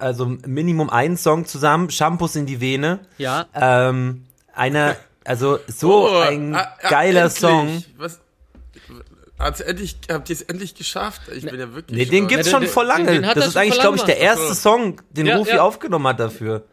also 0.00 0.26
Minimum 0.46 0.90
einen 0.90 1.16
Song 1.16 1.46
zusammen, 1.46 1.90
Shampoos 1.90 2.36
in 2.36 2.46
die 2.46 2.60
Vene. 2.60 3.00
Ja, 3.18 3.46
Ähm, 3.54 4.24
einer, 4.54 4.96
also 5.24 5.58
so 5.68 6.08
Oh, 6.10 6.18
ein 6.18 6.54
ah, 6.54 6.68
ah, 6.82 6.88
geiler 6.88 7.22
endlich. 7.22 7.38
Song. 7.40 7.84
Was? 7.98 8.20
Hat's 9.38 9.60
endlich, 9.60 9.96
habt 10.10 10.28
ihr 10.28 10.34
es 10.36 10.42
endlich 10.42 10.74
geschafft? 10.74 11.22
Ich 11.34 11.44
bin 11.46 11.58
ja 11.58 11.72
wirklich. 11.74 11.96
Nee, 11.98 12.04
den 12.04 12.26
gibt's 12.28 12.46
Ja, 12.46 12.52
schon 12.52 12.60
den- 12.62 12.70
vor 12.70 12.82
den- 12.84 12.88
lange. 12.88 13.10
den 13.12 13.26
hat 13.26 13.36
das 13.38 13.48
ist 13.48 13.56
eigentlich, 13.56 13.80
glaube 13.80 13.96
ich, 13.96 14.02
der 14.02 14.18
erste 14.18 14.48
Ach 14.50 14.54
Song, 14.54 15.00
den 15.10 15.26
Ja, 15.26 15.36
Rufi 15.38 15.54
ja. 15.56 15.62
aufgenommen 15.62 16.06
hat 16.06 16.20
dafür. 16.20 16.64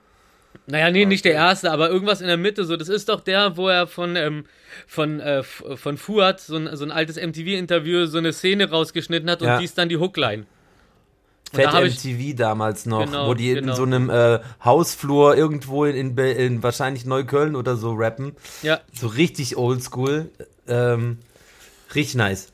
Naja, 0.69 0.91
nee, 0.91 1.05
nicht 1.05 1.23
der 1.23 1.31
erste, 1.31 1.71
aber 1.71 1.89
irgendwas 1.89 2.19
in 2.19 2.27
der 2.27 2.35
Mitte. 2.35 2.65
So, 2.65 2.75
das 2.75 2.89
ist 2.89 3.07
doch 3.07 3.21
der, 3.21 3.55
wo 3.55 3.69
er 3.69 3.87
von, 3.87 4.17
ähm, 4.17 4.43
von, 4.85 5.21
äh, 5.21 5.43
von 5.43 5.97
Fuad, 5.97 6.41
so 6.41 6.57
ein, 6.57 6.75
so 6.75 6.83
ein 6.83 6.91
altes 6.91 7.15
MTV-Interview, 7.15 8.05
so 8.05 8.17
eine 8.17 8.33
Szene 8.33 8.69
rausgeschnitten 8.69 9.29
hat 9.29 9.41
und 9.41 9.47
Ja. 9.47 9.59
die 9.59 9.63
ist 9.65 9.77
dann 9.77 9.87
die 9.87 9.95
Hookline. 9.95 10.45
Fett 11.53 11.65
da 11.65 11.73
hab 11.73 11.83
ich- 11.83 12.03
MTV 12.03 12.36
damals 12.36 12.86
noch, 12.86 13.05
Genau, 13.05 13.27
wo 13.29 13.33
die 13.33 13.53
genau. 13.53 13.71
in 13.71 13.75
so 13.75 13.83
einem 13.83 14.10
äh, 14.10 14.39
Hausflur 14.63 15.36
irgendwo 15.38 15.86
in, 15.86 15.95
in, 15.95 16.17
in 16.17 16.63
wahrscheinlich 16.63 17.05
Neukölln 17.05 17.55
oder 17.55 17.75
so 17.77 17.93
rappen. 17.93 18.36
Ja, 18.63 18.81
So 18.93 19.07
richtig 19.07 19.55
oldschool. 19.57 20.29
Ähm, 20.67 21.19
richtig 21.95 22.15
nice. 22.15 22.51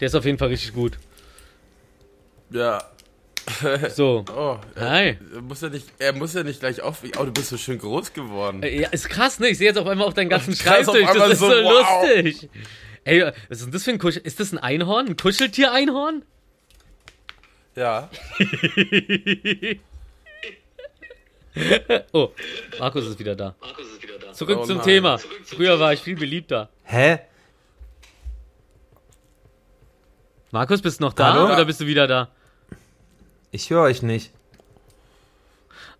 der 0.00 0.06
ist 0.06 0.14
auf 0.14 0.24
jeden 0.24 0.38
Fall 0.38 0.48
richtig 0.48 0.74
gut. 0.74 0.98
Ja. 2.50 2.82
So. 3.94 4.24
Oh, 4.34 4.56
Hi. 4.80 5.18
er 5.34 5.42
muss 5.42 5.60
ja 5.60 5.68
nicht, 5.68 5.86
er 5.98 6.14
muss 6.14 6.32
ja 6.32 6.42
nicht 6.42 6.60
gleich 6.60 6.80
auf. 6.80 7.02
Oh, 7.18 7.24
du 7.24 7.30
bist 7.32 7.48
so 7.50 7.58
schön 7.58 7.78
groß 7.78 8.14
geworden. 8.14 8.62
Äh, 8.62 8.80
Ja, 8.82 8.88
ist 8.88 9.08
krass, 9.10 9.38
ne? 9.38 9.48
Ich 9.48 9.58
sehe 9.58 9.66
jetzt 9.68 9.76
auf 9.78 9.86
einmal 9.86 10.06
auch 10.08 10.14
deinen 10.14 10.30
ganzen 10.30 10.54
Schreibtisch. 10.56 11.06
Das 11.14 11.32
ist 11.32 11.38
so, 11.40 11.46
so, 11.48 11.52
wow. 11.52 12.04
lustig. 12.06 12.48
Ey, 13.04 13.20
was 13.50 13.58
ist 13.58 13.64
denn 13.66 13.72
das 13.72 13.84
für 13.84 13.90
ein 13.90 13.98
Kuschel? 13.98 14.22
Ist 14.24 14.40
das 14.40 14.52
ein 14.52 14.58
Einhorn? 14.58 15.08
Ein 15.08 15.16
Kuscheltier-Einhorn? 15.18 16.24
Ja. 17.76 18.08
Oh, 22.12 22.30
Markus 22.80 23.06
ist 23.06 23.16
wieder 23.20 23.36
da. 23.36 23.54
Zurück 24.32 24.58
Oh 24.62 24.64
zum 24.64 24.78
nein. 24.78 24.86
Thema. 24.86 25.18
Früher 25.44 25.78
war 25.78 25.92
ich 25.92 26.00
viel 26.00 26.16
beliebter. 26.16 26.68
Hä? 26.82 27.20
Markus, 30.50 30.82
bist 30.82 30.98
du 30.98 31.04
noch 31.04 31.12
da 31.12 31.32
Hallo? 31.32 31.52
oder 31.52 31.64
bist 31.64 31.80
du 31.80 31.86
wieder 31.86 32.08
da? 32.08 32.28
Ich 33.52 33.70
höre 33.70 33.82
euch 33.82 34.02
nicht. 34.02 34.32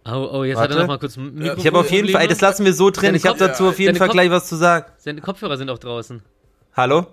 Oh, 0.05 0.29
oh, 0.33 0.45
jetzt 0.45 0.57
Warte. 0.57 0.75
hat 0.75 0.79
er 0.79 0.83
noch 0.83 0.89
mal 0.89 0.99
kurz 0.99 1.17
Mikrofon 1.17 1.59
Ich 1.59 1.67
habe 1.69 1.79
auf 1.79 1.91
jeden 1.93 2.09
Fall, 2.09 2.23
ey, 2.23 2.29
das 2.29 2.41
lassen 2.41 2.65
wir 2.65 2.75
so 2.75 2.91
drin. 2.91 3.05
Deine 3.05 3.17
Ich 3.19 3.25
habe 3.25 3.39
dazu 3.39 3.69
auf 3.69 3.79
jeden 3.79 3.91
deine 3.91 3.99
Fall 3.99 4.09
Kopf- 4.09 4.15
gleich 4.15 4.31
was 4.31 4.49
zu 4.49 4.57
sagen. 4.57 4.87
Seine 4.99 5.21
Kopfhörer 5.21 5.57
sind 5.57 5.71
auch 5.71 5.79
draußen. 5.79 6.21
Hallo? 6.77 7.07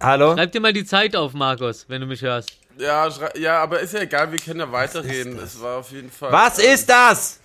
Hallo? 0.00 0.34
Schreib 0.34 0.52
dir 0.52 0.60
mal 0.60 0.72
die 0.72 0.84
Zeit 0.84 1.16
auf, 1.16 1.32
Markus, 1.32 1.86
wenn 1.88 2.00
du 2.00 2.06
mich 2.06 2.22
hörst. 2.22 2.56
Ja, 2.78 3.08
ja, 3.36 3.60
aber 3.60 3.80
ist 3.80 3.94
ja 3.94 4.00
egal, 4.00 4.30
wir 4.30 4.38
können 4.38 4.60
ja 4.60 4.70
weiterreden. 4.70 5.36
Es 5.38 5.60
war 5.60 5.78
auf 5.78 5.90
jeden 5.90 6.10
Fall. 6.10 6.30
Was 6.30 6.58
äh, 6.60 6.72
ist 6.74 6.88
das? 6.88 7.40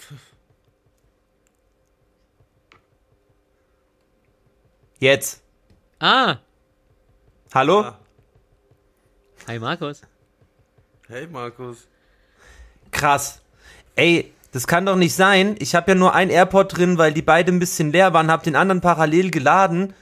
Jetzt. 5.00 5.42
Ah, 6.00 6.38
Hallo? 7.54 7.82
Ah. 7.82 8.00
hi 9.48 9.60
Markus. 9.60 10.02
Hey 11.08 11.28
Markus. 11.28 11.88
Krass. 12.90 13.42
Ey, 13.96 14.34
das 14.52 14.66
kann 14.66 14.88
doch 14.88 14.96
nicht 14.96 15.14
sein. 15.14 15.56
Ich 15.60 15.76
habe 15.76 15.92
ja 15.92 15.96
nur 15.96 16.16
ein 16.16 16.32
AirPod 16.32 16.76
drin, 16.76 16.98
weil 16.98 17.14
die 17.14 17.22
beide 17.22 17.52
ein 17.52 17.60
bisschen 17.60 17.92
leer 17.92 18.12
waren, 18.14 18.32
habe 18.32 18.44
den 18.44 18.56
anderen 18.56 18.82
parallel 18.82 19.30
geladen. 19.30 19.94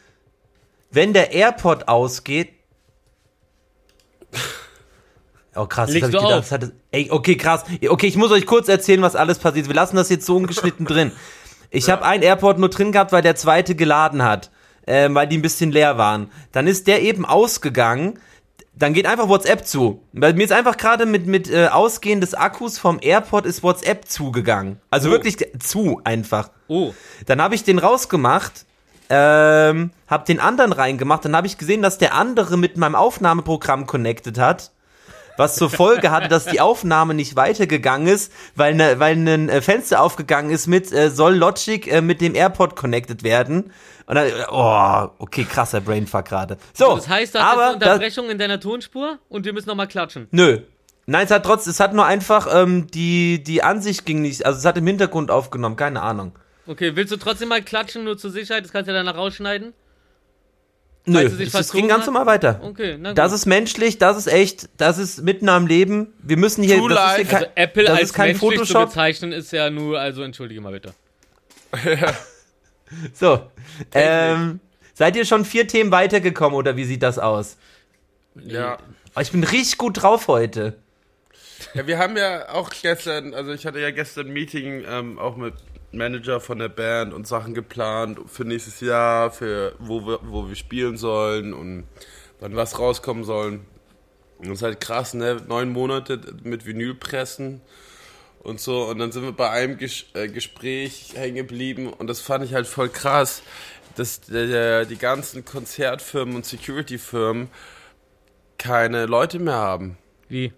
Wenn 0.92 1.14
der 1.14 1.32
AirPod 1.32 1.88
ausgeht. 1.88 2.50
Oh 5.56 5.66
krass, 5.66 5.88
das 5.88 5.94
Legst 5.96 6.04
hab 6.08 6.14
ich 6.14 6.22
gedacht. 6.22 6.40
Das 6.44 6.52
hat, 6.52 6.72
ey, 6.92 7.10
okay, 7.12 7.36
krass. 7.36 7.66
Okay, 7.90 8.08
ich 8.08 8.16
muss 8.16 8.32
euch 8.32 8.46
kurz 8.46 8.68
erzählen, 8.70 9.02
was 9.02 9.16
alles 9.16 9.40
passiert. 9.40 9.68
Wir 9.68 9.76
lassen 9.76 9.98
das 9.98 10.10
jetzt 10.10 10.26
so 10.26 10.38
ungeschnitten 10.38 10.86
drin. 10.86 11.12
Ich 11.70 11.90
habe 11.90 12.06
ein 12.06 12.22
AirPod 12.22 12.58
nur 12.58 12.70
drin 12.70 12.92
gehabt, 12.92 13.12
weil 13.12 13.22
der 13.22 13.36
zweite 13.36 13.76
geladen 13.76 14.24
hat, 14.24 14.50
ähm, 14.88 15.14
weil 15.16 15.28
die 15.28 15.38
ein 15.38 15.42
bisschen 15.42 15.72
leer 15.72 15.98
waren. 15.98 16.32
Dann 16.54 16.68
ist 16.68 16.88
der 16.88 17.02
eben 17.02 17.26
ausgegangen. 17.26 18.20
Dann 18.74 18.94
geht 18.94 19.06
einfach 19.06 19.28
WhatsApp 19.28 19.68
zu. 19.68 20.02
Bei 20.14 20.32
mir 20.34 20.44
ist 20.46 20.54
einfach 20.54 20.78
gerade 20.78 21.06
mit, 21.06 21.28
mit 21.28 21.50
äh, 21.50 21.68
Ausgehen 21.68 22.22
des 22.22 22.34
Akkus 22.34 22.80
vom 22.80 23.00
AirPod 23.02 23.46
ist 23.46 23.62
WhatsApp 23.64 24.08
zugegangen. 24.08 24.80
Also 24.90 25.10
Oh. 25.10 25.12
wirklich 25.12 25.36
zu 25.60 26.00
einfach. 26.06 26.50
Oh, 26.68 26.94
Dann 27.26 27.42
habe 27.42 27.56
ich 27.56 27.64
den 27.66 27.78
rausgemacht, 27.80 28.66
ähm, 29.12 29.92
habe 30.08 30.26
den 30.26 30.40
anderen 30.40 30.72
reingemacht, 30.72 31.26
dann 31.26 31.36
habe 31.36 31.46
ich 31.46 31.58
gesehen, 31.58 31.82
dass 31.82 31.98
der 31.98 32.16
andere 32.16 32.58
mit 32.58 32.78
meinem 32.78 32.96
Aufnahmeprogramm 32.96 33.86
connected 33.86 34.40
hat. 34.40 34.72
Was 35.38 35.56
zur 35.56 35.70
Folge 35.70 36.12
hatte, 36.12 36.28
dass 36.28 36.46
die 36.46 36.60
Aufnahme 36.60 37.14
nicht 37.14 37.36
weitergegangen 37.36 38.08
ist, 38.08 38.32
weil, 38.56 38.76
ne, 38.76 39.00
weil 39.00 39.16
ein 39.16 39.50
äh, 39.50 39.62
Fenster 39.62 40.02
aufgegangen 40.02 40.52
ist 40.52 40.68
mit, 40.68 40.92
äh, 40.92 41.10
soll 41.10 41.36
Logic 41.36 41.88
äh, 41.92 42.02
mit 42.02 42.22
dem 42.22 42.36
AirPod 42.36 42.76
connected 42.76 43.24
werden. 43.24 43.72
Und 44.06 44.16
dann, 44.16 44.28
äh, 44.28 44.46
oh, 44.52 45.10
okay, 45.20 45.46
krasser 45.46 45.82
Brainfuck 45.82 46.26
gerade. 46.26 46.58
So, 46.74 46.96
das 46.96 47.08
heißt, 47.08 47.36
da 47.36 47.44
aber 47.44 47.62
du 47.62 47.68
eine 47.70 47.80
das, 47.80 47.90
Unterbrechung 47.94 48.30
in 48.30 48.38
deiner 48.38 48.60
Tonspur 48.60 49.20
und 49.30 49.46
wir 49.46 49.54
müssen 49.54 49.70
nochmal 49.70 49.88
klatschen. 49.88 50.28
Nö. 50.32 50.60
Nein, 51.08 51.26
es 51.26 51.32
hat 51.32 51.44
trotz, 51.44 51.66
es 51.66 51.80
hat 51.80 51.94
nur 51.94 52.06
einfach, 52.06 52.48
ähm, 52.54 52.88
die, 52.88 53.42
die 53.42 53.64
Ansicht 53.64 54.06
ging 54.06 54.22
nicht, 54.22 54.46
also 54.46 54.60
es 54.60 54.66
hat 54.66 54.78
im 54.78 54.86
Hintergrund 54.86 55.32
aufgenommen, 55.32 55.76
keine 55.76 56.02
Ahnung. 56.02 56.34
Okay, 56.68 56.96
willst 56.96 57.12
du 57.12 57.18
trotzdem 57.18 57.50
mal 57.50 57.62
klatschen, 57.62 58.04
nur 58.04 58.18
zur 58.18 58.32
Sicherheit? 58.32 58.64
Das 58.64 58.72
kannst 58.72 58.88
du 58.88 58.94
ja 58.94 59.04
danach 59.04 59.18
rausschneiden. 59.18 59.74
Nö, 61.06 61.20
es, 61.20 61.72
ging 61.72 61.88
ganz 61.88 62.06
normal 62.06 62.28
weiter. 62.28 62.60
Okay, 62.64 62.96
na 63.00 63.10
gut. 63.10 63.18
Das 63.18 63.34
ist 63.34 63.48
menschlich, 63.48 63.98
das 63.98 64.18
ist 64.18 64.28
echt, 64.28 64.70
das 64.78 65.00
ist 65.00 65.24
mitten 65.24 65.50
am 65.50 65.66
Leben. 65.66 66.14
Wir 66.22 66.38
müssen 66.38 66.64
hier, 66.64 66.78
True 66.78 66.90
das 66.94 67.12
ist 67.12 67.16
hier 67.16 67.26
kein, 67.26 67.44
also 67.44 67.52
Apple 67.56 67.84
das 67.86 67.94
als 67.94 68.04
ist 68.04 68.14
kein 68.14 68.28
menschlich 68.28 68.52
zu 68.52 68.58
Photoshop. 68.58 68.90
bezeichnen 68.90 69.32
ist 69.32 69.52
ja 69.52 69.72
nur, 69.72 70.00
also 70.00 70.22
entschuldige 70.22 70.62
mal 70.62 70.72
bitte. 70.72 70.94
So, 73.14 73.50
ähm, 73.94 74.60
seid 74.94 75.16
ihr 75.16 75.24
schon 75.24 75.46
vier 75.46 75.66
Themen 75.66 75.92
weitergekommen 75.92 76.58
oder 76.58 76.76
wie 76.76 76.84
sieht 76.84 77.04
das 77.04 77.20
aus? 77.20 77.58
Ja. 78.36 78.80
Oh, 79.16 79.22
ich 79.22 79.32
bin 79.32 79.46
richtig 79.46 79.78
gut 79.78 80.02
drauf 80.02 80.28
heute. 80.28 80.78
Ja, 81.74 81.88
wir 81.88 81.98
haben 81.98 82.18
ja 82.18 82.50
auch 82.50 82.70
gestern, 82.82 83.34
also 83.34 83.54
ich 83.54 83.66
hatte 83.66 83.80
ja 83.80 83.92
gestern 83.92 84.28
ein 84.28 84.34
Meeting 84.34 84.84
ähm, 84.86 85.20
auch 85.20 85.38
mit 85.38 85.54
Manager 85.92 86.40
von 86.40 86.60
der 86.60 86.70
Band 86.70 87.14
und 87.14 87.28
Sachen 87.28 87.54
geplant 87.54 88.20
für 88.28 88.46
nächstes 88.46 88.80
Jahr, 88.80 89.32
für 89.32 89.76
wo 89.80 90.06
wir, 90.06 90.20
wo 90.24 90.48
wir 90.48 90.56
spielen 90.56 90.98
sollen 90.98 91.54
und 91.54 91.86
wann 92.40 92.56
was 92.56 92.80
rauskommen 92.80 93.24
sollen. 93.24 93.66
Und 94.38 94.50
das 94.50 94.58
ist 94.58 94.64
halt 94.64 94.82
krass, 94.82 95.14
ne? 95.14 95.38
Neun 95.48 95.70
Monate 95.70 96.20
mit 96.44 96.66
Vinyl 96.66 96.96
pressen 96.96 97.62
und 98.40 98.60
so. 98.60 98.84
Und 98.86 99.00
dann 99.00 99.12
sind 99.12 99.24
wir 99.24 99.34
bei 99.34 99.50
einem 99.50 99.78
Ges 99.78 100.06
äh, 100.14 100.28
Gespräch 100.28 101.14
hängen 101.16 101.36
geblieben 101.36 101.92
und 101.92 102.08
das 102.08 102.22
fand 102.22 102.44
ich 102.44 102.54
halt 102.54 102.68
voll 102.68 102.90
krass, 102.90 103.44
dass 103.96 104.22
der, 104.22 104.86
die 104.86 104.98
ganzen 104.98 105.46
Konzertfirmen 105.46 106.36
und 106.36 106.46
Security-Firmen 106.46 107.50
keine 108.58 109.06
Leute 109.06 109.40
mehr 109.40 109.56
haben. 109.56 109.98
Wie? 110.28 110.54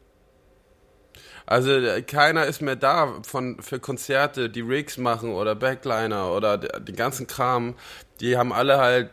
Also 1.46 1.72
äh, 1.72 2.02
keiner 2.02 2.46
ist 2.46 2.62
mehr 2.62 2.76
da 2.76 3.16
von 3.24 3.62
für 3.62 3.80
Konzerte, 3.80 4.50
die 4.50 4.62
Rigs 4.62 4.98
machen 4.98 5.32
oder 5.34 5.56
Backliner 5.56 6.32
oder 6.32 6.58
den 6.58 6.96
ganzen 6.96 7.28
Kram. 7.28 7.76
Die 8.22 8.38
haben 8.38 8.54
alle 8.54 8.78
halt 8.78 9.10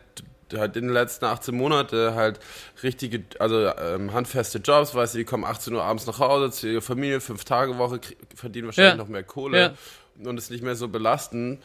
halt 0.53 0.75
in 0.75 0.87
den 0.87 0.93
letzten 0.93 1.23
18 1.23 1.55
Monate 1.55 2.13
halt 2.13 2.41
richtige, 2.83 3.23
also 3.39 3.67
ähm, 3.67 4.11
handfeste 4.11 4.57
Jobs, 4.57 4.93
weißt 4.93 5.13
du, 5.13 5.19
die 5.19 5.23
kommen 5.23 5.45
18 5.45 5.73
Uhr 5.73 5.81
abends 5.81 6.05
nach 6.07 6.19
Hause 6.19 6.51
zu 6.51 6.67
ihrer 6.67 6.81
Familie, 6.81 7.21
fünf 7.21 7.45
Tage 7.45 7.77
Woche, 7.77 8.01
verdienen 8.35 8.67
wahrscheinlich 8.67 8.95
Ja. 8.95 8.97
noch 8.97 9.07
mehr 9.07 9.23
Kohle 9.23 9.75
Ja. 10.21 10.29
und 10.29 10.37
ist 10.37 10.51
nicht 10.51 10.61
mehr 10.61 10.75
so 10.75 10.89
belastend 10.89 11.61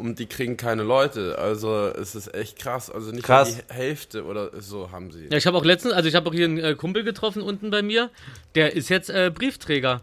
und 0.00 0.18
die 0.18 0.26
kriegen 0.26 0.56
keine 0.56 0.82
Leute. 0.82 1.38
Also 1.38 1.86
es 1.88 2.14
ist 2.14 2.34
echt 2.34 2.58
krass. 2.58 2.90
Also 2.90 3.12
nicht 3.12 3.22
Krass. 3.22 3.56
die 3.56 3.74
Hälfte 3.74 4.24
oder 4.24 4.50
so 4.60 4.90
haben 4.90 5.12
sie. 5.12 5.28
Ja, 5.30 5.36
ich 5.36 5.46
habe 5.46 5.58
auch 5.58 5.64
letztens, 5.64 5.92
also 5.92 6.08
ich 6.08 6.14
habe 6.14 6.28
auch 6.28 6.32
hier 6.32 6.46
einen 6.46 6.58
äh, 6.58 6.74
Kumpel 6.74 7.04
getroffen 7.04 7.42
unten 7.42 7.70
bei 7.70 7.82
mir, 7.82 8.10
der 8.54 8.74
ist 8.74 8.88
jetzt 8.88 9.10
äh, 9.10 9.30
Briefträger 9.32 10.00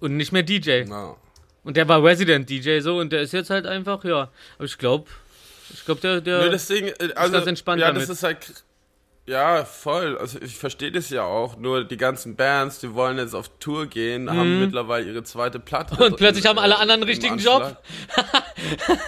und 0.00 0.16
nicht 0.18 0.30
mehr 0.32 0.42
DJ. 0.42 0.84
Na. 0.86 1.16
Und 1.64 1.78
der 1.78 1.88
war 1.88 2.04
Resident 2.04 2.50
DJ 2.50 2.80
so 2.80 2.98
und 2.98 3.12
der 3.12 3.22
ist 3.22 3.32
jetzt 3.32 3.48
halt 3.48 3.66
einfach, 3.66 4.04
ja. 4.04 4.30
Aber 4.56 4.64
ich 4.66 4.76
glaube, 4.76 5.06
ich 5.72 5.84
glaube, 5.86 6.02
der, 6.02 6.20
der 6.20 6.50
Nö, 6.50 6.54
äh, 6.54 7.12
also, 7.14 7.32
ganz 7.32 7.46
entspannt 7.46 7.80
ja, 7.80 7.86
damit. 7.88 8.02
das 8.02 8.10
ist 8.10 8.22
halt, 8.22 8.64
ja, 9.26 9.64
voll. 9.64 10.18
Also 10.18 10.38
ich 10.42 10.56
verstehe 10.56 10.92
das 10.92 11.08
ja 11.10 11.22
auch. 11.24 11.56
Nur 11.56 11.84
die 11.84 11.96
ganzen 11.96 12.36
Bands, 12.36 12.80
die 12.80 12.92
wollen 12.94 13.16
jetzt 13.18 13.34
auf 13.34 13.48
Tour 13.58 13.86
gehen, 13.86 14.28
haben 14.30 14.60
mittlerweile 14.60 15.06
ihre 15.10 15.22
zweite 15.22 15.58
Platte. 15.58 15.94
Mhm. 15.94 16.00
Und 16.02 16.16
plötzlich 16.16 16.44
im- 16.44 16.50
haben 16.50 16.58
alle 16.58 16.76
anderen 16.78 17.00
einen 17.02 17.08
richtigen 17.08 17.34
Anschlag. 17.34 17.78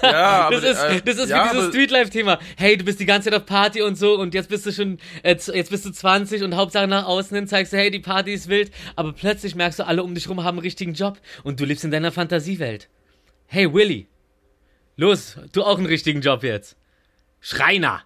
ja, 0.02 0.10
aber 0.46 0.60
das 0.60 0.64
ist, 0.64 0.82
äh, 0.82 1.02
das 1.02 1.16
ist 1.18 1.28
ja, 1.30 1.44
wie 1.44 1.48
dieses 1.50 1.64
aber- 1.64 1.72
Streetlife-Thema. 1.72 2.38
Hey, 2.56 2.76
du 2.76 2.84
bist 2.84 2.98
die 3.00 3.06
ganze 3.06 3.30
Zeit 3.30 3.38
auf 3.40 3.46
Party 3.46 3.82
und 3.82 3.96
so 3.96 4.18
und 4.18 4.32
jetzt 4.34 4.48
bist 4.48 4.64
du 4.66 4.72
schon, 4.72 4.98
äh, 5.22 5.36
jetzt 5.52 5.70
bist 5.70 5.84
du 5.84 5.90
20 5.92 6.42
und 6.42 6.56
Hauptsache 6.56 6.86
nach 6.86 7.04
außen 7.06 7.34
hin 7.36 7.46
zeigst 7.46 7.72
du, 7.72 7.76
hey, 7.76 7.90
die 7.90 8.00
Party 8.00 8.32
ist 8.32 8.48
wild, 8.48 8.70
aber 8.96 9.12
plötzlich 9.12 9.54
merkst 9.54 9.78
du, 9.80 9.86
alle 9.86 10.02
um 10.02 10.14
dich 10.14 10.28
rum 10.28 10.42
haben 10.44 10.56
einen 10.56 10.64
richtigen 10.64 10.94
Job 10.94 11.18
und 11.44 11.60
du 11.60 11.64
lebst 11.64 11.84
in 11.84 11.90
deiner 11.90 12.10
Fantasiewelt. 12.12 12.88
Hey, 13.46 13.72
Willy, 13.72 14.08
los, 14.96 15.36
du 15.52 15.62
auch 15.62 15.76
einen 15.78 15.86
richtigen 15.86 16.20
Job 16.22 16.42
jetzt. 16.42 16.76
Schreiner. 17.40 18.02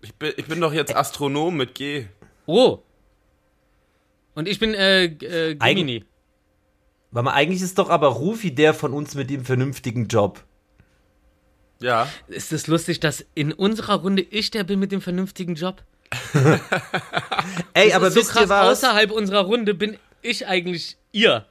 Ich 0.00 0.14
bin, 0.14 0.32
ich 0.36 0.46
bin 0.46 0.60
doch 0.60 0.72
jetzt 0.72 0.94
Astronom 0.94 1.56
mit 1.56 1.74
G. 1.74 2.06
Oh. 2.46 2.78
Und 4.34 4.48
ich 4.48 4.58
bin, 4.58 4.74
äh, 4.74 5.04
äh, 5.04 5.56
Gemini. 5.56 6.04
Warte 7.10 7.24
mal, 7.24 7.32
eigentlich 7.32 7.62
ist 7.62 7.78
doch 7.78 7.90
aber 7.90 8.08
Rufi 8.08 8.54
der 8.54 8.74
von 8.74 8.92
uns 8.92 9.14
mit 9.14 9.30
dem 9.30 9.44
vernünftigen 9.44 10.08
Job. 10.08 10.44
Ja. 11.80 12.08
Ist 12.28 12.52
es 12.52 12.66
lustig, 12.66 13.00
dass 13.00 13.24
in 13.34 13.52
unserer 13.52 14.00
Runde 14.00 14.22
ich 14.22 14.50
der 14.50 14.64
bin 14.64 14.78
mit 14.78 14.92
dem 14.92 15.00
vernünftigen 15.00 15.54
Job? 15.54 15.82
Ey, 17.74 17.92
aber 17.92 18.08
ist 18.08 18.14
so 18.14 18.20
wisst 18.20 18.30
krass, 18.32 18.42
ihr 18.44 18.48
was? 18.48 18.78
außerhalb 18.78 19.10
unserer 19.10 19.40
Runde 19.40 19.74
bin 19.74 19.96
ich 20.22 20.46
eigentlich 20.46 20.96
ihr. 21.12 21.46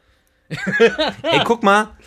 Ey, 0.49 1.41
guck 1.43 1.63
mal. 1.63 1.97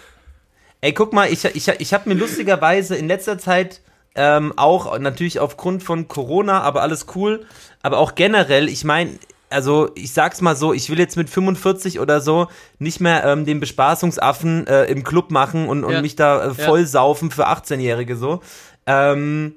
Ey, 0.80 0.93
guck 0.93 1.12
mal, 1.12 1.30
ich, 1.30 1.45
ich, 1.45 1.68
ich 1.68 1.95
habe 1.95 2.09
mir 2.09 2.14
lustigerweise 2.14 2.97
in 2.97 3.07
letzter 3.07 3.38
Zeit 3.38 3.82
ähm, 4.15 4.53
auch 4.57 4.99
natürlich 4.99 5.41
aufgrund 5.41 5.83
von 5.83 6.09
Corona, 6.09 6.63
aber 6.63 6.83
alles 6.83 7.07
cool, 7.15 7.47
aber 7.83 7.99
auch 7.99 8.15
generell, 8.15 8.69
ich 8.69 8.85
meine, 8.85 9.19
also 9.51 9.91
ich 9.95 10.13
sag's 10.13 10.41
mal 10.41 10.57
so, 10.57 10.73
ich 10.73 10.91
will 10.91 10.99
jetzt 10.99 11.17
mit 11.17 11.29
45 11.29 11.99
oder 12.01 12.21
so 12.21 12.49
nicht 12.79 13.01
mehr 13.01 13.25
ähm, 13.25 13.45
den 13.45 13.61
Bespaßungsaffen 13.61 14.67
äh, 14.67 14.85
im 14.85 15.03
Club 15.05 15.31
machen 15.31 15.69
und, 15.69 15.85
und 15.85 15.93
Ja. 15.95 16.03
mich 16.03 16.17
da 16.17 16.47
äh, 16.47 16.55
voll 16.55 16.87
saufen 16.87 17.31
für 17.31 17.49
18-Jährige 17.49 18.17
so. 18.17 18.41
Ähm, 18.87 19.55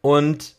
und 0.00 0.54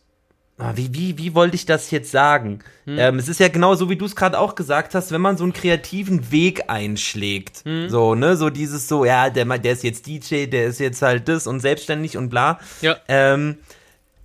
wie, 0.74 0.94
wie, 0.94 1.18
wie 1.18 1.34
wollte 1.34 1.56
ich 1.56 1.66
das 1.66 1.90
jetzt 1.90 2.12
sagen? 2.12 2.60
Ähm, 2.98 3.18
es 3.18 3.28
ist 3.28 3.40
ja 3.40 3.48
genau 3.48 3.74
so, 3.74 3.90
wie 3.90 3.96
du 3.96 4.04
es 4.04 4.14
gerade 4.14 4.38
auch 4.38 4.54
gesagt 4.54 4.94
hast, 4.94 5.10
wenn 5.10 5.20
man 5.20 5.36
so 5.36 5.42
einen 5.44 5.52
kreativen 5.52 6.30
Weg 6.30 6.70
einschlägt. 6.70 7.64
So, 7.88 8.14
ne, 8.14 8.36
so 8.36 8.50
dieses 8.50 8.86
so, 8.86 9.04
ja, 9.04 9.30
der, 9.30 9.44
der 9.58 9.72
ist 9.72 9.82
jetzt 9.82 10.06
DJ, 10.06 10.46
der 10.46 10.66
ist 10.66 10.78
jetzt 10.78 11.02
halt 11.02 11.28
das 11.28 11.48
und 11.48 11.60
selbstständig 11.60 12.16
und 12.16 12.28
bla. 12.28 12.60
Ja. 12.82 12.96
Ähm, 13.08 13.58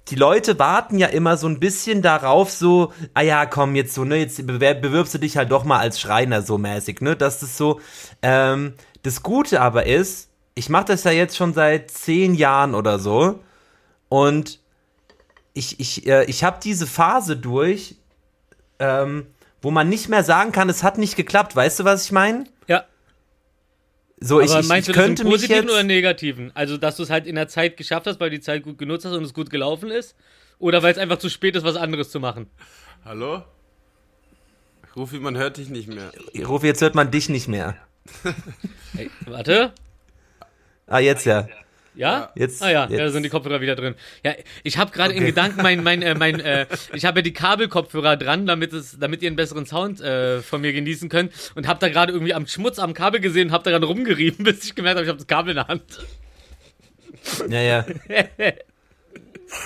die 0.10 0.16
Leute 0.16 0.58
warten 0.60 0.98
ja 0.98 1.08
immer 1.08 1.38
so 1.38 1.48
ein 1.48 1.60
bisschen 1.60 2.02
darauf, 2.02 2.52
so, 2.52 2.94
ah 3.14 3.22
ja, 3.22 3.46
komm, 3.46 3.76
jetzt 3.76 3.94
so, 3.94 4.06
ne, 4.06 4.18
jetzt 4.18 4.46
bewirbst 4.46 5.14
du 5.14 5.18
dich 5.20 5.38
halt 5.38 5.52
doch 5.52 5.64
mal 5.64 5.80
als 5.80 6.00
Schreiner 6.00 6.42
so 6.42 6.58
mäßig, 6.58 7.02
ne? 7.02 7.16
Das 7.16 7.42
ist 7.44 7.58
so. 7.58 7.80
Ähm, 8.22 8.74
das 9.04 9.24
Gute 9.24 9.62
aber 9.62 9.86
ist, 9.86 10.30
ich 10.56 10.70
mache 10.70 10.86
das 10.86 11.04
ja 11.06 11.12
jetzt 11.12 11.38
schon 11.38 11.54
seit 11.54 11.90
zehn 11.90 12.36
Jahren 12.36 12.76
oder 12.76 13.00
so. 13.00 13.40
Und 14.10 14.60
ich, 15.60 15.80
ich, 15.80 16.08
äh, 16.08 16.24
ich 16.26 16.44
habe 16.44 16.60
diese 16.64 16.88
Phase 16.88 17.38
durch, 17.38 17.96
ähm, 18.80 19.28
wo 19.62 19.72
man 19.72 19.90
nicht 19.90 20.08
mehr 20.10 20.24
sagen 20.24 20.52
kann, 20.52 20.70
es 20.70 20.84
hat 20.84 20.98
nicht 20.98 21.16
geklappt. 21.16 21.56
Weißt 21.56 21.80
du, 21.80 21.84
was 21.84 22.06
ich 22.06 22.12
meine? 22.12 22.46
Ja. 22.68 22.86
So, 24.22 24.40
ich, 24.40 24.52
Aber 24.52 24.62
ich, 24.62 24.68
meinst 24.68 24.88
ich 24.90 24.94
du 24.94 25.00
das 25.00 25.08
im 25.08 25.16
könnte 25.16 25.24
mich 25.26 25.34
Positiven 25.34 25.64
jetzt. 25.64 25.72
oder 25.72 25.82
im 25.82 25.88
Negativen? 25.88 26.52
Also, 26.56 26.78
dass 26.78 26.96
du 26.96 27.04
es 27.04 27.10
halt 27.10 27.28
in 27.28 27.36
der 27.36 27.48
Zeit 27.48 27.78
geschafft 27.78 28.08
hast, 28.08 28.20
weil 28.20 28.30
du 28.30 28.38
die 28.38 28.42
Zeit 28.42 28.64
gut 28.64 28.78
genutzt 28.78 29.06
hast 29.06 29.14
und 29.14 29.24
es 29.24 29.34
gut 29.34 29.50
gelaufen 29.50 29.92
ist? 29.92 30.16
Oder 30.60 30.82
weil 30.82 30.92
es 30.94 30.98
einfach 30.98 31.20
zu 31.20 31.30
spät 31.30 31.56
ist, 31.56 31.64
was 31.64 31.76
anderes 31.76 32.10
zu 32.10 32.20
machen? 32.20 32.48
Hallo? 33.06 33.44
Rufi, 34.96 35.20
man 35.20 35.38
hört 35.38 35.58
dich 35.58 35.70
nicht 35.70 35.88
mehr. 35.88 36.12
Rufi, 36.48 36.68
jetzt 36.68 36.82
hört 36.82 36.96
man 36.96 37.12
dich 37.12 37.30
nicht 37.30 37.48
mehr. 37.48 37.76
Hey, 38.96 39.10
warte. 39.26 39.74
Ah, 40.88 41.00
jetzt 41.00 41.26
ja. 41.26 41.48
Ja? 42.00 42.32
Jetzt- 42.34 42.64
ah 42.64 42.72
ja, 42.72 42.88
jetzt. 42.88 42.98
da 42.98 43.10
sind 43.10 43.24
die 43.24 43.30
Kopfhörer 43.30 43.60
wieder 43.60 43.76
drin. 43.76 43.94
Ja, 44.24 44.34
ich 44.64 44.78
habe 44.78 44.92
gerade 44.92 45.12
in 45.14 45.20
Okay. 45.20 45.28
Gedanken 45.32 45.62
mein, 45.62 45.84
mein, 45.84 46.02
äh, 46.02 46.16
mein, 46.16 46.40
äh, 46.40 46.66
ich 46.94 47.04
habe 47.04 47.20
ja 47.20 47.24
die 47.24 47.34
Kabelkopfhörer 47.34 48.16
dran, 48.16 48.46
damit 48.46 48.72
es, 48.72 48.98
damit 48.98 49.22
ihr 49.22 49.28
einen 49.28 49.36
besseren 49.36 49.66
Sound 49.66 50.00
äh, 50.00 50.42
von 50.42 50.62
mir 50.62 50.72
genießen 50.72 51.10
könnt 51.10 51.34
und 51.56 51.68
habe 51.68 51.82
da 51.82 51.90
gerade 51.90 52.14
irgendwie 52.14 52.34
am 52.34 52.48
Schmutz 52.48 52.80
am 52.80 52.94
Kabel 52.94 53.20
gesehen 53.20 53.48
und 53.50 53.54
habe 53.54 53.66
daran 53.66 53.84
rumgerieben, 53.84 54.44
bis 54.46 54.64
ich 54.64 54.76
gemerkt 54.76 54.96
habe, 54.96 55.04
ich 55.04 55.10
habe 55.10 55.18
das 55.18 55.28
Kabel 55.28 55.50
in 55.50 55.56
der 55.58 55.68
Hand. 55.68 55.84
Ja, 57.50 57.60
ja. 57.62 57.86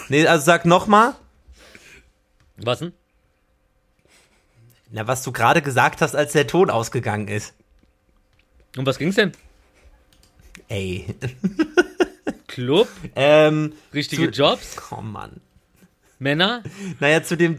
Nee, 0.09 0.25
also 0.25 0.43
sag 0.45 0.65
nochmal. 0.65 1.13
Was 2.57 2.79
denn? 2.79 2.93
Na, 4.91 5.05
was 5.07 5.23
du 5.23 5.31
gerade 5.31 5.61
gesagt 5.61 6.01
hast, 6.01 6.15
als 6.15 6.31
der 6.31 6.47
Ton 6.47 6.69
ausgegangen 6.71 7.27
ist. 7.27 7.53
Um 8.77 8.85
was 8.85 8.97
ging's 8.97 9.15
denn? 9.15 9.33
Ey. 10.69 11.05
Club, 12.53 12.87
Ähm, 13.15 13.73
richtige 13.93 14.31
Zu- 14.31 14.41
Jobs, 14.43 14.77
oh 14.91 15.01
Mann. 15.01 15.41
Männer. 16.19 16.63
Naja, 16.99 17.23
zu 17.23 17.35
dem, 17.35 17.57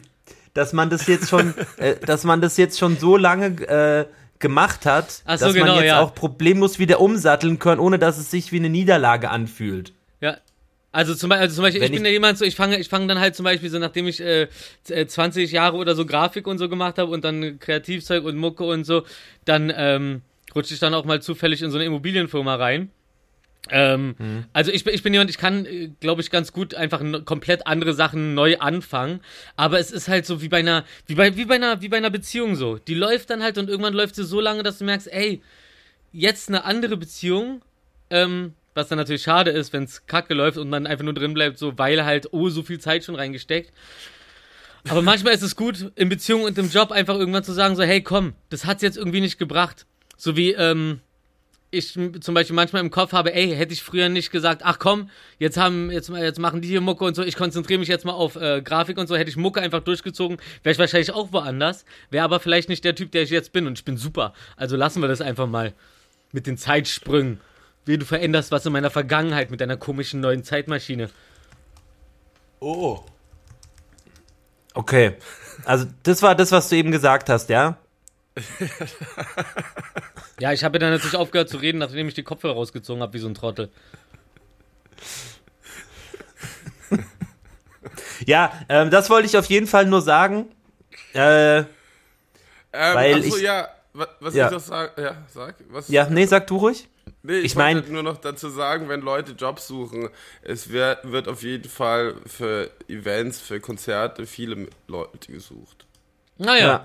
dass 0.55 0.72
man 0.72 0.90
das 0.90 1.07
jetzt 1.07 1.28
schon, 1.28 1.55
äh, 1.76 1.97
dass 1.97 2.24
man 2.24 2.40
das 2.40 2.57
jetzt 2.57 2.78
schon 2.78 2.97
so 2.97 3.16
lange 3.16 3.47
äh, 3.68 4.07
gemacht 4.38 4.86
hat, 4.86 5.11
so, 5.11 5.22
dass 5.26 5.53
genau, 5.55 5.66
man 5.66 5.76
jetzt 5.76 5.86
ja. 5.86 6.01
auch 6.01 6.14
problemlos 6.14 6.78
wieder 6.78 7.01
umsatteln 7.01 7.59
kann, 7.59 7.78
ohne 7.78 7.99
dass 7.99 8.18
es 8.18 8.30
sich 8.30 8.53
wie 8.53 8.57
eine 8.59 8.70
Niederlage 8.70 9.30
anfühlt. 9.30 9.92
Ja. 10.20 10.38
Also 10.92 11.14
zum, 11.16 11.28
Beispiel- 11.30 11.42
also 11.42 11.55
zum 11.57 11.62
Beispiel, 11.64 11.82
ich 11.82 11.88
Wenn 11.88 11.92
bin 11.97 12.03
ich- 12.05 12.09
ja 12.09 12.12
jemand 12.12 12.38
so, 12.38 12.45
ich 12.45 12.55
fange 12.55 12.78
ich 12.78 12.88
fange 12.88 13.09
dann 13.09 13.18
halt 13.18 13.34
zum 13.34 13.42
Beispiel 13.45 13.68
so, 13.68 13.78
nachdem 13.80 14.07
ich 14.07 14.20
äh, 14.20 14.49
z- 14.84 14.97
äh, 14.97 15.07
20 15.09 15.51
Jahre 15.51 15.76
oder 15.76 15.97
so 15.97 16.07
Grafik 16.07 16.47
und 16.47 16.59
so 16.59 16.68
gemacht 16.68 16.99
habe 16.99 17.11
und 17.11 17.24
dann 17.24 17.59
Kreativzeug 17.59 18.24
und 18.24 18.36
Mucke 18.36 18.62
und 18.64 18.84
so, 18.84 19.03
dann 19.45 19.72
ähm, 19.76 20.22
rutsche 20.55 20.72
ich 20.74 20.80
dann 20.80 20.95
auch 20.95 21.05
mal 21.05 21.20
zufällig 21.20 21.62
in 21.62 21.70
so 21.72 21.78
eine 21.78 21.86
Immobilienfirma 21.86 22.55
rein. 22.55 22.90
Ähm, 23.71 24.15
Mhm. 24.19 24.45
Also 24.53 24.71
ich, 24.73 24.85
bin- 24.85 24.95
ich 24.95 25.03
bin 25.03 25.12
jemand, 25.15 25.31
ich 25.31 25.39
kann, 25.39 25.97
glaube 26.01 26.21
ich, 26.21 26.31
ganz 26.31 26.53
gut 26.53 26.75
einfach 26.75 27.01
komplett 27.25 27.67
andere 27.67 27.95
Sachen 27.95 28.35
neu 28.35 28.59
anfangen. 28.59 29.21
Aber 29.57 29.79
es 29.79 29.91
ist 29.91 30.09
halt 30.09 30.27
so 30.27 30.43
wie 30.43 30.49
bei 30.49 30.59
einer, 30.59 30.85
wie 31.07 31.15
bei, 31.15 31.37
wie 31.37 31.45
bei 31.47 31.55
einer, 31.55 31.81
wie 31.81 31.89
bei 31.89 31.97
einer 31.97 32.11
Beziehung 32.11 32.57
so. 32.57 32.77
Die 32.79 32.95
läuft 32.95 33.31
dann 33.31 33.43
halt 33.43 33.57
und 33.59 33.69
irgendwann 33.71 33.95
läuft 33.95 34.17
sie 34.17 34.25
so 34.25 34.41
lange, 34.41 34.62
dass 34.62 34.79
du 34.79 34.85
merkst, 34.85 35.09
ey, 35.12 35.41
jetzt 36.12 36.49
eine 36.49 36.65
andere 36.65 36.97
Beziehung, 36.97 37.62
ähm, 38.11 38.53
was 38.75 38.89
dann 38.89 38.99
natürlich 38.99 39.23
schade 39.23 39.51
ist, 39.51 39.73
wenn 39.73 39.85
es 39.85 40.07
kacke 40.07 40.35
läuft 40.35 40.59
und 40.59 40.69
man 40.69 40.87
einfach 40.87 41.05
nur 41.05 41.15
drin 41.15 41.33
bleibt, 41.33 41.59
so 41.59 41.79
weil 41.79 42.05
halt, 42.05 42.33
oh, 42.33 42.49
so 42.51 42.62
viel 42.62 42.81
Zeit 42.81 43.05
schon 43.05 43.15
reingesteckt. 43.15 43.73
Aber 44.89 45.01
manchmal 45.03 45.33
ist 45.35 45.43
es 45.43 45.57
gut, 45.57 45.91
in 45.97 46.09
Beziehung 46.09 46.43
und 46.43 46.59
im 46.59 46.69
Job 46.71 46.91
einfach 46.93 47.15
irgendwann 47.17 47.45
zu 47.45 47.53
sagen, 47.53 47.77
so, 47.77 47.83
hey, 47.83 48.03
komm, 48.03 48.35
das 48.51 48.67
hat's 48.67 48.83
jetzt 48.83 48.97
irgendwie 48.97 49.21
nicht 49.21 49.39
gebracht. 49.39 49.87
So 50.17 50.37
wie, 50.37 50.53
ähm, 50.53 51.01
ich 51.75 51.93
zum 51.93 52.35
Beispiel 52.35 52.57
manchmal 52.57 52.83
im 52.83 52.91
Kopf 52.91 53.12
habe, 53.12 53.35
ey, 53.35 53.55
hätte 53.55 53.72
ich 53.72 53.83
früher 53.83 54.09
nicht 54.09 54.31
gesagt, 54.31 54.62
ach 54.64 54.79
komm, 54.79 55.11
jetzt 55.39 55.57
haben, 55.57 55.91
jetzt, 55.91 56.09
jetzt 56.09 56.39
machen 56.39 56.61
die 56.61 56.68
hier 56.68 56.81
Mucke 56.81 57.05
und 57.05 57.14
so, 57.14 57.22
ich 57.22 57.37
konzentriere 57.37 57.79
mich 57.79 57.89
jetzt 57.89 58.05
mal 58.05 58.12
auf 58.12 58.37
äh, 58.37 58.62
Grafik 58.62 58.99
und 58.99 59.07
so, 59.07 59.16
hätte 59.16 59.31
ich 59.31 59.37
Mucke 59.37 59.61
einfach 59.61 59.81
durchgezogen, 59.81 60.39
wäre 60.62 60.72
ich 60.72 60.79
wahrscheinlich 60.79 61.12
auch 61.12 61.33
woanders, 61.33 61.85
wäre 62.11 62.25
aber 62.25 62.41
vielleicht 62.41 62.68
nicht 62.68 62.85
der 62.85 62.95
Typ, 62.95 63.12
der 63.12 63.22
ich 63.22 63.31
jetzt 63.31 63.53
bin 63.53 63.66
und 63.66 63.79
ich 63.79 63.85
bin 63.85 63.97
super. 63.97 64.33
Also 64.57 64.77
lassen 64.77 65.03
wir 65.03 65.09
das 65.09 65.20
einfach 65.20 65.47
mal 65.47 65.75
mit 66.33 66.47
den 66.47 66.57
Zeitsprüngen. 66.57 67.41
Wie 67.87 67.99
du 67.99 68.07
veränderst 68.07 68.51
was 68.51 68.64
in 68.64 68.72
meiner 68.72 68.91
Vergangenheit 68.91 69.51
mit 69.51 69.61
deiner 69.61 69.77
komischen 69.77 70.20
neuen 70.20 70.43
Zeitmaschine. 70.43 71.11
Oh. 72.61 73.01
Okay. 74.72 75.16
Also, 75.64 75.87
das 76.03 76.22
war 76.22 76.35
das, 76.35 76.51
was 76.51 76.68
du 76.68 76.77
eben 76.77 76.91
gesagt 76.91 77.29
hast, 77.29 77.51
ja? 77.51 77.77
Ja, 80.41 80.53
ich 80.53 80.64
habe 80.64 80.78
dann 80.78 80.91
natürlich 80.91 81.16
aufgehört 81.16 81.49
zu 81.49 81.59
reden, 81.59 81.78
nachdem 81.78 82.09
ich 82.09 82.14
die 82.14 82.22
Kopfhörer 82.24 82.55
rausgezogen 82.55 83.03
habe, 83.03 83.12
wie 83.12 83.18
so 83.18 83.28
ein 83.28 83.35
Trottel. 83.35 83.70
Ja, 88.26 88.53
ähm, 88.68 88.91
das 88.91 89.11
wollte 89.11 89.26
ich 89.26 89.37
auf 89.37 89.47
jeden 89.47 89.66
Fall 89.66 89.87
nur 89.87 90.01
sagen. 90.03 90.47
Äh, 91.14 91.59
Ähm, 91.59 92.95
Weil 92.97 93.14
achso, 93.20 93.37
ich- 93.37 93.43
ja, 93.43 93.68
wa- 93.93 94.09
was 94.18 94.35
Ja. 94.35 94.47
ich 94.47 94.53
noch 94.53 94.59
sage, 94.59 95.01
ja, 95.01 95.16
sag, 95.32 95.55
was? 95.68 95.87
ja, 95.89 96.09
nee, 96.11 96.26
sag 96.26 96.49
du 96.49 96.57
ruhig. 96.57 96.89
Nee, 97.22 97.39
ich, 97.39 97.45
Ich 97.45 97.55
mein- 97.55 97.76
wollte 97.76 97.93
nur 97.93 98.03
noch 98.03 98.16
dazu 98.16 98.49
sagen, 98.51 98.89
wenn 98.89 99.01
Leute 99.01 99.30
Jobs 99.32 99.68
suchen, 99.68 100.09
es 100.43 100.70
wird, 100.70 101.09
wird 101.12 101.28
auf 101.28 101.45
jeden 101.45 101.68
Fall 101.70 102.16
für 102.26 102.68
Events, 102.89 103.39
für 103.41 103.61
Konzerte 103.61 104.26
viele 104.26 104.66
Leute 104.89 105.30
gesucht. 105.30 105.87
Naja. 106.37 106.66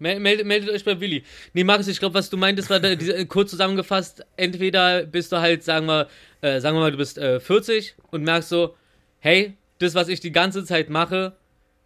Mel- 0.00 0.18
Meldet, 0.18 0.46
meldet 0.46 0.70
euch 0.70 0.84
bei 0.84 0.98
Willi. 0.98 1.22
Nee, 1.52 1.62
Markus, 1.62 1.86
ich 1.86 1.98
glaube, 2.00 2.14
was 2.14 2.28
du 2.28 2.36
meintest, 2.36 2.68
war 2.70 2.80
diese, 2.96 3.14
äh, 3.16 3.26
kurz 3.26 3.50
zusammengefasst, 3.50 4.24
entweder 4.36 5.04
bist 5.04 5.30
du 5.30 5.36
halt, 5.36 5.62
sagen 5.62 5.86
wir, 5.86 6.08
äh, 6.40 6.60
sagen 6.60 6.76
wir 6.76 6.80
mal, 6.80 6.90
du 6.90 6.96
bist 6.96 7.18
äh, 7.18 7.38
40 7.38 7.94
und 8.10 8.24
merkst 8.24 8.48
so, 8.48 8.74
hey, 9.20 9.56
das, 9.78 9.94
was 9.94 10.08
ich 10.08 10.20
die 10.20 10.32
ganze 10.32 10.64
Zeit 10.64 10.90
mache, 10.90 11.36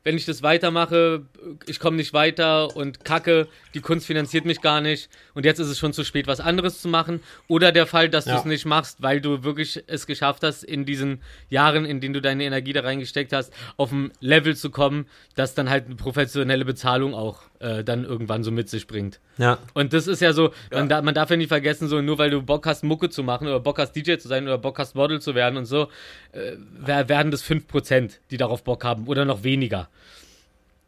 wenn 0.05 0.17
ich 0.17 0.27
das 0.27 0.43
weitermache, 0.43 1.23
ich 1.67 1.81
komme 1.81 1.97
nicht 1.97 2.13
weiter 2.13 2.77
und 2.77 3.05
kacke, 3.05 3.49
die 3.73 3.81
Kunst 3.81 4.07
finanziert 4.07 4.45
mich 4.45 4.61
gar 4.61 4.81
nicht 4.81 5.09
und 5.35 5.45
jetzt 5.45 5.59
ist 5.59 5.69
es 5.69 5.79
schon 5.79 5.93
zu 5.93 6.05
spät, 6.05 6.27
was 6.27 6.41
anderes 6.41 6.81
zu 6.83 6.89
machen. 6.89 7.21
Oder 7.49 7.73
der 7.73 7.87
Fall, 7.87 8.09
dass 8.11 8.25
du 8.27 8.31
Ja. 8.31 8.39
es 8.39 8.45
nicht 8.45 8.67
machst, 8.67 9.03
weil 9.03 9.21
du 9.21 9.45
wirklich 9.45 9.83
es 9.87 10.07
geschafft 10.07 10.43
hast, 10.43 10.63
in 10.63 10.85
diesen 10.85 11.23
Jahren, 11.49 11.85
in 11.87 12.01
denen 12.01 12.13
du 12.15 12.21
deine 12.21 12.45
Energie 12.45 12.73
da 12.75 12.83
reingesteckt 12.83 13.33
hast, 13.33 13.53
auf 13.77 13.93
ein 13.93 14.13
Level 14.21 14.55
zu 14.57 14.71
kommen, 14.71 15.07
das 15.37 15.55
dann 15.55 15.71
halt 15.71 15.87
eine 15.87 15.97
professionelle 15.97 16.65
Bezahlung 16.65 17.15
auch 17.15 17.43
äh, 17.61 17.83
dann 17.83 18.05
irgendwann 18.05 18.45
so 18.45 18.51
mit 18.51 18.69
sich 18.69 18.87
bringt. 18.87 19.21
Ja. 19.39 19.59
Und 19.73 19.95
das 19.95 20.07
ist 20.07 20.21
ja 20.21 20.35
so, 20.35 20.53
Man, 20.71 20.89
da, 20.91 21.01
man 21.01 21.15
darf 21.15 21.31
ja 21.31 21.37
nicht 21.37 21.49
vergessen, 21.49 21.89
so 21.89 22.03
nur 22.03 22.19
weil 22.19 22.29
du 22.31 22.43
Bock 22.43 22.67
hast, 22.67 22.85
Mucke 22.85 23.09
zu 23.09 23.23
machen 23.23 23.47
oder 23.47 23.59
Bock 23.61 23.79
hast, 23.79 23.93
DJ 23.93 24.17
zu 24.19 24.29
sein 24.29 24.45
oder 24.45 24.59
Bock 24.59 24.79
hast, 24.79 24.95
Model 24.95 25.21
zu 25.23 25.35
werden 25.35 25.57
und 25.57 25.65
so, 25.65 25.89
äh, 26.33 26.53
wer- 26.79 27.09
werden 27.09 27.31
das 27.31 27.43
5%, 27.43 28.21
die 28.31 28.37
darauf 28.37 28.65
Bock 28.65 28.85
haben 28.85 29.07
oder 29.07 29.25
noch 29.25 29.45
weniger. 29.45 29.89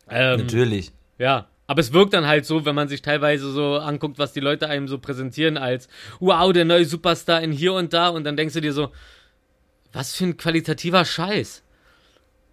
Ähm, 0.08 0.40
Natürlich. 0.40 0.92
ja, 1.18 1.48
aber 1.66 1.80
es 1.80 1.92
wirkt 1.92 2.14
dann 2.14 2.26
halt 2.26 2.46
so, 2.46 2.64
wenn 2.64 2.74
man 2.74 2.88
sich 2.88 3.02
teilweise 3.02 3.50
so 3.50 3.76
anguckt, 3.76 4.18
was 4.18 4.32
die 4.32 4.40
Leute 4.40 4.68
einem 4.68 4.86
so 4.88 4.98
präsentieren 4.98 5.56
als, 5.56 5.88
wow, 6.20 6.52
der 6.52 6.64
neue 6.64 6.84
Superstar 6.84 7.42
in 7.42 7.52
hier 7.52 7.72
und 7.72 7.92
da 7.92 8.08
und 8.08 8.24
dann 8.24 8.36
denkst 8.36 8.54
du 8.54 8.60
dir 8.60 8.72
so, 8.72 8.92
was 9.92 10.14
für 10.14 10.24
ein 10.24 10.36
qualitativer 10.36 11.04
Scheiß. 11.04 11.64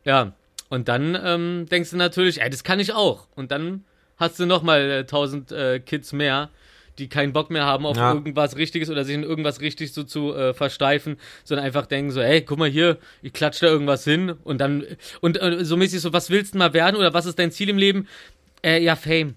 Ja, 0.05 0.33
und 0.69 0.87
dann 0.87 1.17
ähm, 1.23 1.67
denkst 1.69 1.91
du 1.91 1.97
natürlich, 1.97 2.41
ey, 2.41 2.49
das 2.49 2.63
kann 2.63 2.79
ich 2.79 2.93
auch. 2.93 3.27
Und 3.35 3.51
dann 3.51 3.85
hast 4.17 4.39
du 4.39 4.45
nochmal 4.45 4.89
äh, 4.89 4.99
1000 4.99 5.51
äh, 5.51 5.79
Kids 5.79 6.13
mehr, 6.13 6.49
die 6.97 7.09
keinen 7.09 7.33
Bock 7.33 7.49
mehr 7.49 7.65
haben 7.65 7.85
auf 7.85 7.97
Ja. 7.97 8.13
irgendwas 8.13 8.55
Richtiges 8.55 8.89
oder 8.89 9.03
sich 9.05 9.15
in 9.15 9.23
irgendwas 9.23 9.61
richtig 9.61 9.93
so 9.93 10.03
zu 10.03 10.33
äh, 10.33 10.53
versteifen, 10.53 11.17
sondern 11.43 11.65
einfach 11.65 11.85
denken 11.85 12.11
so, 12.11 12.21
ey, 12.21 12.41
guck 12.41 12.59
mal 12.59 12.69
hier, 12.69 12.97
ich 13.21 13.33
klatsch 13.33 13.61
da 13.61 13.67
irgendwas 13.67 14.03
hin 14.03 14.33
und 14.43 14.59
dann, 14.59 14.85
und 15.21 15.41
äh, 15.41 15.65
so 15.65 15.75
mäßig 15.77 16.01
so, 16.01 16.13
was 16.13 16.29
willst 16.29 16.53
du 16.53 16.57
mal 16.59 16.73
werden 16.73 16.95
oder 16.95 17.13
was 17.13 17.25
ist 17.25 17.39
dein 17.39 17.51
Ziel 17.51 17.69
im 17.69 17.77
Leben? 17.77 18.07
Äh, 18.63 18.81
ja, 18.83 18.95
Fame. 18.95 19.35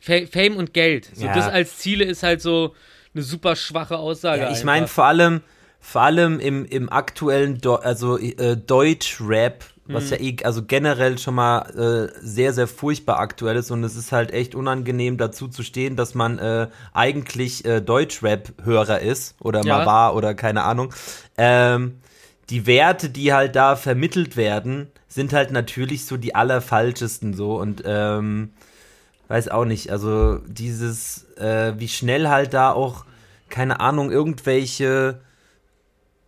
Fa 0.00 0.20
Fame 0.30 0.56
und 0.56 0.74
Geld. 0.74 1.10
So, 1.14 1.26
Ja. 1.26 1.34
das 1.34 1.48
als 1.48 1.78
Ziele 1.78 2.04
ist 2.04 2.22
halt 2.22 2.40
so 2.40 2.74
eine 3.14 3.22
super 3.22 3.56
schwache 3.56 3.96
Aussage. 3.98 4.42
Ja, 4.42 4.50
ich 4.52 4.62
meine 4.62 4.86
vor 4.86 5.04
allem, 5.06 5.40
vor 5.80 6.02
allem 6.02 6.38
im, 6.38 6.64
im 6.66 6.88
aktuellen, 6.90 7.60
Do 7.60 7.74
also 7.76 8.18
äh, 8.18 8.56
Deutsch-Rap, 8.56 9.64
was 9.94 10.10
ja 10.10 10.18
eh, 10.18 10.36
also 10.44 10.62
generell 10.64 11.18
schon 11.18 11.34
mal 11.34 12.10
äh, 12.12 12.18
sehr, 12.20 12.52
sehr 12.52 12.66
furchtbar 12.68 13.18
aktuell 13.18 13.56
ist 13.56 13.70
und 13.70 13.82
es 13.84 13.96
ist 13.96 14.12
halt 14.12 14.30
echt 14.32 14.54
unangenehm 14.54 15.16
dazu 15.16 15.48
zu 15.48 15.62
stehen, 15.62 15.96
dass 15.96 16.14
man 16.14 16.38
äh, 16.38 16.68
eigentlich 16.92 17.64
äh, 17.64 17.80
Deutsch-Rap-Hörer 17.80 19.00
ist 19.00 19.34
oder 19.40 19.64
Ja. 19.64 19.78
mal 19.78 19.86
war 19.86 20.14
oder 20.14 20.34
keine 20.34 20.64
Ahnung. 20.64 20.92
Ähm, 21.36 22.00
die 22.50 22.66
Werte, 22.66 23.10
die 23.10 23.32
halt 23.32 23.56
da 23.56 23.76
vermittelt 23.76 24.36
werden, 24.36 24.88
sind 25.08 25.32
halt 25.32 25.50
natürlich 25.50 26.06
so 26.06 26.16
die 26.16 26.34
allerfalschesten 26.34 27.34
so 27.34 27.58
und 27.58 27.82
ähm, 27.84 28.50
weiß 29.28 29.48
auch 29.48 29.64
nicht, 29.64 29.90
also 29.90 30.38
dieses, 30.46 31.24
äh, 31.36 31.74
wie 31.78 31.88
schnell 31.88 32.28
halt 32.28 32.54
da 32.54 32.72
auch, 32.72 33.04
keine 33.50 33.80
Ahnung, 33.80 34.10
irgendwelche, 34.10 35.20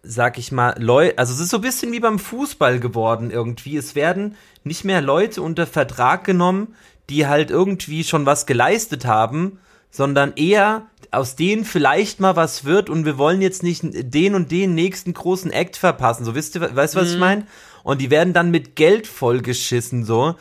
sag 0.02 0.38
ich 0.38 0.52
mal, 0.52 0.74
Leute, 0.78 1.18
also 1.18 1.32
es 1.32 1.40
ist 1.40 1.50
so 1.50 1.58
ein 1.58 1.62
bisschen 1.62 1.92
wie 1.92 2.00
beim 2.00 2.18
Fußball 2.18 2.80
geworden 2.80 3.30
irgendwie. 3.30 3.76
Es 3.76 3.94
werden 3.94 4.36
nicht 4.64 4.84
mehr 4.84 5.00
Leute 5.00 5.42
unter 5.42 5.66
Vertrag 5.66 6.24
genommen, 6.24 6.74
die 7.08 7.26
halt 7.26 7.50
irgendwie 7.50 8.04
schon 8.04 8.26
was 8.26 8.46
geleistet 8.46 9.04
haben, 9.04 9.58
sondern 9.90 10.32
eher 10.36 10.86
aus 11.10 11.34
denen 11.34 11.64
vielleicht 11.64 12.20
mal 12.20 12.36
was 12.36 12.64
wird 12.64 12.88
und 12.88 13.04
wir 13.04 13.18
wollen 13.18 13.42
jetzt 13.42 13.62
nicht 13.62 13.82
den 13.84 14.34
und 14.34 14.50
den 14.50 14.74
nächsten 14.74 15.12
großen 15.12 15.50
Act 15.50 15.76
verpassen. 15.76 16.24
So 16.24 16.34
wisst 16.34 16.54
ihr, 16.54 16.74
weißt 16.74 16.94
du, 16.94 17.00
was 17.00 17.12
ich 17.12 17.18
meine? 17.18 17.46
Und 17.82 18.00
die 18.00 18.10
werden 18.10 18.32
dann 18.32 18.50
mit 18.50 18.76
Geld 18.76 19.06
vollgeschissen, 19.06 20.04
so 20.04 20.36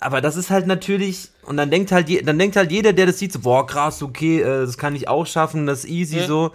aber 0.00 0.20
das 0.20 0.36
ist 0.36 0.50
halt 0.50 0.66
natürlich 0.66 1.30
und 1.42 1.56
dann 1.56 1.70
denkt 1.70 1.92
halt 1.92 2.08
dann 2.26 2.38
denkt 2.38 2.56
halt 2.56 2.70
jeder, 2.72 2.92
der 2.92 3.06
das 3.06 3.18
sieht, 3.18 3.32
so 3.32 3.40
boah 3.40 3.66
krass, 3.66 4.02
okay, 4.02 4.40
äh, 4.40 4.66
das 4.66 4.78
kann 4.78 4.94
ich 4.94 5.08
auch 5.08 5.26
schaffen, 5.26 5.66
das 5.66 5.80
ist 5.84 5.90
easy 5.90 6.18
Ja. 6.18 6.26
so. 6.26 6.52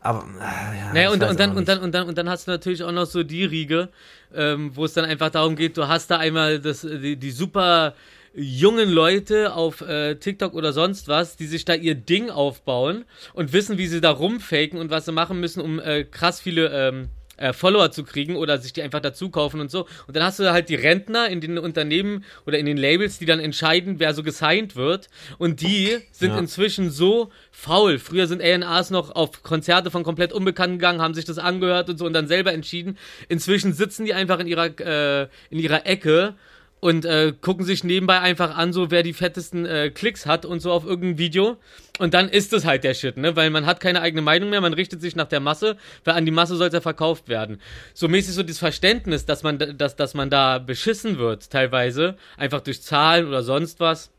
Aber 0.00 0.24
äh, 0.38 0.78
ja, 0.78 0.92
Naja, 0.92 1.10
und, 1.10 1.22
und, 1.22 1.40
dann, 1.40 1.56
und, 1.56 1.68
dann, 1.68 1.80
und, 1.80 1.94
dann, 1.94 2.08
und 2.08 2.18
dann 2.18 2.28
hast 2.28 2.46
du 2.46 2.50
natürlich 2.50 2.82
auch 2.82 2.92
noch 2.92 3.06
so 3.06 3.22
die 3.22 3.44
Riege, 3.44 3.88
ähm, 4.34 4.74
wo 4.74 4.84
es 4.84 4.94
dann 4.94 5.04
einfach 5.04 5.30
darum 5.30 5.56
geht, 5.56 5.76
du 5.76 5.88
hast 5.88 6.10
da 6.10 6.18
einmal 6.18 6.60
das, 6.60 6.82
die, 6.82 7.16
die 7.16 7.30
super 7.30 7.94
jungen 8.32 8.88
Leute 8.88 9.54
auf 9.54 9.80
äh, 9.80 10.14
TikTok 10.14 10.54
oder 10.54 10.72
sonst 10.72 11.08
was, 11.08 11.36
die 11.36 11.46
sich 11.46 11.64
da 11.64 11.74
ihr 11.74 11.94
Ding 11.94 12.30
aufbauen 12.30 13.04
und 13.34 13.52
wissen, 13.52 13.76
wie 13.76 13.88
sie 13.88 14.00
da 14.00 14.10
rumfaken 14.10 14.78
und 14.78 14.90
was 14.90 15.04
sie 15.06 15.12
machen 15.12 15.40
müssen, 15.40 15.60
um 15.60 15.80
äh, 15.80 16.04
krass 16.04 16.40
viele 16.40 16.68
ähm, 16.68 17.08
äh, 17.40 17.52
Follower 17.52 17.90
zu 17.90 18.04
kriegen 18.04 18.36
oder 18.36 18.58
sich 18.58 18.72
die 18.72 18.82
einfach 18.82 19.00
dazu 19.00 19.30
kaufen 19.30 19.60
und 19.60 19.70
so. 19.70 19.86
Und 20.06 20.14
dann 20.14 20.22
hast 20.22 20.38
du 20.38 20.50
halt 20.52 20.68
die 20.68 20.76
Rentner 20.76 21.28
in 21.28 21.40
den 21.40 21.58
Unternehmen 21.58 22.24
oder 22.46 22.58
in 22.58 22.66
den 22.66 22.76
Labels, 22.76 23.18
die 23.18 23.26
dann 23.26 23.40
entscheiden, 23.40 23.98
wer 23.98 24.14
so 24.14 24.22
gesigned 24.22 24.76
wird. 24.76 25.08
Und 25.38 25.60
die 25.60 25.98
sind 26.12 26.30
Ja. 26.30 26.38
inzwischen 26.38 26.90
so 26.90 27.30
faul. 27.50 27.98
Früher 27.98 28.26
sind 28.26 28.42
A&Rs 28.42 28.90
noch 28.90 29.14
auf 29.16 29.42
Konzerte 29.42 29.90
von 29.90 30.04
komplett 30.04 30.32
Unbekannten 30.32 30.78
gegangen, 30.78 31.00
haben 31.02 31.14
sich 31.14 31.24
das 31.24 31.38
angehört 31.38 31.88
und 31.90 31.98
so 31.98 32.06
und 32.06 32.12
dann 32.12 32.28
selber 32.28 32.52
entschieden. 32.52 32.96
Inzwischen 33.28 33.72
sitzen 33.72 34.04
die 34.04 34.14
einfach 34.14 34.38
in 34.38 34.46
ihrer, 34.46 34.66
äh, 34.78 35.28
in 35.50 35.58
ihrer 35.58 35.86
Ecke 35.86 36.34
und 36.80 37.04
äh, 37.04 37.34
gucken 37.38 37.64
sich 37.64 37.84
nebenbei 37.84 38.20
einfach 38.20 38.56
an, 38.56 38.72
so 38.72 38.90
wer 38.90 39.02
die 39.02 39.12
fettesten 39.12 39.66
äh, 39.66 39.90
Klicks 39.90 40.24
hat 40.24 40.46
und 40.46 40.60
so 40.60 40.72
auf 40.72 40.84
irgendein 40.86 41.18
Video. 41.18 41.58
Und 41.98 42.14
dann 42.14 42.30
ist 42.30 42.54
es 42.54 42.64
halt 42.64 42.84
der 42.84 42.94
Shit, 42.94 43.18
ne? 43.18 43.36
Weil 43.36 43.50
man 43.50 43.66
hat 43.66 43.80
keine 43.80 44.00
eigene 44.00 44.22
Meinung 44.22 44.48
mehr, 44.48 44.62
man 44.62 44.72
richtet 44.72 45.02
sich 45.02 45.14
nach 45.14 45.26
der 45.28 45.40
Masse, 45.40 45.76
weil 46.04 46.14
an 46.14 46.24
die 46.24 46.30
Masse 46.30 46.56
soll 46.56 46.68
es 46.68 46.72
ja 46.72 46.80
verkauft 46.80 47.28
werden. 47.28 47.60
So 47.92 48.08
mäßig 48.08 48.34
so 48.34 48.42
das 48.42 48.58
Verständnis, 48.58 49.26
dass 49.26 49.42
man, 49.42 49.58
da- 49.58 49.72
dass, 49.72 49.96
dass 49.96 50.14
man 50.14 50.30
da 50.30 50.58
beschissen 50.58 51.18
wird, 51.18 51.50
teilweise, 51.50 52.16
einfach 52.38 52.62
durch 52.62 52.80
Zahlen 52.80 53.28
oder 53.28 53.42
sonst 53.42 53.78
was. 53.80 54.10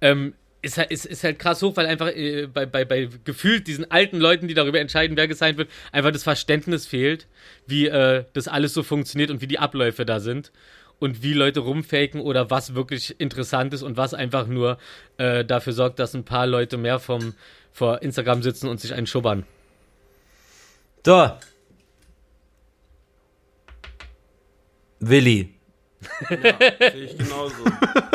Ähm, 0.00 0.34
ist 0.62 0.78
halt, 0.78 0.90
ist, 0.92 1.06
ist 1.06 1.24
halt 1.24 1.38
krass 1.40 1.62
hoch, 1.62 1.76
weil 1.76 1.86
einfach 1.86 2.08
äh, 2.08 2.46
bei, 2.46 2.66
bei, 2.66 2.84
bei 2.84 3.08
gefühlt 3.24 3.66
diesen 3.66 3.90
alten 3.90 4.18
Leuten, 4.18 4.46
die 4.46 4.54
darüber 4.54 4.78
entscheiden, 4.78 5.16
wer 5.16 5.26
gesigned 5.26 5.58
wird, 5.58 5.70
einfach 5.90 6.12
das 6.12 6.22
Verständnis 6.22 6.86
fehlt, 6.86 7.26
wie 7.66 7.86
äh, 7.86 8.24
das 8.32 8.46
alles 8.46 8.74
so 8.74 8.84
funktioniert 8.84 9.30
und 9.30 9.40
wie 9.40 9.46
die 9.48 9.58
Abläufe 9.58 10.04
da 10.06 10.20
sind 10.20 10.52
und 10.98 11.22
wie 11.22 11.32
Leute 11.32 11.60
rumfaken 11.60 12.20
oder 12.20 12.50
was 12.50 12.74
wirklich 12.74 13.20
interessant 13.20 13.72
ist 13.74 13.82
und 13.82 13.96
was 13.96 14.14
einfach 14.14 14.46
nur 14.46 14.78
äh, 15.16 15.44
dafür 15.44 15.72
sorgt, 15.72 15.98
dass 15.98 16.14
ein 16.14 16.24
paar 16.24 16.46
Leute 16.46 16.76
mehr 16.76 16.98
vom, 16.98 17.34
vor 17.72 18.02
Instagram 18.02 18.42
sitzen 18.42 18.68
und 18.68 18.80
sich 18.80 18.94
einen 18.94 19.06
schubbern. 19.06 19.44
So. 21.04 21.30
Willi. 25.00 25.54
Sehe 26.28 26.92
ich 26.94 27.16
genauso. 27.16 27.54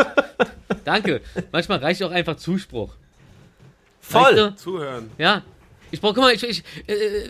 Danke. 0.85 1.21
Manchmal 1.51 1.79
reicht 1.79 2.03
auch 2.03 2.11
einfach 2.11 2.35
Zuspruch. 2.35 2.95
Voll. 3.99 4.21
Weißt 4.21 4.37
du? 4.37 4.55
Zuhören. 4.55 5.11
Ja. 5.17 5.43
Ich 5.91 6.01
brauche, 6.01 6.15
guck 6.15 6.23
mal, 6.23 6.33
ich, 6.33 6.43
ich, 6.43 6.63
äh, 6.87 7.29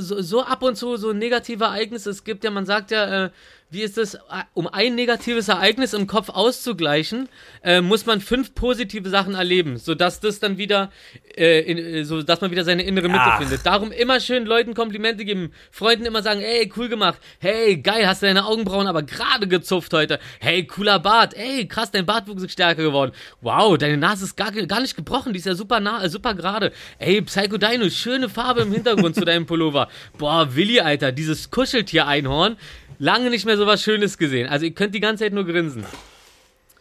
so, 0.00 0.22
so 0.22 0.42
ab 0.42 0.62
und 0.62 0.76
zu 0.76 0.96
so 0.96 1.12
negative 1.12 1.64
Ereignisse. 1.64 2.10
Es 2.10 2.24
gibt 2.24 2.42
ja, 2.42 2.50
man 2.50 2.64
sagt 2.66 2.90
ja, 2.90 3.26
äh, 3.26 3.30
wie 3.74 3.82
ist 3.82 3.98
das, 3.98 4.16
um 4.54 4.68
ein 4.68 4.94
negatives 4.94 5.48
Ereignis 5.48 5.92
im 5.92 6.06
Kopf 6.06 6.28
auszugleichen, 6.28 7.28
äh, 7.62 7.80
muss 7.80 8.06
man 8.06 8.20
fünf 8.20 8.54
positive 8.54 9.08
Sachen 9.08 9.34
erleben, 9.34 9.76
sodass 9.76 10.20
das 10.20 10.38
dann 10.38 10.58
wieder, 10.58 10.92
äh, 11.36 11.60
in, 11.60 11.78
äh, 11.78 12.04
so 12.04 12.22
dass 12.22 12.40
man 12.40 12.52
wieder 12.52 12.64
seine 12.64 12.84
innere 12.84 13.08
Mitte 13.08 13.24
Ach. 13.24 13.40
findet. 13.40 13.66
Darum 13.66 13.90
immer 13.90 14.20
schön 14.20 14.46
Leuten 14.46 14.74
Komplimente 14.74 15.24
geben, 15.24 15.52
Freunden 15.72 16.06
immer 16.06 16.22
sagen, 16.22 16.40
ey, 16.40 16.72
cool 16.76 16.88
gemacht, 16.88 17.18
hey, 17.40 17.76
geil, 17.76 18.06
hast 18.06 18.22
deine 18.22 18.46
Augenbrauen 18.46 18.86
aber 18.86 19.02
gerade 19.02 19.48
gezupft 19.48 19.92
heute, 19.92 20.20
hey, 20.38 20.64
cooler 20.66 21.00
Bart, 21.00 21.34
ey, 21.34 21.66
krass, 21.66 21.90
dein 21.90 22.06
Bartwuchs 22.06 22.44
ist 22.44 22.52
stärker 22.52 22.82
geworden, 22.82 23.10
wow, 23.40 23.76
deine 23.76 23.96
Nase 23.96 24.24
ist 24.24 24.36
gar, 24.36 24.52
gar 24.52 24.80
nicht 24.80 24.96
gebrochen, 24.96 25.32
die 25.32 25.40
ist 25.40 25.46
ja 25.46 25.56
super 25.56 25.80
nah, 25.80 26.02
äh, 26.02 26.08
super 26.08 26.34
gerade, 26.34 26.72
ey, 26.98 27.20
Psycho 27.22 27.58
Dino, 27.58 27.90
schöne 27.90 28.28
Farbe 28.28 28.62
im 28.62 28.72
Hintergrund 28.72 29.16
zu 29.16 29.24
deinem 29.24 29.46
Pullover, 29.46 29.88
boah, 30.16 30.54
Willi, 30.54 30.78
Alter, 30.80 31.10
dieses 31.10 31.50
Kuscheltier-Einhorn, 31.50 32.56
lange 32.98 33.30
nicht 33.30 33.44
mehr 33.44 33.56
sowas 33.56 33.82
Schönes 33.82 34.18
gesehen, 34.18 34.48
also 34.48 34.64
ihr 34.64 34.74
könnt 34.74 34.94
die 34.94 35.00
ganze 35.00 35.24
Zeit 35.24 35.32
nur 35.32 35.44
grinsen. 35.44 35.84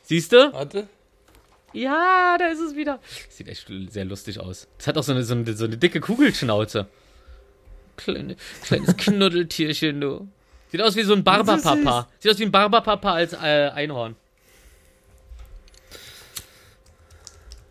Siehst 0.03 0.31
du? 0.31 0.51
Warte. 0.53 0.87
Ja, 1.73 2.37
da 2.37 2.47
ist 2.47 2.59
es 2.59 2.75
wieder. 2.75 2.99
Sieht 3.29 3.47
echt 3.47 3.67
sehr 3.89 4.05
lustig 4.05 4.39
aus. 4.39 4.67
Es 4.77 4.85
hat 4.87 4.97
auch 4.97 5.03
so 5.03 5.11
eine, 5.11 5.23
so 5.23 5.33
eine, 5.33 5.53
so 5.53 5.65
eine 5.65 5.77
dicke 5.77 5.99
Kugelschnauze. 6.01 6.87
Kleine, 7.97 8.35
kleines 8.63 8.95
Knuddeltierchen, 8.97 10.01
du. 10.01 10.27
Sieht 10.71 10.81
aus 10.81 10.95
wie 10.95 11.03
so 11.03 11.13
ein 11.13 11.23
Barberpapa. 11.23 12.07
Sieht 12.19 12.31
aus 12.31 12.39
wie 12.39 12.45
ein 12.45 12.51
Barberpapa 12.51 13.13
als 13.13 13.33
äh, 13.33 13.69
Einhorn. 13.73 14.15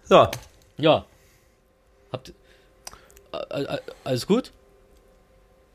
So, 0.04 0.28
Ja. 0.76 1.06
Habt. 2.12 2.32
Äh, 3.32 3.62
äh, 3.62 3.78
alles 4.04 4.26
gut? 4.26 4.52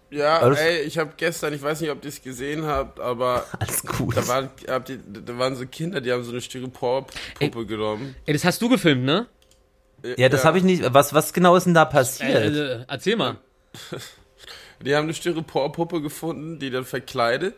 Ja, 0.09 0.39
Alles- 0.39 0.59
ey, 0.59 0.81
ich 0.83 0.97
habe 0.97 1.11
gestern, 1.17 1.53
ich 1.53 1.61
weiß 1.61 1.81
nicht, 1.81 1.91
ob 1.91 2.03
ihr 2.03 2.09
es 2.09 2.21
gesehen 2.21 2.65
habt, 2.65 2.99
aber 2.99 3.45
alles 3.59 3.83
gut. 3.83 4.15
da 4.15 4.27
waren, 4.27 4.49
habt 4.67 4.89
ihr, 4.89 4.99
da 5.05 5.37
waren 5.37 5.55
so 5.55 5.65
Kinder, 5.65 5.99
die 6.01 6.11
haben 6.11 6.23
so 6.23 6.31
eine 6.31 6.41
Styropor-Puppe 6.41 7.65
genommen. 7.65 8.15
Ey, 8.25 8.33
das 8.33 8.45
hast 8.45 8.61
du 8.61 8.69
gefilmt, 8.69 9.03
ne? 9.03 9.27
Ja, 10.17 10.29
das 10.29 10.45
habe 10.45 10.59
ich 10.59 10.63
nicht. 10.63 10.83
Was, 10.93 11.13
was 11.13 11.33
genau 11.33 11.55
ist 11.55 11.65
denn 11.65 11.73
da 11.73 11.83
passiert? 11.85 12.29
Äh, 12.29 12.73
äh, 12.75 12.85
erzähl 12.87 13.15
mal. 13.15 13.37
Die 14.85 14.95
haben 14.95 15.05
eine 15.05 15.13
Styropor-Puppe 15.15 16.01
gefunden, 16.01 16.59
die 16.59 16.69
dann 16.69 16.85
verkleidet, 16.85 17.55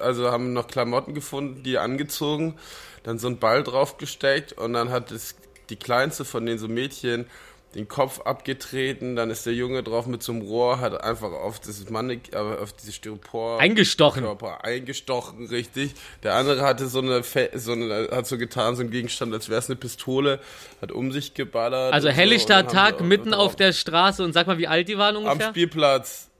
also 0.00 0.30
haben 0.30 0.52
noch 0.52 0.66
Klamotten 0.66 1.14
gefunden, 1.14 1.62
die 1.62 1.78
angezogen, 1.78 2.56
dann 3.04 3.18
so 3.18 3.26
einen 3.26 3.38
Ball 3.38 3.62
draufgesteckt 3.62 4.52
und 4.52 4.74
dann 4.74 4.90
hat 4.90 5.10
es 5.10 5.36
die 5.70 5.76
kleinste 5.76 6.26
von 6.26 6.44
den 6.44 6.58
so 6.58 6.68
Mädchen 6.68 7.26
den 7.74 7.86
Kopf 7.86 8.20
abgetreten, 8.20 9.14
dann 9.14 9.30
ist 9.30 9.44
der 9.44 9.52
Junge 9.52 9.82
drauf 9.82 10.06
mit 10.06 10.22
so 10.22 10.32
einem 10.32 10.42
Rohr, 10.42 10.80
hat 10.80 11.02
einfach 11.02 11.32
auf 11.32 11.60
dieses 11.60 11.90
Mannek, 11.90 12.32
äh, 12.32 12.38
auf 12.38 12.72
diese 12.72 12.92
Styropor 12.92 13.60
Eingestochen. 13.60 14.22
Körper 14.22 14.64
eingestochen, 14.64 15.46
richtig. 15.48 15.92
Der 16.22 16.34
andere 16.34 16.62
hatte 16.62 16.88
so 16.88 17.00
eine, 17.00 17.22
Fe 17.22 17.50
so 17.54 17.72
eine 17.72 18.08
hat 18.10 18.26
so 18.26 18.38
getan, 18.38 18.74
so 18.74 18.82
ein 18.82 18.90
Gegenstand, 18.90 19.34
als 19.34 19.50
wäre 19.50 19.58
es 19.58 19.68
eine 19.68 19.76
Pistole, 19.76 20.40
hat 20.80 20.92
um 20.92 21.12
sich 21.12 21.34
geballert. 21.34 21.92
Also 21.92 22.08
so, 22.08 22.14
helllichter 22.14 22.56
haben 22.56 22.68
Tag 22.68 23.00
mitten 23.02 23.34
auf 23.34 23.54
der 23.54 23.74
Straße 23.74 24.24
und 24.24 24.32
sag 24.32 24.46
mal, 24.46 24.56
wie 24.56 24.66
alt 24.66 24.88
die 24.88 24.96
waren 24.96 25.16
am 25.16 25.24
ungefähr? 25.24 25.50
Spielplatz. 25.50 26.30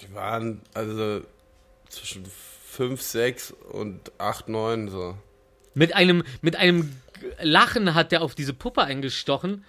Die 0.00 0.12
waren 0.12 0.60
also 0.74 1.20
zwischen 1.88 2.24
5, 2.68 3.00
6 3.00 3.54
und 3.70 4.10
8, 4.18 4.48
9 4.48 4.88
so. 4.88 5.14
Mit 5.74 5.94
einem, 5.94 6.24
mit 6.42 6.56
einem 6.56 6.96
Lachen 7.40 7.94
hat 7.94 8.10
der 8.10 8.22
auf 8.22 8.34
diese 8.34 8.52
Puppe 8.54 8.82
eingestochen. 8.82 9.64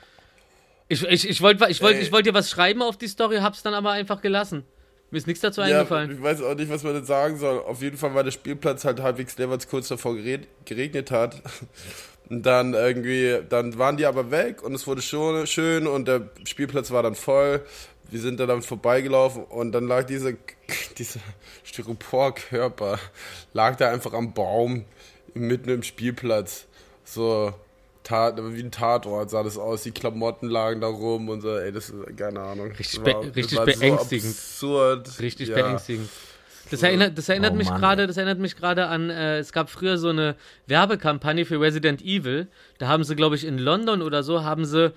Ich, 0.88 1.04
ich, 1.04 1.28
ich 1.30 1.42
wollte 1.42 1.66
ich 1.70 1.82
wollt, 1.82 1.98
ich 2.02 2.12
wollt 2.12 2.26
dir 2.26 2.34
was 2.34 2.50
schreiben 2.50 2.82
auf 2.82 2.98
die 2.98 3.08
Story, 3.08 3.38
hab's 3.38 3.64
dann 3.64 3.74
aber 3.74 3.92
einfach 3.92 4.22
gelassen. 4.22 4.64
Mir 5.12 5.18
ist 5.18 5.28
nichts 5.28 5.42
dazu 5.42 5.62
Ja, 5.62 5.68
eingefallen. 5.68 6.12
ich 6.12 6.22
weiß 6.22 6.42
auch 6.42 6.56
nicht, 6.56 6.70
was 6.70 6.84
man 6.84 6.94
denn 6.94 7.06
sagen 7.06 7.38
soll. 7.38 7.60
Auf 7.60 7.82
jeden 7.82 7.98
Fall 7.98 8.14
war 8.14 8.24
der 8.24 8.32
Spielplatz 8.32 8.86
halt 8.86 9.02
halbwegs 9.02 9.38
leer, 9.38 9.50
weil 9.50 9.58
es 9.58 9.68
kurz 9.68 9.88
davor 9.88 10.16
geregnet 10.16 11.12
hat. 11.12 11.42
Und 12.30 12.44
dann 12.44 12.74
irgendwie, 12.74 13.38
dann 13.50 13.78
waren 13.78 13.98
die 13.98 14.06
aber 14.08 14.32
weg 14.32 14.64
und 14.64 14.74
es 14.74 14.88
wurde 14.88 15.04
schon 15.04 15.46
schön 15.46 15.86
und 15.86 16.08
der 16.08 16.32
Spielplatz 16.46 16.90
war 16.90 17.04
dann 17.04 17.14
voll. 17.14 17.64
Wir 18.10 18.20
sind 18.20 18.40
da 18.40 18.48
dann 18.48 18.64
vorbeigelaufen 18.64 19.44
und 19.44 19.74
dann 19.74 19.88
lag 19.88 20.06
dieser, 20.06 20.32
dieser 20.98 21.20
Styroporkörper, 21.64 23.00
lag 23.54 23.76
da 23.76 23.92
einfach 23.92 24.14
am 24.14 24.34
Baum 24.34 24.86
mitten 25.36 25.70
im 25.70 25.84
Spielplatz. 25.84 26.66
So, 27.04 27.54
Tat, 28.06 28.38
wie 28.38 28.62
ein 28.64 28.72
Tatort 28.72 29.30
sah 29.30 29.44
das 29.44 29.58
aus, 29.58 29.84
die 29.84 29.92
Klamotten 29.92 30.48
lagen 30.48 30.80
da 30.80 30.88
rum 30.88 31.28
und 31.28 31.42
so, 31.42 31.58
ey, 31.58 31.74
das 31.74 31.90
ist, 31.90 32.18
keine 32.18 32.40
Ahnung. 32.40 32.68
Richtig 32.72 33.02
Das 33.04 33.04
be- 33.04 33.28
das 33.28 33.36
richtig 33.36 33.58
war 33.58 33.66
beängstigend. 33.66 34.34
So 34.36 34.80
absurd. 34.80 35.20
Richtig 35.20 35.50
ja. 35.50 35.56
beängstigend. 35.56 36.10
Das 36.72 36.82
erinnert, 36.82 37.18
das 37.18 37.30
erinnert 37.30 37.54
Oh 37.54 37.58
mich 37.58 37.68
gerade, 37.68 38.08
das 38.08 38.18
erinnert 38.18 38.40
mich 38.40 38.56
gerade 38.56 38.88
an, 38.88 39.10
äh, 39.10 39.38
es 39.40 39.52
gab 39.52 39.70
früher 39.70 39.98
so 39.98 40.10
eine 40.10 40.36
Werbekampagne 40.68 41.46
für 41.46 41.60
Resident 41.60 42.02
Evil. 42.02 42.48
Da 42.80 42.88
haben 42.88 43.04
sie, 43.04 43.16
glaube 43.16 43.36
ich, 43.36 43.46
in 43.46 43.58
London 43.60 44.02
oder 44.02 44.24
so, 44.24 44.44
haben 44.44 44.66
sie 44.66 44.92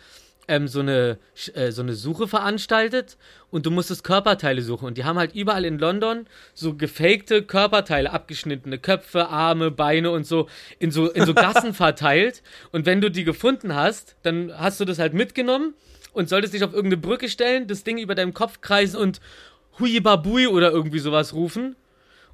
ähm, 0.49 0.67
so, 0.67 0.81
eine, 0.81 1.19
äh, 1.55 1.71
so 1.71 1.83
eine 1.83 1.95
Suche 1.95 2.27
veranstaltet 2.27 3.17
und 3.51 3.67
du 3.67 3.71
musstest 3.71 4.03
Körperteile 4.03 4.63
suchen. 4.63 4.87
Und 4.87 4.99
die 4.99 5.05
haben 5.05 5.19
halt 5.19 5.35
überall 5.35 5.65
in 5.65 5.79
London 5.79 6.27
so 6.55 6.75
gefakte 6.75 7.43
Körperteile, 7.43 8.13
abgeschnittene 8.13 8.79
Köpfe, 8.79 9.29
Arme, 9.29 9.71
Beine 9.71 10.11
und 10.11 10.27
so 10.27 10.49
in 10.79 10.91
so, 10.91 11.11
in 11.11 11.25
so 11.27 11.35
Gassen 11.35 11.75
verteilt. 11.75 12.43
Und 12.73 12.87
wenn 12.87 13.01
du 13.01 13.11
die 13.11 13.25
gefunden 13.25 13.75
hast, 13.75 14.17
dann 14.23 14.53
hast 14.59 14.81
du 14.81 14.85
das 14.85 14.99
halt 14.99 15.15
mitgenommen 15.15 15.75
und 16.13 16.29
solltest 16.29 16.55
dich 16.55 16.65
auf 16.65 16.73
irgendeine 16.73 17.01
Brücke 17.01 17.29
stellen, 17.29 17.67
das 17.67 17.85
Ding 17.85 17.99
über 17.99 18.15
deinem 18.15 18.35
Kopf 18.35 18.61
kreisen 18.61 18.97
und 18.97 19.21
Hui 19.79 20.01
Babui 20.01 20.47
oder 20.47 20.73
irgendwie 20.73 20.99
sowas 20.99 21.35
rufen. 21.35 21.77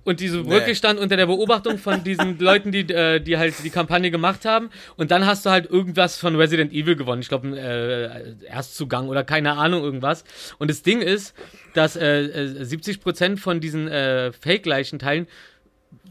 Und 0.05 0.21
diese 0.21 0.43
Brücke 0.43 0.67
Nee. 0.69 0.75
stand 0.75 1.01
unter 1.01 1.17
der 1.17 1.27
Beobachtung 1.27 1.79
von 1.79 2.05
diesen 2.05 2.39
Leuten, 2.39 2.73
die, 2.73 2.81
äh, 2.93 3.21
die 3.21 3.39
halt 3.39 3.55
die 3.65 3.71
Kampagne 3.71 4.11
gemacht 4.11 4.45
haben. 4.45 4.69
Und 4.97 5.11
dann 5.11 5.25
hast 5.27 5.47
du 5.47 5.51
halt 5.51 5.69
irgendwas 5.71 6.17
von 6.19 6.37
Resident 6.37 6.73
Evil 6.73 6.95
gewonnen. 6.97 7.23
Ich 7.23 7.29
glaube, 7.29 7.49
äh, 7.59 8.45
Erstzugang 8.47 9.09
oder 9.09 9.25
keine 9.25 9.57
Ahnung, 9.57 9.83
irgendwas. 9.83 10.25
Und 10.59 10.69
das 10.71 10.83
Ding 10.83 11.01
ist, 11.01 11.35
dass 11.73 11.97
äh, 11.97 12.23
äh, 12.25 12.63
70% 12.63 13.39
von 13.39 13.61
diesen 13.61 13.89
äh, 13.89 14.31
Fake-Leichenteilen 14.33 15.27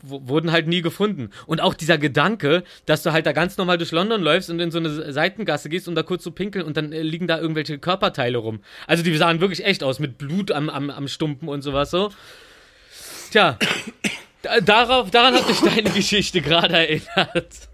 w- 0.01 0.19
wurden 0.23 0.51
halt 0.51 0.67
nie 0.67 0.81
gefunden. 0.81 1.29
Und 1.45 1.61
auch 1.61 1.73
dieser 1.75 1.97
Gedanke, 1.97 2.63
dass 2.85 3.03
du 3.03 3.11
halt 3.11 3.25
da 3.25 3.31
ganz 3.31 3.57
normal 3.57 3.77
durch 3.77 3.91
London 3.91 4.21
läufst 4.21 4.49
und 4.49 4.59
in 4.59 4.71
so 4.71 4.79
eine 4.79 5.11
Seitengasse 5.13 5.69
gehst, 5.69 5.87
um 5.87 5.95
da 5.95 6.03
kurz 6.03 6.23
zu 6.23 6.31
pinkeln 6.31 6.65
und 6.65 6.77
dann 6.77 6.91
äh, 6.91 7.01
liegen 7.03 7.27
da 7.27 7.39
irgendwelche 7.39 7.77
Körperteile 7.77 8.39
rum. 8.39 8.61
Also 8.87 9.03
die 9.03 9.15
sahen 9.15 9.39
wirklich 9.39 9.63
echt 9.65 9.83
aus, 9.83 9.99
mit 9.99 10.17
Blut 10.17 10.51
am, 10.51 10.69
am, 10.69 10.89
am 10.89 11.07
Stumpen 11.07 11.47
und 11.47 11.61
sowas 11.61 11.91
so. 11.91 12.09
Tja, 13.33 13.57
da, 14.43 14.59
darauf, 14.61 15.09
daran 15.09 15.33
hat 15.33 15.47
mich 15.47 15.59
deine 15.59 15.89
Geschichte 15.89 16.39
gerade 16.39 16.75
erinnert. 16.77 17.67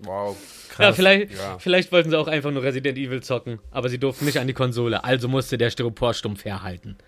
Wow. 0.00 0.36
Ja, 0.78 0.92
vielleicht, 0.92 1.32
ja. 1.32 1.58
vielleicht 1.58 1.90
wollten 1.90 2.10
sie 2.10 2.18
auch 2.18 2.26
einfach 2.28 2.50
nur 2.50 2.62
Resident 2.62 2.98
Evil 2.98 3.22
zocken, 3.22 3.60
aber 3.70 3.88
sie 3.88 3.96
durften 3.98 4.26
nicht 4.26 4.38
an 4.38 4.46
die 4.46 4.52
Konsole, 4.52 5.02
also 5.04 5.26
musste 5.26 5.56
der 5.56 5.70
Styroporstumpf 5.70 6.44
herhalten. 6.44 6.98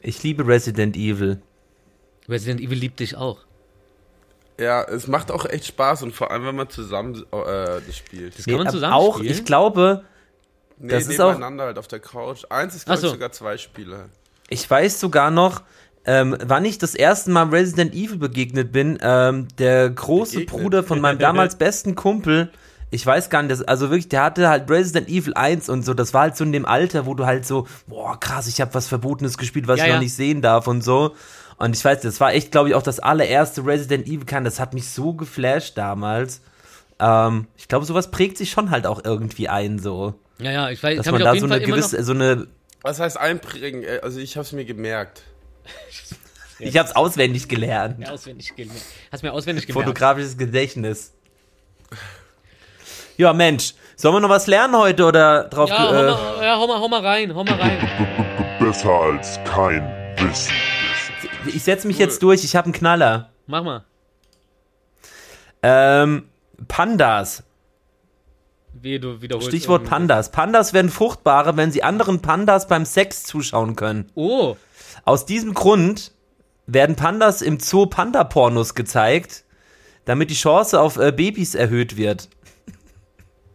Ich 0.00 0.22
liebe 0.22 0.46
Resident 0.46 0.96
Evil. 0.96 1.42
Resident 2.28 2.60
Evil 2.60 2.78
liebt 2.78 3.00
dich 3.00 3.16
auch. 3.16 3.38
Ja, 4.60 4.84
es 4.84 5.08
macht 5.08 5.32
auch 5.32 5.46
echt 5.46 5.66
Spaß 5.66 6.04
und 6.04 6.12
vor 6.14 6.30
allem, 6.30 6.46
wenn 6.46 6.54
man 6.54 6.70
zusammen 6.70 7.16
äh, 7.32 7.80
das 7.84 7.96
spielt. 7.96 8.38
Das 8.38 8.44
kann 8.44 8.54
man 8.58 8.66
ab- 8.68 8.72
zusammen 8.72 8.92
auch, 8.94 9.16
spielen? 9.18 9.32
ich 9.32 9.44
glaube, 9.44 10.04
Nee, 10.78 10.92
das 10.92 11.08
ist 11.08 11.20
auch- 11.20 11.40
halt 11.40 11.78
auf 11.78 11.88
der 11.88 11.98
Couch. 11.98 12.44
Eins 12.50 12.76
ist, 12.76 12.84
glaube 12.86 13.00
so. 13.00 13.06
ich, 13.08 13.12
sogar 13.14 13.32
zwei 13.32 13.58
Spiele. 13.58 14.10
ich 14.48 14.70
weiß 14.70 15.00
sogar 15.00 15.32
noch, 15.32 15.62
ähm, 16.06 16.36
wann 16.44 16.64
ich 16.64 16.78
das 16.78 16.94
erste 16.94 17.30
Mal 17.30 17.48
Resident 17.48 17.92
Evil 17.94 18.16
begegnet 18.18 18.72
bin. 18.72 18.98
Ähm, 19.02 19.48
der 19.58 19.90
große 19.90 20.40
Begegnet? 20.40 20.62
Bruder 20.62 20.82
von 20.84 21.00
meinem 21.00 21.18
damals 21.20 21.56
besten 21.56 21.94
Kumpel, 21.94 22.50
ich 22.90 23.04
weiß 23.04 23.28
gar 23.30 23.42
nicht, 23.42 23.50
das, 23.50 23.62
also 23.62 23.90
wirklich, 23.90 24.08
der 24.08 24.22
hatte 24.22 24.48
halt 24.48 24.70
Resident 24.70 25.08
Evil 25.08 25.34
1 25.34 25.68
und 25.68 25.84
so, 25.84 25.92
das 25.92 26.14
war 26.14 26.22
halt 26.22 26.36
so 26.36 26.44
in 26.44 26.52
dem 26.52 26.64
Alter, 26.64 27.04
wo 27.06 27.14
du 27.14 27.26
halt 27.26 27.44
so, 27.44 27.66
boah, 27.88 28.18
krass, 28.18 28.46
ich 28.46 28.60
habe 28.60 28.72
was 28.74 28.86
Verbotenes 28.86 29.36
gespielt, 29.36 29.66
was 29.66 29.78
Ja, 29.80 29.84
ich 29.84 29.88
ja. 29.90 29.94
noch 29.96 30.02
nicht 30.02 30.14
sehen 30.14 30.40
darf 30.40 30.68
und 30.68 30.82
so. 30.82 31.14
Und 31.58 31.74
ich 31.74 31.84
weiß, 31.84 32.00
das 32.02 32.20
war 32.20 32.32
echt, 32.32 32.52
glaube 32.52 32.68
ich, 32.68 32.74
auch 32.74 32.82
das 32.82 33.00
allererste 33.00 33.64
Resident 33.66 34.06
Evil 34.06 34.26
kann. 34.26 34.44
Das 34.44 34.60
hat 34.60 34.74
mich 34.74 34.88
so 34.90 35.14
geflasht 35.14 35.76
damals. 35.76 36.42
Ähm, 37.00 37.46
ich 37.56 37.66
glaube, 37.66 37.84
sowas 37.86 38.10
prägt 38.10 38.38
sich 38.38 38.50
schon 38.50 38.70
halt 38.70 38.86
auch 38.86 39.04
irgendwie 39.04 39.48
ein, 39.48 39.78
so. 39.78 40.14
Ja, 40.38 40.52
ja, 40.52 40.70
ich 40.70 40.82
weiß, 40.82 40.92
ich 40.92 40.96
Dass 40.98 41.06
kann 41.06 41.14
man 41.14 41.22
da 41.22 41.32
jeden 41.32 41.48
so 41.48 41.52
eine 41.52 41.60
Fall 41.60 41.68
immer 41.68 41.76
noch 41.78 41.88
gewisse, 41.90 42.04
so 42.04 42.12
eine, 42.12 42.46
Was 42.82 43.00
heißt 43.00 43.18
einprägen? 43.18 43.82
Äh, 43.82 44.00
Also 44.02 44.20
ich 44.20 44.36
habe 44.36 44.44
es 44.44 44.52
mir 44.52 44.64
gemerkt. 44.66 45.22
Ich 46.58 46.76
hab's 46.76 46.92
auswendig 46.92 47.48
gelernt. 47.48 48.00
Ja, 48.00 48.10
auswendig 48.10 48.54
gelernt. 48.54 48.80
Hast 49.12 49.22
mir 49.22 49.32
auswendig 49.32 49.66
gemerkt. 49.66 49.86
Fotografisches 49.86 50.36
Gedächtnis. 50.36 51.12
Ja, 53.16 53.32
Mensch, 53.32 53.74
sollen 53.96 54.14
wir 54.16 54.20
noch 54.20 54.28
was 54.28 54.46
lernen 54.46 54.76
heute 54.76 55.04
oder 55.04 55.44
drauf? 55.44 55.70
Ja, 55.70 55.78
hau 55.78 55.88
äh, 55.88 56.04
mal, 56.04 56.44
ja, 56.44 56.56
hau 56.56 56.66
mal, 56.66 56.80
hau 56.80 56.88
mal 56.88 57.00
rein, 57.00 57.34
hau 57.34 57.44
mal 57.44 57.54
rein. 57.54 58.56
Besser 58.58 58.90
als 58.90 59.38
kein 59.44 59.82
Wissen. 60.18 60.52
ich 61.46 61.62
setze 61.62 61.86
mich 61.86 61.98
jetzt 61.98 62.22
durch, 62.22 62.44
ich 62.44 62.56
habe 62.56 62.66
einen 62.66 62.74
Knaller. 62.74 63.30
Mach 63.46 63.62
mal. 63.62 63.84
Ähm, 65.62 66.28
Pandas. 66.68 67.42
Wie 68.74 68.98
du 68.98 69.22
wiederholst. 69.22 69.48
Stichwort 69.48 69.82
irgendwie. 69.82 69.90
Pandas. 69.90 70.30
Pandas 70.30 70.72
werden 70.74 70.90
fruchtbarer, 70.90 71.56
wenn 71.56 71.72
sie 71.72 71.82
anderen 71.82 72.20
Pandas 72.20 72.68
beim 72.68 72.84
Sex 72.84 73.22
zuschauen 73.24 73.76
können. 73.76 74.10
Oh, 74.14 74.56
Aus 75.06 75.24
diesem 75.24 75.54
Grund 75.54 76.12
werden 76.66 76.96
Pandas 76.96 77.40
im 77.40 77.60
Zoo 77.60 77.86
Panda-Pornos 77.86 78.74
gezeigt, 78.74 79.44
damit 80.04 80.30
die 80.30 80.34
Chance 80.34 80.78
auf 80.80 80.96
äh, 80.98 81.12
Babys 81.12 81.54
erhöht 81.54 81.96
wird. 81.96 82.28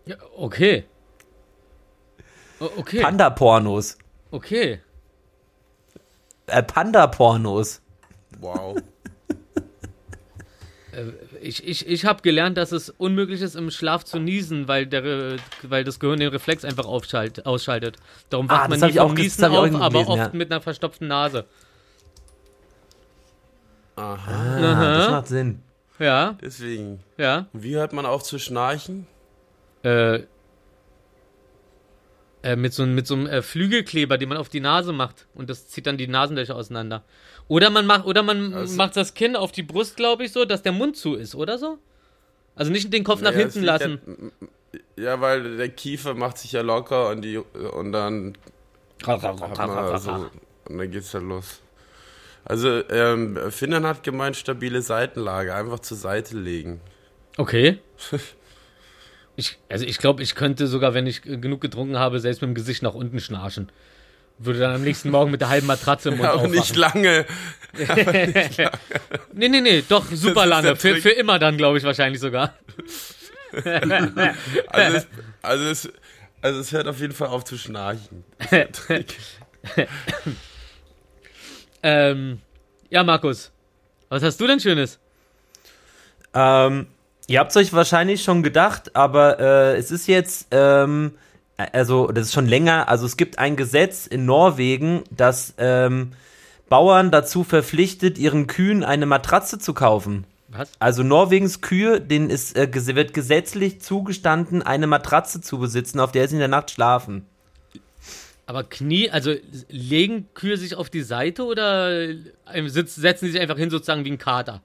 ja, 0.05 0.15
okay. 0.35 0.85
O- 2.59 2.69
Okay, 2.77 3.01
Panda-Pornos. 3.01 3.97
okay. 4.31 4.79
Äh, 6.47 6.63
Panda-Pornos. 6.63 7.81
Wow. 8.39 8.77
Ich, 11.41 11.67
ich, 11.67 11.87
ich 11.87 12.05
habe 12.05 12.21
gelernt, 12.21 12.57
dass 12.57 12.71
es 12.71 12.89
unmöglich 12.91 13.41
ist, 13.41 13.55
im 13.55 13.71
Schlaf 13.71 14.05
zu 14.05 14.19
niesen, 14.19 14.67
weil, 14.67 14.85
der, 14.85 15.37
weil 15.63 15.83
das 15.83 15.99
Gehirn 15.99 16.19
den 16.19 16.29
Reflex 16.29 16.63
einfach 16.63 16.85
aufschalt, 16.85 17.45
ausschaltet. 17.45 17.97
Darum 18.29 18.47
Ah, 18.49 18.53
wacht 18.53 18.69
man 18.69 18.81
hab 18.81 18.87
nie 18.87 18.93
ich 18.93 18.99
auch 18.99 19.07
vom 19.07 19.15
Niesen 19.15 19.45
auf, 19.45 19.65
irgendwo 19.65 19.83
aber 19.83 19.89
gelesen, 20.03 20.11
oft 20.11 20.33
ja. 20.33 20.37
mit 20.37 20.51
einer 20.51 20.61
verstopften 20.61 21.07
Nase. 21.07 21.45
Aha. 23.95 24.57
Ah, 24.57 24.97
das 24.97 25.09
macht 25.09 25.27
Sinn. 25.27 25.63
Ja, 25.99 26.37
Deswegen. 26.41 26.99
ja. 27.17 27.47
Wie 27.53 27.75
hört 27.75 27.93
man 27.93 28.05
auf 28.05 28.23
zu 28.23 28.39
schnarchen? 28.39 29.05
äh, 29.83 30.21
äh, 32.43 32.55
mit 32.55 32.73
so, 32.73 32.85
mit 32.85 33.05
so 33.05 33.13
einem 33.13 33.27
äh, 33.27 33.41
Flügelkleber, 33.41 34.17
den 34.17 34.29
man 34.29 34.37
auf 34.37 34.49
die 34.49 34.59
Nase 34.59 34.93
macht 34.93 35.27
und 35.35 35.49
das 35.49 35.67
zieht 35.67 35.85
dann 35.85 35.97
die 35.97 36.07
Nasenlöcher 36.07 36.55
auseinander. 36.55 37.03
Oder 37.51 37.69
man 37.69 37.85
macht, 37.85 38.05
oder 38.05 38.23
man 38.23 38.53
Also- 38.53 38.77
macht 38.77 38.95
das 38.95 39.13
Kinn 39.13 39.35
auf 39.35 39.51
die 39.51 39.61
Brust, 39.63 39.97
glaube 39.97 40.23
ich, 40.23 40.31
so, 40.31 40.45
dass 40.45 40.61
der 40.61 40.71
Mund 40.71 40.95
zu 40.95 41.15
ist, 41.15 41.35
oder 41.35 41.57
so? 41.57 41.79
Also 42.55 42.71
nicht 42.71 42.93
den 42.93 43.03
Kopf 43.03 43.19
nach 43.21 43.33
es 43.33 43.37
hinten 43.39 43.63
lassen. 43.63 44.31
Ja, 44.95 45.03
ja, 45.03 45.19
weil 45.21 45.57
der 45.57 45.67
Kiefer 45.67 46.13
macht 46.13 46.37
sich 46.37 46.53
ja 46.53 46.61
locker 46.61 47.09
und, 47.09 47.23
die, 47.23 47.37
und 47.39 47.91
dann 47.91 48.37
man 49.05 49.99
so, 49.99 50.29
und 50.69 50.77
dann 50.77 50.91
geht's 50.91 51.11
dann 51.11 51.27
los. 51.27 51.59
Also, 52.45 52.87
ähm, 52.89 53.37
Finnern 53.49 53.85
hat 53.85 54.03
gemeint, 54.03 54.37
stabile 54.37 54.81
Seitenlage, 54.81 55.53
einfach 55.53 55.79
zur 55.79 55.97
Seite 55.97 56.37
legen. 56.37 56.79
Okay. 57.35 57.79
Ich, 59.37 59.57
also 59.69 59.85
ich 59.85 59.97
glaube, 59.97 60.21
ich 60.21 60.35
könnte 60.35 60.67
sogar, 60.67 60.93
wenn 60.93 61.07
ich 61.07 61.21
genug 61.21 61.61
getrunken 61.61 61.97
habe, 61.97 62.19
selbst 62.19 62.41
mit 62.41 62.49
dem 62.49 62.53
Gesicht 62.53 62.83
nach 62.83 62.93
unten 62.93 63.19
schnarchen. 63.21 63.69
Würde 64.43 64.59
dann 64.59 64.73
am 64.75 64.81
nächsten 64.83 65.09
Morgen 65.11 65.31
mit 65.31 65.41
der 65.41 65.49
halben 65.49 65.67
Matratze 65.67 66.09
im 66.09 66.17
Mund 66.17 66.27
Aber 66.29 66.37
aufwachen. 66.37 66.55
nicht 66.55 66.75
lange. 66.75 67.25
Nee, 69.33 69.47
nee, 69.47 69.61
nee, 69.61 69.81
doch, 69.87 70.05
super 70.11 70.45
lange. 70.45 70.75
Für, 70.75 70.97
für 70.97 71.11
immer 71.11 71.39
dann, 71.39 71.55
glaube 71.55 71.77
ich, 71.77 71.83
wahrscheinlich 71.85 72.19
sogar. 72.19 72.53
Also 74.67 74.97
es, 74.97 75.07
also, 75.41 75.65
es, 75.65 75.89
also 76.41 76.59
es 76.59 76.71
hört 76.71 76.87
auf 76.87 76.99
jeden 76.99 77.13
Fall 77.13 77.27
auf 77.29 77.43
zu 77.43 77.57
schnarchen. 77.57 78.23
Ähm, 81.83 82.39
ja, 82.89 83.03
Markus, 83.03 83.51
was 84.09 84.21
hast 84.23 84.39
du 84.39 84.47
denn 84.47 84.59
Schönes? 84.59 84.99
Ähm, 86.33 86.87
ihr 87.27 87.39
habt 87.39 87.51
es 87.51 87.57
euch 87.57 87.73
wahrscheinlich 87.73 88.23
schon 88.23 88.43
gedacht, 88.43 88.95
aber 88.95 89.39
äh, 89.39 89.77
es 89.77 89.89
ist 89.91 90.07
jetzt, 90.07 90.47
ähm, 90.51 91.15
also 91.71 92.07
das 92.07 92.27
ist 92.27 92.33
schon 92.33 92.47
länger, 92.47 92.87
also 92.87 93.05
es 93.05 93.17
gibt 93.17 93.39
ein 93.39 93.55
Gesetz 93.55 94.07
in 94.07 94.25
Norwegen, 94.25 95.03
das 95.11 95.53
ähm, 95.57 96.11
Bauern 96.69 97.11
dazu 97.11 97.43
verpflichtet, 97.43 98.17
ihren 98.17 98.47
Kühen 98.47 98.83
eine 98.83 99.05
Matratze 99.05 99.59
zu 99.59 99.73
kaufen. 99.73 100.25
Was? 100.47 100.69
Also 100.79 101.03
Norwegens 101.03 101.61
Kühe, 101.61 102.01
denen 102.01 102.29
ist, 102.29 102.57
äh, 102.57 102.95
wird 102.95 103.13
gesetzlich 103.13 103.81
zugestanden, 103.81 104.61
eine 104.61 104.87
Matratze 104.87 105.41
zu 105.41 105.59
besitzen, 105.59 105.99
auf 105.99 106.11
der 106.11 106.27
sie 106.27 106.35
in 106.35 106.39
der 106.39 106.47
Nacht 106.47 106.71
schlafen. 106.71 107.25
Aber 108.45 108.63
Knie, 108.65 109.09
also 109.09 109.33
legen 109.69 110.27
Kühe 110.33 110.57
sich 110.57 110.75
auf 110.75 110.89
die 110.89 111.03
Seite 111.03 111.45
oder 111.45 111.89
äh, 111.89 112.17
sitz, 112.67 112.95
setzen 112.95 113.25
sie 113.25 113.31
sich 113.31 113.41
einfach 113.41 113.57
hin, 113.57 113.69
sozusagen 113.69 114.03
wie 114.03 114.11
ein 114.11 114.17
Kater? 114.17 114.61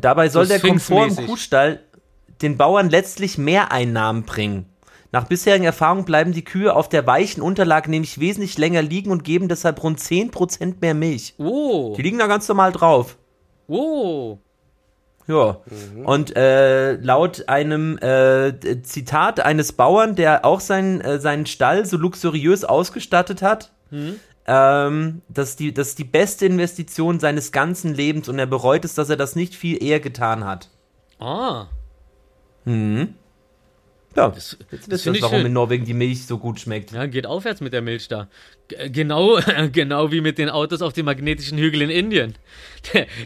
Dabei 0.00 0.28
soll 0.28 0.46
So 0.46 0.52
der 0.52 0.60
Komfort 0.60 1.08
im. 1.18 1.26
Kuhstall 1.26 1.80
den 2.42 2.56
Bauern 2.56 2.88
letztlich 2.88 3.36
mehr 3.36 3.72
Einnahmen 3.72 4.22
bringen. 4.22 4.66
Nach 5.10 5.24
bisherigen 5.24 5.64
Erfahrungen 5.64 6.04
bleiben 6.04 6.32
die 6.32 6.44
Kühe 6.44 6.74
auf 6.74 6.88
der 6.88 7.06
weichen 7.06 7.42
Unterlage 7.42 7.90
nämlich 7.90 8.20
wesentlich 8.20 8.58
länger 8.58 8.82
liegen 8.82 9.10
und 9.10 9.24
geben 9.24 9.48
deshalb 9.48 9.82
rund 9.82 9.98
10% 9.98 10.76
mehr 10.80 10.94
Milch. 10.94 11.34
Oh, 11.38 11.94
Die 11.96 12.02
liegen 12.02 12.18
da 12.18 12.26
ganz 12.26 12.46
normal 12.48 12.72
drauf. 12.72 13.16
oh. 13.68 14.38
Ja. 15.26 15.58
Und 16.04 16.34
äh, 16.36 16.94
laut 16.94 17.50
einem 17.50 17.98
äh, 17.98 18.80
Zitat 18.82 19.40
eines 19.40 19.74
Bauern, 19.74 20.14
der 20.16 20.46
auch 20.46 20.60
seinen, 20.60 21.02
äh, 21.02 21.18
seinen 21.20 21.44
Stall 21.44 21.84
so 21.84 21.98
luxuriös 21.98 22.64
ausgestattet 22.64 23.42
hat, 23.42 23.70
ähm, 24.46 25.20
dass 25.28 25.56
die, 25.56 25.74
das 25.74 25.88
ist 25.88 25.98
die 25.98 26.04
beste 26.04 26.46
Investition 26.46 27.20
seines 27.20 27.52
ganzen 27.52 27.92
Lebens 27.92 28.30
und 28.30 28.38
er 28.38 28.46
bereut 28.46 28.86
es, 28.86 28.94
dass 28.94 29.10
er 29.10 29.16
das 29.18 29.36
nicht 29.36 29.54
viel 29.54 29.82
eher 29.82 30.00
getan 30.00 30.44
hat. 30.46 30.70
Ah, 31.20 31.66
Ja, 34.18 34.30
das, 34.30 34.56
jetzt 34.72 34.82
das 34.82 34.90
wisst 34.90 35.04
finde 35.04 35.18
ich 35.18 35.22
warum 35.22 35.38
schön. 35.38 35.46
in 35.46 35.52
Norwegen 35.52 35.84
die 35.84 35.94
Milch 35.94 36.26
so 36.26 36.38
gut 36.38 36.58
schmeckt. 36.58 36.90
Ja, 36.90 37.06
geht 37.06 37.24
aufwärts 37.24 37.60
mit 37.60 37.72
der 37.72 37.82
Milch 37.82 38.08
da. 38.08 38.26
G 38.66 38.88
genau, 38.88 39.38
genau 39.72 40.10
wie 40.10 40.20
mit 40.20 40.38
den 40.38 40.50
Autos 40.50 40.82
auf 40.82 40.92
dem 40.92 41.06
magnetischen 41.06 41.56
Hügel 41.56 41.82
in 41.82 41.90
Indien. 41.90 42.34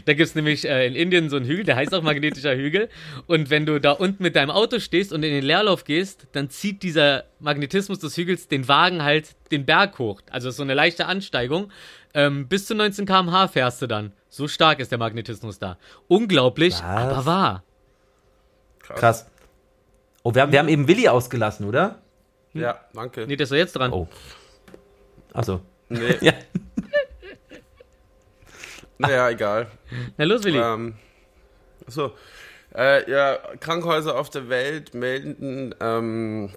Da 0.05 0.13
gibt's 0.13 0.35
nämlich 0.35 0.67
äh, 0.67 0.85
in 0.85 0.93
Indien 0.93 1.31
so 1.31 1.37
einen 1.37 1.45
Hügel, 1.47 1.63
der 1.63 1.77
heißt 1.77 1.95
auch 1.95 2.03
magnetischer 2.03 2.55
Hügel. 2.55 2.89
Und 3.25 3.49
wenn 3.49 3.65
du 3.65 3.79
da 3.79 3.91
unten 3.91 4.21
mit 4.21 4.35
deinem 4.35 4.51
Auto 4.51 4.79
stehst 4.79 5.11
und 5.11 5.23
in 5.23 5.31
den 5.31 5.43
Leerlauf 5.43 5.83
gehst, 5.83 6.27
dann 6.33 6.51
zieht 6.51 6.83
dieser 6.83 7.23
Magnetismus 7.39 7.97
des 7.97 8.15
Hügels 8.15 8.47
den 8.47 8.67
Wagen 8.67 9.01
halt 9.01 9.29
den 9.51 9.65
Berg 9.65 9.97
hoch. 9.97 10.21
Also 10.29 10.49
ist 10.49 10.57
so 10.57 10.63
eine 10.63 10.75
leichte 10.75 11.07
Ansteigung. 11.07 11.71
Ähm, 12.13 12.47
bis 12.47 12.67
zu 12.67 12.75
19 12.75 13.07
km/h 13.07 13.47
fährst 13.47 13.81
du 13.81 13.87
dann. 13.87 14.13
So 14.29 14.47
stark 14.47 14.79
ist 14.79 14.91
der 14.91 14.99
Magnetismus 14.99 15.57
da. 15.57 15.79
Unglaublich, 16.07 16.75
Was? 16.75 16.83
aber 16.83 17.25
wahr. 17.25 17.63
Krass. 18.79 19.25
Oh, 20.23 20.33
wir 20.33 20.41
haben, 20.41 20.51
wir 20.51 20.59
haben 20.59 20.69
eben 20.69 20.87
Willi 20.87 21.07
ausgelassen, 21.07 21.67
oder? 21.67 22.01
Ja, 22.53 22.79
danke. 22.93 23.27
Nee, 23.27 23.35
der 23.35 23.43
ist 23.43 23.51
doch 23.51 23.57
jetzt 23.57 23.73
dran. 23.73 23.91
Oh. 23.91 24.07
Achso. 25.33 25.59
Nee, 25.89 26.17
Ja. 26.21 26.33
naja, 28.97 29.29
egal. 29.29 29.67
Na 30.17 30.25
los, 30.25 30.43
Willi. 30.43 30.59
Ähm, 30.59 30.95
so. 31.87 32.13
Äh, 32.75 33.09
ja, 33.11 33.37
Krankenhäuser 33.59 34.17
auf 34.17 34.29
der 34.29 34.49
Welt 34.49 34.93
melden, 34.95 35.75
ähm, 35.79 36.49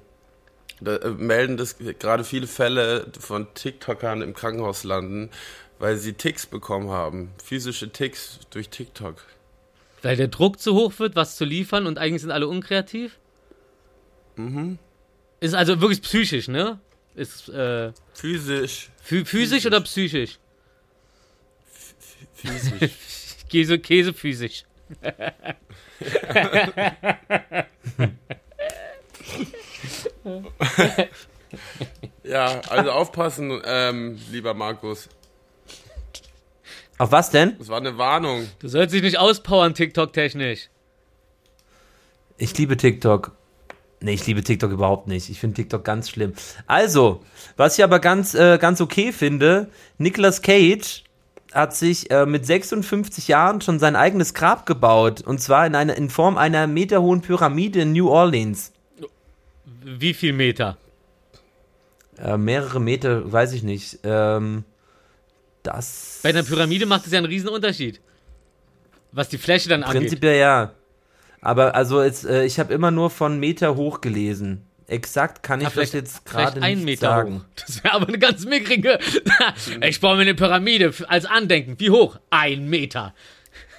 da, 0.81 0.97
äh, 0.97 1.11
melden, 1.11 1.57
dass 1.57 1.77
gerade 1.79 2.25
viele 2.25 2.47
Fälle 2.47 3.07
von 3.19 3.53
TikTokern 3.55 4.23
im 4.23 4.33
Krankenhaus 4.33 4.85
landen, 4.85 5.31
weil 5.79 5.97
sie 5.97 6.15
Ticks 6.15 6.47
bekommen 6.47 6.91
haben. 6.91 7.33
Physische 7.43 7.91
Ticks 7.91 8.41
durch 8.51 8.71
TikTok. 8.71 9.25
Weil 10.03 10.17
der 10.17 10.29
Druck 10.29 10.59
zu 10.61 10.75
hoch 10.75 10.99
wird, 10.99 11.17
was 11.17 11.37
zu 11.37 11.45
liefern 11.45 11.87
und 11.87 11.99
eigentlich 11.99 12.23
sind 12.23 12.31
alle 12.31 12.49
unkreativ? 12.49 13.19
Mhm. 14.37 14.79
Ist 15.41 15.55
also 15.55 15.81
wirklich 15.81 16.03
psychisch, 16.03 16.49
ne? 16.49 16.79
Ist 17.15 17.49
äh, 17.49 17.93
Physisch. 18.15 18.91
phy 19.03 19.25
physisch 19.25 19.67
oder 19.67 19.81
psychisch? 19.81 20.39
Physisch. 22.35 22.91
Käse, 23.49 23.79
Käse 23.79 24.13
physisch. 24.13 24.65
ja, 32.25 32.61
also 32.69 32.91
aufpassen, 32.91 33.61
ähm, 33.65 34.19
lieber 34.31 34.55
Markus. 34.55 35.09
Auf 36.99 37.13
was 37.13 37.31
denn? 37.31 37.57
Das 37.59 37.69
war 37.69 37.79
eine 37.79 37.99
Warnung. 37.99 38.49
Du 38.59 38.69
sollst 38.69 38.95
dich 38.95 39.03
nicht 39.03 39.19
auspowern, 39.19 39.75
TikTok-technisch. 39.75 40.69
Ich 42.39 42.57
liebe 42.59 42.77
TikTok. 42.77 43.33
Nee, 44.01 44.15
ich 44.15 44.27
liebe 44.27 44.43
TikTok 44.43 44.71
überhaupt 44.71 45.09
nicht. 45.09 45.31
Ich 45.31 45.41
finde 45.41 45.55
TikTok 45.55 45.85
ganz 45.85 46.11
schlimm. 46.11 46.35
Also, 46.67 47.23
was 47.57 47.79
ich 47.79 47.85
aber 47.85 47.99
ganz, 47.99 48.35
äh, 48.35 48.59
ganz 48.59 48.81
okay 48.81 49.13
finde, 49.13 49.69
Nicolas 49.99 50.43
Cage 50.43 51.03
hat 51.53 51.75
sich 51.75 52.11
äh, 52.11 52.27
mit 52.27 52.45
56 52.45 53.29
Jahren 53.29 53.61
schon 53.61 53.79
sein 53.79 53.97
eigenes 53.97 54.35
Grab 54.35 54.67
gebaut. 54.67 55.23
Und 55.23 55.41
zwar 55.41 55.67
in, 55.67 55.75
einer, 55.75 55.97
in 55.97 56.11
Form 56.11 56.37
einer 56.37 56.67
meterhohen 56.67 57.23
Pyramide 57.23 57.81
in 57.81 57.93
New 57.93 58.09
Orleans. 58.09 58.73
Wie 59.83 60.13
viel 60.13 60.35
Meter? 60.35 60.77
Äh, 62.19 62.37
mehrere 62.37 62.81
Meter, 62.81 63.31
weiß 63.31 63.53
ich 63.53 63.63
nicht. 63.63 64.01
Ähm, 64.05 64.65
das. 65.63 66.21
Bei 66.23 66.31
einer 66.31 66.43
Pyramide 66.43 66.87
macht 66.87 67.07
es 67.07 67.13
ja 67.13 67.19
einen 67.19 67.27
riesen 67.27 67.49
Unterschied. 67.49 68.01
Was 69.13 69.29
die 69.29 69.39
Fläche 69.39 69.69
dann 69.69 69.83
angeht. 69.83 70.03
Prinzipiell 70.03 70.39
ja. 70.39 70.73
Aber 71.47 71.77
also 71.77 72.03
jetzt, 72.03 72.27
äh, 72.27 72.45
ich 72.45 72.59
habe 72.59 72.75
immer 72.75 72.91
nur 72.91 73.09
von 73.09 73.39
Meter 73.39 73.77
hoch 73.77 74.01
gelesen. 74.01 74.67
Exakt 74.89 75.45
kann 75.45 75.61
ich 75.61 75.69
Ja, 75.69 75.81
das 75.81 75.93
jetzt 75.93 76.27
gerade 76.27 76.59
nicht 76.59 76.83
Meter 76.85 77.07
sagen. 77.07 77.37
hoch. 77.37 77.45
Das 77.55 77.85
wäre 77.85 77.95
aber 77.95 78.09
eine 78.09 78.19
ganz 78.19 78.45
mickrige. 78.45 78.99
ich 79.81 80.01
baue 80.01 80.17
mir 80.17 80.23
eine 80.23 80.35
Pyramide 80.35 80.93
als 81.07 81.25
Andenken. 81.25 81.79
Wie 81.79 81.91
hoch? 81.91 82.19
Ein 82.31 82.69
Meter. 82.69 83.15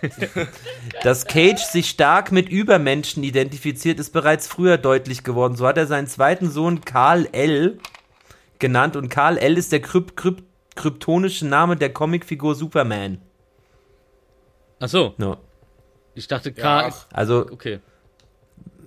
Dass 1.03 1.25
Cage 1.27 1.59
sich 1.59 1.89
stark 1.89 2.31
mit 2.31 2.47
Übermenschen 2.47 3.21
identifiziert, 3.25 3.99
ist 3.99 4.13
bereits 4.13 4.47
früher 4.47 4.77
deutlich 4.77 5.25
geworden. 5.25 5.57
So 5.57 5.67
hat 5.67 5.75
er 5.77 5.87
seinen 5.87 6.07
zweiten 6.07 6.49
Sohn 6.49 6.85
Karl 6.85 7.27
L. 7.33 7.79
genannt 8.59 8.95
und 8.95 9.09
Karl 9.09 9.37
L. 9.37 9.57
ist 9.57 9.73
der 9.73 9.81
kryp 9.81 10.15
kryp 10.15 10.41
kryptonische 10.75 11.45
Name 11.45 11.75
der 11.75 11.91
Comicfigur 11.91 12.55
Superman. 12.55 13.17
Ach 14.79 14.87
so, 14.87 15.13
No. 15.17 15.35
Ich 16.17 16.27
dachte 16.27 16.49
Ja, 16.55 16.61
K. 16.63 16.87
ach, 16.87 17.05
Also, 17.13 17.45
Okay. 17.51 17.79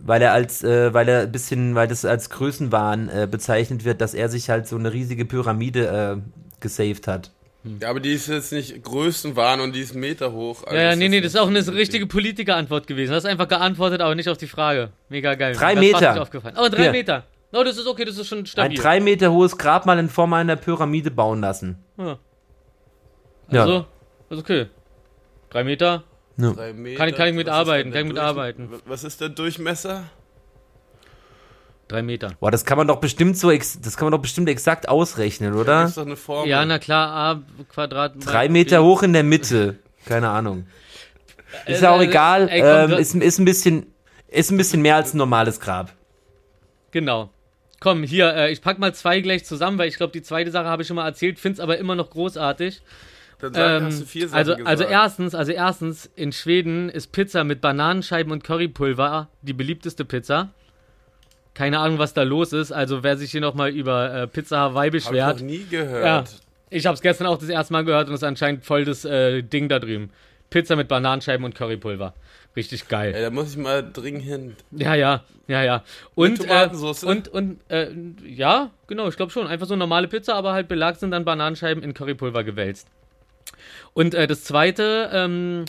weil 0.00 0.20
er 0.22 0.32
als, 0.32 0.62
äh, 0.64 0.92
weil 0.94 1.08
er 1.08 1.20
ein 1.22 1.32
bisschen, 1.32 1.74
weil 1.74 1.88
das 1.88 2.04
als 2.04 2.30
Größenwahn 2.30 3.08
äh, 3.08 3.28
bezeichnet 3.30 3.84
wird, 3.84 4.00
dass 4.00 4.14
er 4.14 4.28
sich 4.28 4.50
halt 4.50 4.66
so 4.66 4.76
eine 4.76 4.92
riesige 4.92 5.24
Pyramide 5.24 6.20
äh, 6.20 6.40
gesaved 6.60 7.06
hat. 7.06 7.30
ja, 7.64 7.88
aber 7.90 8.00
die 8.00 8.12
ist 8.12 8.26
jetzt 8.28 8.52
nicht 8.52 8.82
Größenwahn 8.82 9.60
und 9.60 9.74
die 9.74 9.80
ist 9.80 9.94
Meter 9.94 10.32
hoch. 10.32 10.64
Also 10.64 10.76
Ja, 10.76 10.82
ja, 10.90 10.96
nee, 10.96 11.08
nee, 11.08 11.20
das 11.20 11.34
ist 11.34 11.40
auch 11.40 11.48
eine 11.48 11.66
richtige 11.74 12.06
Politikerantwort 12.06 12.86
gewesen. 12.86 13.10
Du 13.12 13.16
hast 13.16 13.26
einfach 13.26 13.48
geantwortet, 13.48 14.00
aber 14.00 14.14
nicht 14.14 14.28
auf 14.28 14.38
die 14.38 14.46
Frage. 14.46 14.90
Mega 15.08 15.34
geil. 15.34 15.54
Drei 15.54 15.74
fast 15.74 15.80
Meter. 15.80 16.12
nicht 16.12 16.20
aufgefallen. 16.22 16.56
Oh, 16.58 16.68
drei 16.70 16.82
Hier. 16.84 16.92
Meter. 16.92 17.24
Oh, 17.52 17.64
das 17.64 17.76
ist 17.78 17.86
okay, 17.86 18.04
das 18.04 18.16
ist 18.16 18.28
schon 18.28 18.38
Ein 18.40 18.46
stabil. 18.46 18.78
drei 18.78 19.00
Meter 19.00 19.32
hohes 19.32 19.58
Grabmal 19.58 19.98
in 19.98 20.08
Form 20.08 20.32
einer 20.34 20.56
Pyramide 20.56 21.10
bauen 21.10 21.40
lassen. 21.40 21.78
Ja. 21.98 22.18
Ja. 23.50 23.62
Also, 23.62 23.86
ist 24.30 24.38
okay. 24.38 24.66
Drei 25.50 25.64
Meter. 25.64 26.04
Drei 26.40 26.72
Meter. 26.72 26.98
Kann 26.98 27.08
ich- 27.08 27.14
kann 27.16 27.26
ich 27.28 27.32
Was 27.34 27.36
mitarbeiten, 27.36 27.88
ist 27.90 27.94
kann 27.94 28.06
ich 28.06 28.12
der 28.12 28.22
mitarbeiten. 28.22 28.68
Was 28.86 29.04
ist 29.04 29.20
der 29.20 29.28
Durchmesser? 29.30 30.04
Drei 31.88 32.02
Meter. 32.02 32.32
Boah, 32.38 32.50
das 32.52 32.64
kann 32.64 32.78
man 32.78 32.86
doch 32.86 33.00
bestimmt 33.00 33.36
so, 33.36 33.50
ex 33.50 33.80
das 33.80 33.96
kann 33.96 34.06
man 34.06 34.12
doch 34.12 34.20
bestimmt 34.22 34.48
exakt 34.48 34.88
ausrechnen, 34.88 35.52
Das 35.52 35.60
oder? 35.60 35.84
ist 35.84 35.96
doch 35.96 36.06
eine 36.06 36.16
Formel. 36.16 36.48
Ja, 36.48 36.64
na 36.64 36.78
klar, 36.78 37.08
A 37.10 37.42
Quadrat. 37.72 38.14
Drei 38.24 38.46
B. 38.46 38.52
Meter 38.52 38.82
hoch 38.84 39.02
in 39.02 39.12
der 39.12 39.24
Mitte. 39.24 39.78
Keine 40.06 40.28
Ahnung. 40.30 40.66
Ist 41.66 41.80
Äh, 41.80 41.84
ja 41.84 41.90
auch 41.90 42.00
äh, 42.00 42.04
egal. 42.04 42.48
ey, 42.48 42.60
komm, 42.60 42.92
ähm, 42.92 42.98
ist, 42.98 43.14
ist 43.16 43.38
ein 43.40 43.44
bisschen, 43.44 43.86
ist 44.28 44.52
ein 44.52 44.56
bisschen 44.56 44.82
mehr 44.82 44.94
als 44.96 45.14
ein 45.14 45.18
normales 45.18 45.58
Grab. 45.58 45.92
Genau. 46.92 47.30
Komm, 47.80 48.04
hier, 48.04 48.34
äh, 48.34 48.52
ich 48.52 48.62
pack 48.62 48.78
mal 48.78 48.94
zwei 48.94 49.20
gleich 49.20 49.44
zusammen, 49.44 49.76
weil 49.78 49.88
ich 49.88 49.96
glaube, 49.96 50.12
die 50.12 50.22
zweite 50.22 50.50
Sache 50.52 50.66
habe 50.66 50.82
ich 50.82 50.88
schon 50.88 50.94
mal 50.96 51.06
erzählt, 51.08 51.40
find's 51.40 51.58
aber 51.58 51.78
immer 51.78 51.96
noch 51.96 52.10
großartig. 52.10 52.82
Dann 53.40 53.54
sag, 53.54 53.80
Ähm, 53.80 53.86
hast 53.86 54.00
du 54.00 54.06
vier 54.06 54.28
Sachen 54.28 54.38
also, 54.38 54.50
gesagt. 54.52 54.68
also 54.68 54.84
erstens, 54.84 55.34
also 55.34 55.52
erstens, 55.52 56.10
in 56.16 56.32
Schweden 56.32 56.88
ist 56.88 57.12
Pizza 57.12 57.44
mit 57.44 57.60
Bananenscheiben 57.60 58.32
und 58.32 58.44
Currypulver 58.44 59.28
die 59.42 59.52
beliebteste 59.52 60.04
Pizza. 60.04 60.50
Keine 61.54 61.78
Ahnung, 61.78 61.98
was 61.98 62.14
da 62.14 62.22
los 62.22 62.52
ist. 62.52 62.72
Also 62.72 63.02
wer 63.02 63.16
sich 63.16 63.30
hier 63.32 63.40
nochmal 63.40 63.70
über 63.70 64.14
äh, 64.14 64.26
Pizza 64.26 64.58
Hawaii 64.58 64.88
Hab 64.90 64.94
ich 64.94 65.04
noch 65.04 65.10
beschwert. 65.10 65.40
nie 65.42 65.66
gehört. 65.68 66.04
Ja, 66.04 66.24
ich 66.70 66.86
habe 66.86 66.94
es 66.94 67.02
gestern 67.02 67.26
auch 67.26 67.38
das 67.38 67.48
erste 67.48 67.72
Mal 67.72 67.84
gehört 67.84 68.08
und 68.08 68.14
es 68.14 68.20
ist 68.20 68.24
anscheinend 68.28 68.64
voll 68.64 68.84
das 68.84 69.04
äh, 69.04 69.42
Ding 69.42 69.68
da 69.68 69.78
drüben. 69.78 70.10
Pizza 70.50 70.76
mit 70.76 70.88
Bananenscheiben 70.88 71.44
und 71.44 71.54
Currypulver. 71.54 72.14
Richtig 72.56 72.88
geil. 72.88 73.14
Ey, 73.14 73.22
da 73.22 73.30
muss 73.30 73.50
ich 73.50 73.56
mal 73.56 73.88
dringend 73.92 74.22
hin. 74.24 74.56
Ja, 74.72 74.94
ja, 74.94 75.22
ja, 75.46 75.62
ja. 75.62 75.84
Und? 76.16 76.44
Äh, 76.48 76.68
und, 77.04 77.28
und, 77.28 77.60
äh, 77.70 77.90
ja, 78.26 78.70
genau, 78.88 79.08
ich 79.08 79.16
glaube 79.16 79.30
schon. 79.30 79.46
Einfach 79.46 79.66
so 79.66 79.76
normale 79.76 80.08
Pizza, 80.08 80.34
aber 80.34 80.52
halt 80.52 80.66
Belag 80.66 80.96
sind 80.96 81.12
dann 81.12 81.24
Bananenscheiben 81.24 81.82
in 81.84 81.94
Currypulver 81.94 82.42
gewälzt. 82.42 82.88
Und 83.92 84.14
äh, 84.14 84.26
das 84.26 84.44
zweite, 84.44 85.10
ähm, 85.12 85.64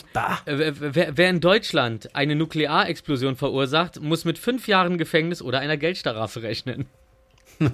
äh, 0.46 0.72
wer, 0.80 1.16
wer 1.16 1.30
in 1.30 1.40
Deutschland 1.40 2.14
eine 2.14 2.36
Nuklearexplosion 2.36 3.36
verursacht, 3.36 4.00
muss 4.00 4.24
mit 4.24 4.38
fünf 4.38 4.68
Jahren 4.68 4.96
Gefängnis 4.96 5.42
oder 5.42 5.58
einer 5.58 5.76
Geldstrafe 5.76 6.42
rechnen. 6.42 6.86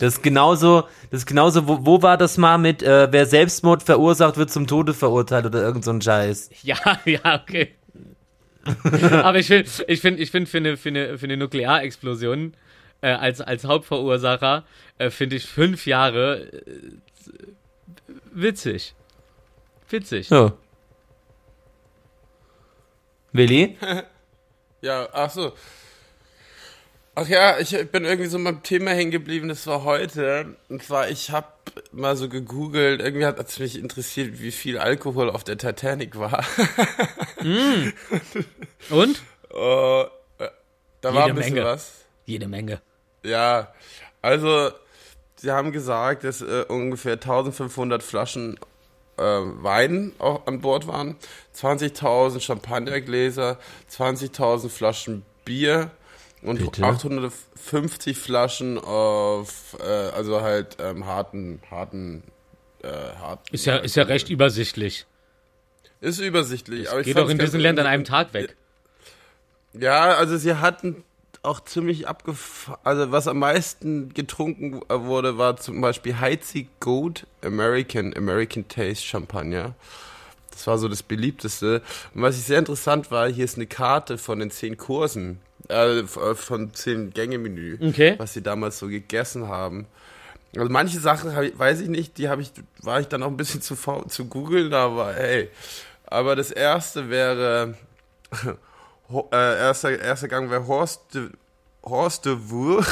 Das 0.00 0.14
ist 0.14 0.22
genauso, 0.22 0.88
das 1.10 1.20
ist 1.20 1.26
genauso, 1.26 1.68
wo, 1.68 1.78
wo 1.84 2.02
war 2.02 2.16
das 2.16 2.36
mal 2.36 2.58
mit, 2.58 2.82
äh, 2.82 3.08
wer 3.10 3.26
Selbstmord 3.26 3.82
verursacht, 3.82 4.36
wird 4.36 4.50
zum 4.50 4.66
Tode 4.66 4.92
verurteilt 4.94 5.46
oder 5.46 5.62
irgend 5.62 5.84
so 5.84 5.92
ein 5.92 6.02
Scheiß. 6.02 6.50
Ja, 6.62 6.76
ja, 7.04 7.40
okay. 7.40 7.74
Aber 9.22 9.38
ich 9.38 9.46
finde, 9.46 9.70
ich 9.86 10.00
finde, 10.00 10.22
ich 10.22 10.30
finde 10.30 10.48
für 10.48 10.58
eine, 10.58 10.76
für 10.76 10.88
eine, 10.88 11.18
für 11.18 11.26
eine 11.26 11.36
Nuklearexplosion 11.36 12.54
äh, 13.00 13.10
als, 13.10 13.40
als 13.40 13.64
Hauptverursacher 13.64 14.64
äh, 14.98 15.10
finde 15.10 15.36
ich 15.36 15.46
fünf 15.46 15.86
Jahre 15.86 16.48
äh, 16.50 16.62
witzig. 18.32 18.94
Witzig. 19.88 20.30
Ja. 20.30 20.52
Willi? 23.32 23.76
Ja, 24.80 25.08
ach 25.12 25.28
so. 25.28 25.54
Ach 27.16 27.26
ja, 27.26 27.58
ich 27.58 27.70
bin 27.90 28.04
irgendwie 28.04 28.28
so 28.28 28.40
beim 28.44 28.62
Thema 28.62 28.92
hängen 28.92 29.10
geblieben, 29.10 29.48
das 29.48 29.66
war 29.66 29.82
heute. 29.82 30.54
Und 30.68 30.84
zwar, 30.84 31.08
ich 31.10 31.32
habe 31.32 31.48
mal 31.90 32.16
so 32.16 32.28
gegoogelt, 32.28 33.00
irgendwie 33.00 33.26
hat 33.26 33.40
es 33.40 33.58
mich 33.58 33.76
interessiert, 33.76 34.40
wie 34.40 34.52
viel 34.52 34.78
Alkohol 34.78 35.30
auf 35.30 35.42
der 35.42 35.58
Titanic 35.58 36.16
war. 36.16 36.44
Und? 38.90 39.20
Oh, 39.52 40.04
da 41.00 41.14
war 41.14 41.22
Jede 41.22 41.32
ein 41.32 41.34
bisschen 41.34 41.54
Menge. 41.54 41.66
was. 41.66 42.04
Jede 42.24 42.46
Menge. 42.46 42.80
Ja, 43.24 43.74
also, 44.22 44.70
sie 45.38 45.50
haben 45.50 45.72
gesagt, 45.72 46.24
dass 46.24 46.42
äh, 46.42 46.64
ungefähr 46.68 47.14
1500 47.14 48.02
Flaschen 48.02 48.58
äh, 49.16 49.22
Wein 49.22 50.12
auch 50.18 50.46
an 50.46 50.60
Bord 50.60 50.86
waren, 50.86 51.16
20.000 51.56 52.40
Champagnergläser, 52.40 53.58
20.000 53.90 54.68
Flaschen 54.68 55.24
Bier 55.44 55.90
und 56.42 56.58
Bitte? 56.58 56.84
850 56.84 58.16
Flaschen 58.16 58.78
auf, 58.78 59.76
äh, 59.80 59.84
also 59.84 60.40
halt 60.40 60.76
ähm, 60.78 61.06
harten, 61.06 61.60
harten, 61.70 62.22
äh, 62.82 62.88
harten. 62.88 63.54
Ist 63.54 63.66
ja, 63.66 63.76
ist 63.76 63.96
ja 63.96 64.04
recht 64.04 64.28
übersichtlich. 64.28 65.06
Ist 66.00 66.20
übersichtlich. 66.20 66.90
aber 66.90 67.00
ich 67.00 67.06
Geht 67.06 67.18
auch 67.18 67.28
in 67.28 67.38
diesen 67.38 67.60
Ländern 67.60 67.86
an 67.86 67.92
einem 67.92 68.04
Tag 68.04 68.32
weg. 68.34 68.56
Ja, 69.72 70.14
also 70.14 70.36
sie 70.36 70.54
hatten 70.54 71.04
auch 71.42 71.60
ziemlich 71.64 72.08
abgefahren. 72.08 72.78
Also 72.84 73.10
was 73.12 73.28
am 73.28 73.38
meisten 73.38 74.12
getrunken 74.14 74.80
wurde, 74.88 75.38
war 75.38 75.56
zum 75.56 75.80
Beispiel 75.80 76.18
Heidsieck 76.18 76.68
Goat 76.80 77.26
American, 77.42 78.14
American 78.16 78.66
Taste 78.68 79.04
Champagner. 79.06 79.74
Das 80.50 80.66
war 80.66 80.78
so 80.78 80.88
das 80.88 81.02
beliebteste. 81.02 81.82
Und 82.14 82.22
was 82.22 82.36
ich 82.36 82.44
sehr 82.44 82.58
interessant 82.58 83.10
war, 83.10 83.28
hier 83.28 83.44
ist 83.44 83.56
eine 83.56 83.66
Karte 83.66 84.18
von 84.18 84.40
den 84.40 84.50
zehn 84.50 84.76
Kursen, 84.76 85.38
äh, 85.68 86.02
von 86.02 86.74
zehn 86.74 87.10
Gänge-Menü, 87.10 87.78
Okay. 87.88 88.14
was 88.18 88.34
sie 88.34 88.42
damals 88.42 88.78
so 88.80 88.88
gegessen 88.88 89.46
haben. 89.48 89.86
Also 90.56 90.68
manche 90.72 90.98
Sachen 90.98 91.30
ich, 91.42 91.56
weiß 91.58 91.80
ich 91.82 91.88
nicht, 91.88 92.18
die 92.18 92.28
habe 92.28 92.42
ich, 92.42 92.50
war 92.82 92.98
ich 93.00 93.06
dann 93.06 93.22
auch 93.22 93.28
ein 93.28 93.36
bisschen 93.36 93.62
zu 93.62 93.76
faul 93.76 94.06
zu 94.08 94.24
googeln, 94.24 94.72
aber 94.74 95.12
hey. 95.14 95.50
Aber 96.06 96.34
das 96.34 96.50
erste 96.50 97.10
wäre 97.10 97.74
Ho- 99.10 99.28
äh, 99.32 99.36
erster, 99.58 99.98
erster 99.98 100.28
Gang 100.28 100.50
wäre 100.50 100.66
Horst 100.66 101.14
de, 101.14 101.28
Horst 101.82 102.26
de 102.26 102.36
Wur, 102.38 102.84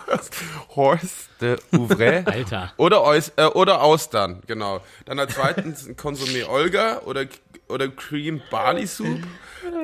Horst 0.76 1.28
de 1.40 1.56
Ouvray. 1.72 2.22
Alter. 2.26 2.72
Oder, 2.76 3.02
Eus, 3.04 3.32
äh, 3.36 3.44
oder 3.46 3.82
Austern, 3.82 4.42
genau. 4.46 4.80
Dann 5.06 5.18
als 5.18 5.34
zweitens 5.34 5.86
ein 5.86 5.96
Konsumé 5.96 6.46
Olga 6.48 7.02
oder, 7.04 7.26
oder 7.68 7.88
Cream 7.88 8.42
Barley 8.50 8.86
Soup. 8.86 9.20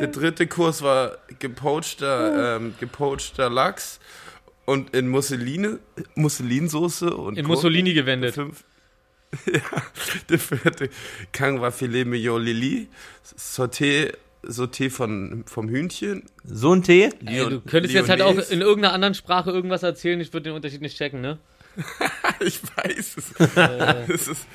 Der 0.01 0.09
dritte 0.09 0.47
Kurs 0.47 0.83
war 0.83 1.19
gepoachter, 1.39 2.57
ähm, 2.57 2.75
gepoachter 2.81 3.49
Lachs 3.49 3.99
und 4.67 4.95
in 4.95 5.09
Musseline, 5.09 5.79
Musselinsoße 6.15 7.07
und 7.15 7.39
In 7.39 7.45
Gurken. 7.45 7.47
Mussolini 7.49 7.95
gewendet. 7.95 8.35
Fünf. 8.35 8.65
Ja, 9.47 9.61
der 10.29 10.41
vierte 10.41 10.91
Gang 11.31 11.61
war 11.61 11.71
Filet 11.71 12.05
Mignon 12.05 12.43
Lili, 12.43 12.89
Sauté, 13.39 14.13
Sauté 14.43 14.91
von, 14.91 15.45
vom 15.47 15.69
Hühnchen. 15.69 16.25
So 16.45 16.75
ein 16.75 16.83
Tee? 16.83 17.11
Ey, 17.25 17.49
du 17.49 17.61
könntest 17.61 17.95
jetzt 17.95 18.09
halt 18.09 18.23
auch 18.23 18.37
in 18.37 18.61
irgendeiner 18.61 18.95
anderen 18.95 19.15
Sprache 19.15 19.51
irgendwas 19.51 19.83
erzählen, 19.83 20.21
ich 20.21 20.33
würde 20.33 20.51
den 20.51 20.55
Unterschied 20.55 20.81
nicht 20.81 20.97
checken, 20.97 21.21
ne? 21.21 21.39
Ich 22.41 22.61
weiß 22.63 23.17
es. 23.19 23.33
es 24.09 24.29
ist, 24.29 24.47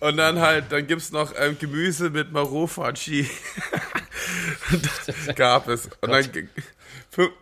und 0.00 0.16
dann 0.16 0.40
halt, 0.40 0.72
dann 0.72 0.86
gibt's 0.86 1.12
noch 1.12 1.34
ähm, 1.36 1.58
Gemüse 1.58 2.08
mit 2.08 2.32
Marofaci. 2.32 3.28
gab 5.36 5.68
es. 5.68 5.90
Und 6.00 6.10
dann 6.10 6.24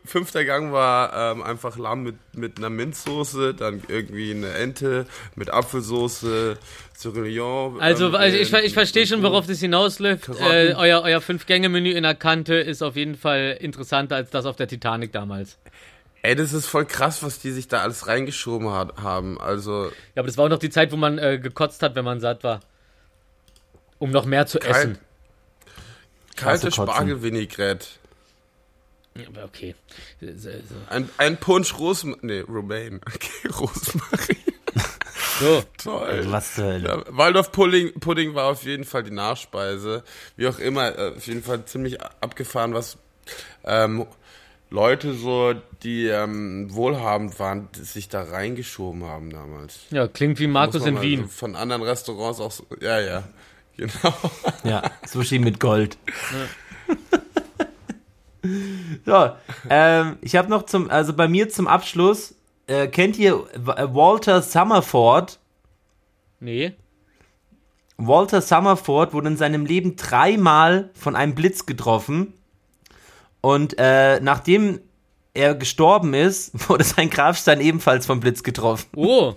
fünfter 0.05 0.45
Gang 0.47 0.73
war 0.73 1.33
ähm, 1.33 1.43
einfach 1.43 1.77
Lamm 1.77 2.03
mit, 2.03 2.17
mit 2.35 2.57
einer 2.59 2.71
Minzsoße, 2.71 3.53
dann 3.55 3.83
irgendwie 3.89 4.31
eine 4.31 4.53
Ente 4.55 5.07
mit 5.35 5.51
Apfelsoße, 5.51 6.57
Surignon. 6.97 7.79
Also, 7.81 8.07
ähm, 8.09 8.15
also 8.15 8.37
ich, 8.37 8.53
ich 8.53 8.73
verstehe 8.73 9.07
schon, 9.07 9.23
worauf 9.23 9.47
das 9.47 9.61
hinausläuft. 9.61 10.29
Äh, 10.41 10.75
euer 10.75 11.03
euer 11.03 11.21
Fünf-Gänge-Menü 11.21 11.91
in 11.93 12.03
der 12.05 12.15
Kante 12.15 12.55
ist 12.55 12.83
auf 12.83 12.97
jeden 12.97 13.15
Fall 13.17 13.59
interessanter 13.61 14.17
als 14.17 14.31
das 14.31 14.47
auf 14.47 14.57
der 14.57 14.69
Titanic 14.69 15.13
damals. 15.13 15.59
Ey, 16.23 16.35
das 16.35 16.53
ist 16.53 16.67
voll 16.67 16.85
krass, 16.87 17.23
was 17.23 17.39
die 17.39 17.53
sich 17.53 17.69
da 17.69 17.83
alles 17.83 18.07
reingeschoben 18.07 18.71
hat, 18.73 18.97
haben. 19.03 19.39
Also, 19.41 19.85
Ja, 20.15 20.23
aber 20.23 20.27
das 20.29 20.37
war 20.39 20.47
auch 20.47 20.51
noch 20.51 20.59
die 20.59 20.71
Zeit, 20.71 20.91
wo 20.93 20.97
man 20.97 21.19
äh, 21.19 21.39
gekotzt 21.39 21.83
hat, 21.83 21.95
wenn 21.95 22.05
man 22.05 22.21
satt 22.21 22.43
war. 22.43 22.61
Um 23.99 24.11
noch 24.11 24.25
mehr 24.25 24.47
zu 24.47 24.59
Kein- 24.59 24.71
essen. 24.71 24.99
kalte. 26.37 26.71
Spargelvinaigrette. 26.73 27.87
Ja, 29.17 29.29
aber 29.29 29.45
okay. 29.45 29.75
So, 30.21 30.51
so. 30.51 30.75
Ein, 30.89 31.09
ein 31.19 31.37
Punsch 31.39 31.79
Rosmarin. 31.79 32.21
Nee, 32.23 32.41
Romaine. 32.41 33.01
Okay, 33.07 33.49
Rosmarin. 33.49 34.37
so. 35.41 35.63
Toll. 35.79 36.09
Also 36.09 36.33
was 36.33 36.55
zur 36.55 36.65
Hölle? 36.65 36.89
Ja, 36.89 37.05
Waldorf 37.09 37.53
Pudding, 37.53 37.93
Pudding 38.01 38.35
war 38.35 38.47
auf 38.47 38.65
jeden 38.65 38.85
Fall 38.85 39.03
die 39.03 39.11
Nachspeise. 39.11 40.05
Wie 40.37 40.47
auch 40.47 40.59
immer, 40.59 40.97
äh, 40.99 41.15
auf 41.17 41.27
jeden 41.27 41.43
Fall 41.43 41.65
ziemlich 41.65 42.01
abgefahren, 42.01 42.75
was 42.75 42.99
ähm, 43.65 44.07
Leute 44.71 45.15
so, 45.15 45.55
die 45.83 46.07
ähm, 46.07 46.67
wohlhabend 46.75 47.39
waren, 47.39 47.69
sich 47.73 48.09
da 48.09 48.23
reingeschoben 48.23 49.05
haben 49.05 49.31
damals. 49.31 49.81
Ja, 49.91 50.09
klingt 50.09 50.39
wie 50.41 50.47
Markus 50.47 50.85
in 50.85 51.01
Wien. 51.01 51.23
So 51.23 51.29
von 51.29 51.57
anderen 51.57 51.83
Restaurants 51.83 52.41
auch 52.41 52.53
so, 52.53 52.67
ja, 52.81 53.01
ja, 53.01 53.25
genau. 53.77 54.15
Ja, 54.65 54.83
Sushi 55.07 55.39
mit 55.39 55.59
Gold. 55.59 55.97
So, 59.05 59.31
ähm, 59.69 60.17
ich 60.21 60.37
habe 60.37 60.49
noch 60.49 60.65
zum, 60.65 60.91
also 60.91 61.13
bei 61.13 61.29
mir 61.29 61.49
zum 61.49 61.67
Abschluss, 61.67 62.35
äh, 62.67 62.87
kennt 62.89 63.19
ihr 63.19 63.35
äh, 63.35 63.95
Walter 63.95 64.43
Summerford? 64.43 65.39
Nee. 66.41 66.75
Walter 67.97 68.41
Summerford 68.41 69.13
wurde 69.13 69.29
in 69.29 69.37
seinem 69.37 69.67
Leben 69.67 69.97
dreimal 69.97 70.91
von 70.95 71.17
einem 71.17 71.35
Blitz 71.35 71.67
getroffen. 71.67 72.35
Und 73.41 73.77
äh, 73.79 74.21
nachdem 74.21 74.81
er 75.35 75.55
gestorben 75.55 76.15
ist, 76.15 76.53
wurde 76.69 76.85
sein 76.85 77.11
Grabstein 77.11 77.61
ebenfalls 77.61 78.07
vom 78.07 78.21
Blitz 78.21 78.43
getroffen. 78.43 78.87
Oh. 78.95 79.35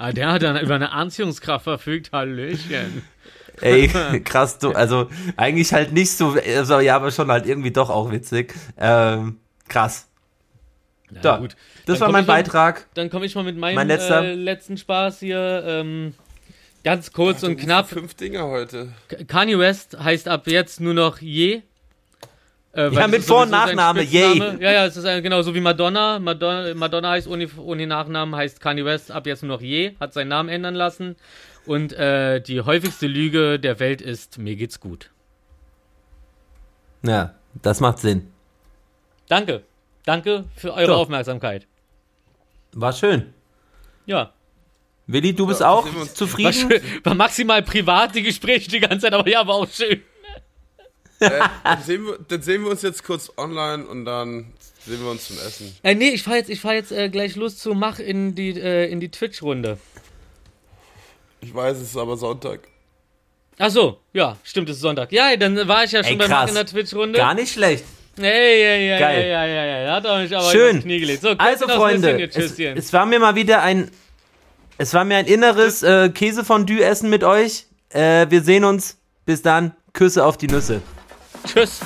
Ah, 0.00 0.12
der 0.12 0.32
hat 0.32 0.42
dann 0.42 0.58
über 0.58 0.76
eine 0.76 0.92
Anziehungskraft 0.92 1.64
verfügt. 1.64 2.12
Hallöchen. 2.12 3.02
Ey, 3.60 3.88
krass, 4.24 4.58
du, 4.58 4.70
also 4.70 5.10
eigentlich 5.36 5.74
halt 5.74 5.92
nicht 5.92 6.12
so, 6.12 6.38
also 6.56 6.80
ja, 6.80 6.96
aber 6.96 7.10
schon 7.10 7.30
halt 7.30 7.44
irgendwie 7.44 7.70
doch 7.70 7.90
auch 7.90 8.10
witzig. 8.10 8.54
Ähm, 8.78 9.40
krass. 9.68 10.08
Na 11.10 11.20
Da, 11.20 11.36
gut. 11.36 11.54
das 11.84 11.98
Dann 11.98 12.06
war 12.06 12.12
mein 12.12 12.24
Beitrag. 12.24 12.86
Dann 12.94 13.10
komme 13.10 13.26
ich 13.26 13.34
mal 13.34 13.44
mit 13.44 13.58
meinem 13.58 13.74
Mein 13.74 13.88
letzter. 13.88 14.24
Äh, 14.24 14.34
letzten 14.36 14.78
Spaß 14.78 15.18
hier. 15.18 15.64
Ähm, 15.66 16.14
ganz 16.82 17.12
kurz 17.12 17.42
und 17.42 17.58
knapp. 17.58 17.90
Fünf 17.90 18.14
Dinger 18.14 18.46
heute. 18.46 18.94
Kanye 19.28 19.58
West 19.58 19.98
heißt 20.02 20.28
ab 20.28 20.46
jetzt 20.46 20.80
nur 20.80 20.94
noch 20.94 21.18
Je. 21.20 21.60
Äh, 22.72 22.84
weil 22.90 22.92
Ja, 22.98 23.08
mit 23.08 23.24
Vor- 23.24 23.42
und 23.42 23.50
Nachname. 23.50 24.02
Ye. 24.02 24.38
Ja, 24.60 24.70
ja, 24.72 24.86
es 24.86 24.96
ist 24.96 25.04
äh, 25.04 25.20
genau 25.22 25.42
so 25.42 25.54
wie 25.54 25.60
Madonna. 25.60 26.18
Madonna, 26.20 26.72
Madonna 26.74 27.10
heißt 27.10 27.26
ohne, 27.26 27.48
ohne 27.58 27.86
Nachnamen, 27.86 28.36
heißt 28.36 28.60
Kanye 28.60 28.84
West 28.84 29.10
ab 29.10 29.26
jetzt 29.26 29.42
nur 29.42 29.56
noch 29.56 29.60
Je, 29.62 29.94
hat 29.98 30.12
seinen 30.12 30.28
Namen 30.28 30.48
ändern 30.48 30.74
lassen. 30.76 31.16
Und 31.66 31.92
äh, 31.92 32.40
die 32.40 32.60
häufigste 32.60 33.06
Lüge 33.08 33.58
der 33.58 33.80
Welt 33.80 34.00
ist, 34.00 34.38
mir 34.38 34.54
geht's 34.56 34.78
gut. 34.80 35.10
Ja, 37.02 37.34
das 37.62 37.80
macht 37.80 37.98
Sinn. 37.98 38.28
Danke. 39.28 39.62
Danke 40.04 40.44
für 40.56 40.72
eure 40.74 40.86
So. 40.86 40.94
Aufmerksamkeit. 40.94 41.66
War 42.72 42.92
schön. 42.92 43.32
Ja. 44.06 44.32
Willi, 45.06 45.34
du 45.34 45.46
bist 45.46 45.60
Ja, 45.60 45.70
auch 45.70 45.84
uns- 45.86 45.96
War, 45.96 46.14
zufrieden? 46.14 46.52
schön, 46.52 46.80
war 47.04 47.14
maximal 47.14 47.62
private 47.62 48.22
Gespräche 48.22 48.70
die 48.70 48.80
ganze 48.80 49.00
Zeit, 49.00 49.12
aber 49.12 49.28
ja, 49.28 49.44
war 49.46 49.56
auch 49.56 49.68
schön. 49.68 50.02
Äh, 51.20 51.30
dann, 51.64 51.82
sehen 51.82 52.06
wir, 52.06 52.18
dann 52.28 52.42
sehen 52.42 52.64
wir 52.64 52.70
uns 52.70 52.82
jetzt 52.82 53.04
kurz 53.04 53.30
online 53.36 53.84
und 53.86 54.04
dann 54.04 54.52
sehen 54.86 55.02
wir 55.02 55.10
uns 55.10 55.26
zum 55.28 55.36
Essen. 55.36 55.76
Äh, 55.82 55.94
nee, 55.94 56.10
ich 56.10 56.22
fahr 56.22 56.36
jetzt, 56.36 56.48
ich 56.50 56.60
fahr 56.60 56.74
jetzt 56.74 56.92
äh, 56.92 57.08
gleich 57.10 57.36
los 57.36 57.58
zu 57.58 57.74
Mach 57.74 57.98
in 57.98 58.34
die, 58.34 58.58
äh, 58.58 58.90
in 58.90 59.00
die 59.00 59.10
Twitch-Runde. 59.10 59.78
Ich 61.42 61.54
weiß, 61.54 61.76
es 61.76 61.90
ist 61.90 61.96
aber 61.96 62.16
Sonntag. 62.16 62.60
Ach 63.58 63.70
so, 63.70 63.98
ja, 64.12 64.36
stimmt, 64.42 64.70
es 64.70 64.76
ist 64.76 64.82
Sonntag. 64.82 65.12
Ja, 65.12 65.36
dann 65.36 65.68
war 65.68 65.84
ich 65.84 65.92
ja 65.92 66.02
schon 66.02 66.12
Ey, 66.12 66.18
bei 66.18 66.28
Mach 66.28 66.48
in 66.48 66.54
der 66.54 66.66
Twitch-Runde. 66.66 67.18
Gar 67.18 67.34
nicht 67.34 67.52
schlecht. 67.52 67.84
Hey, 68.18 68.62
ja, 68.62 68.94
ja, 68.94 68.98
Geil. 68.98 69.28
ja, 69.28 69.46
ja, 69.46 69.64
ja, 69.64 69.80
ja, 69.82 69.92
hat 69.94 70.06
auch 70.06 70.18
nicht 70.18 70.34
aber 70.34 70.50
Schön. 70.50 70.80
Knie 70.80 71.00
gelegt. 71.00 71.22
So, 71.22 71.30
Also, 71.38 71.68
Freunde, 71.68 72.22
es, 72.34 72.58
es 72.58 72.92
war 72.92 73.06
mir 73.06 73.18
mal 73.18 73.34
wieder 73.34 73.62
ein, 73.62 73.90
es 74.78 74.92
war 74.94 75.04
mir 75.04 75.16
ein 75.18 75.26
inneres 75.26 75.82
äh, 75.82 76.08
Käsefondue-Essen 76.10 77.08
mit 77.08 77.24
euch. 77.24 77.66
Äh, 77.90 78.26
wir 78.30 78.42
sehen 78.42 78.64
uns. 78.64 78.96
Bis 79.26 79.42
dann. 79.42 79.74
Küsse 79.92 80.24
auf 80.24 80.36
die 80.36 80.46
Nüsse. 80.48 80.82
Tschüss. 81.46 81.80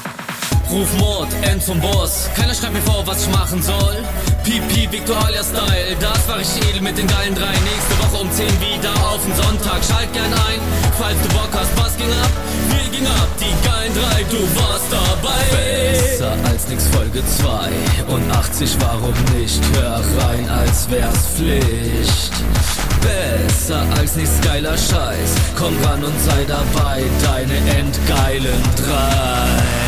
Ruf 0.71 0.93
Mord, 0.99 1.29
End 1.43 1.63
zum 1.63 1.81
Boss. 1.81 2.29
Keiner 2.35 2.55
schreibt 2.55 2.75
mir 2.75 2.81
vor, 2.83 3.07
was 3.07 3.23
ich 3.23 3.33
machen 3.33 3.63
soll. 3.63 4.03
Pipi, 4.45 4.91
Victoria 4.91 5.43
Style. 5.43 5.97
Das 6.01 6.29
war 6.29 6.41
ich 6.41 6.69
edel 6.69 6.81
mit 6.81 6.99
den 6.99 7.07
geilen 7.07 7.35
drei. 7.35 7.53
Nächste 7.53 7.99
Woche 8.01 8.23
um 8.23 8.31
10 8.31 8.47
wieder 8.61 8.93
auf 9.09 9.23
den 9.25 9.35
Sonntag. 9.35 9.85
Schalt 9.85 10.13
gern 10.13 10.33
ein, 10.33 10.61
falls 10.99 11.21
du 11.23 11.29
Bock 11.29 11.51
hast. 11.53 11.71
Was 11.77 11.97
ging 11.97 12.11
ab? 12.13 12.31
Wir 12.71 12.84
ging 12.95 13.07
ab, 13.07 13.29
die 13.39 13.67
geilen 13.67 13.93
drei. 13.95 14.23
Du 14.31 14.43
warst 14.61 14.87
dabei. 14.91 15.43
Besser 15.51 16.33
als 16.51 16.69
nix 16.69 16.87
Folge 16.89 17.23
2 17.27 18.13
und 18.13 18.31
80, 18.31 18.77
warum 18.81 19.15
nicht? 19.37 19.61
Hör 19.75 20.01
rein, 20.23 20.49
als 20.49 20.91
wär's 20.91 21.27
Pflicht. 21.37 22.33
Besser 23.01 23.83
als 23.99 24.17
nichts 24.17 24.41
geiler 24.43 24.77
Scheiß. 24.77 25.35
Komm 25.57 25.75
ran 25.85 26.03
und 26.05 26.21
sei 26.21 26.45
dabei, 26.47 27.03
deine 27.23 27.57
endgeilen 27.79 28.63
drei. 28.77 29.84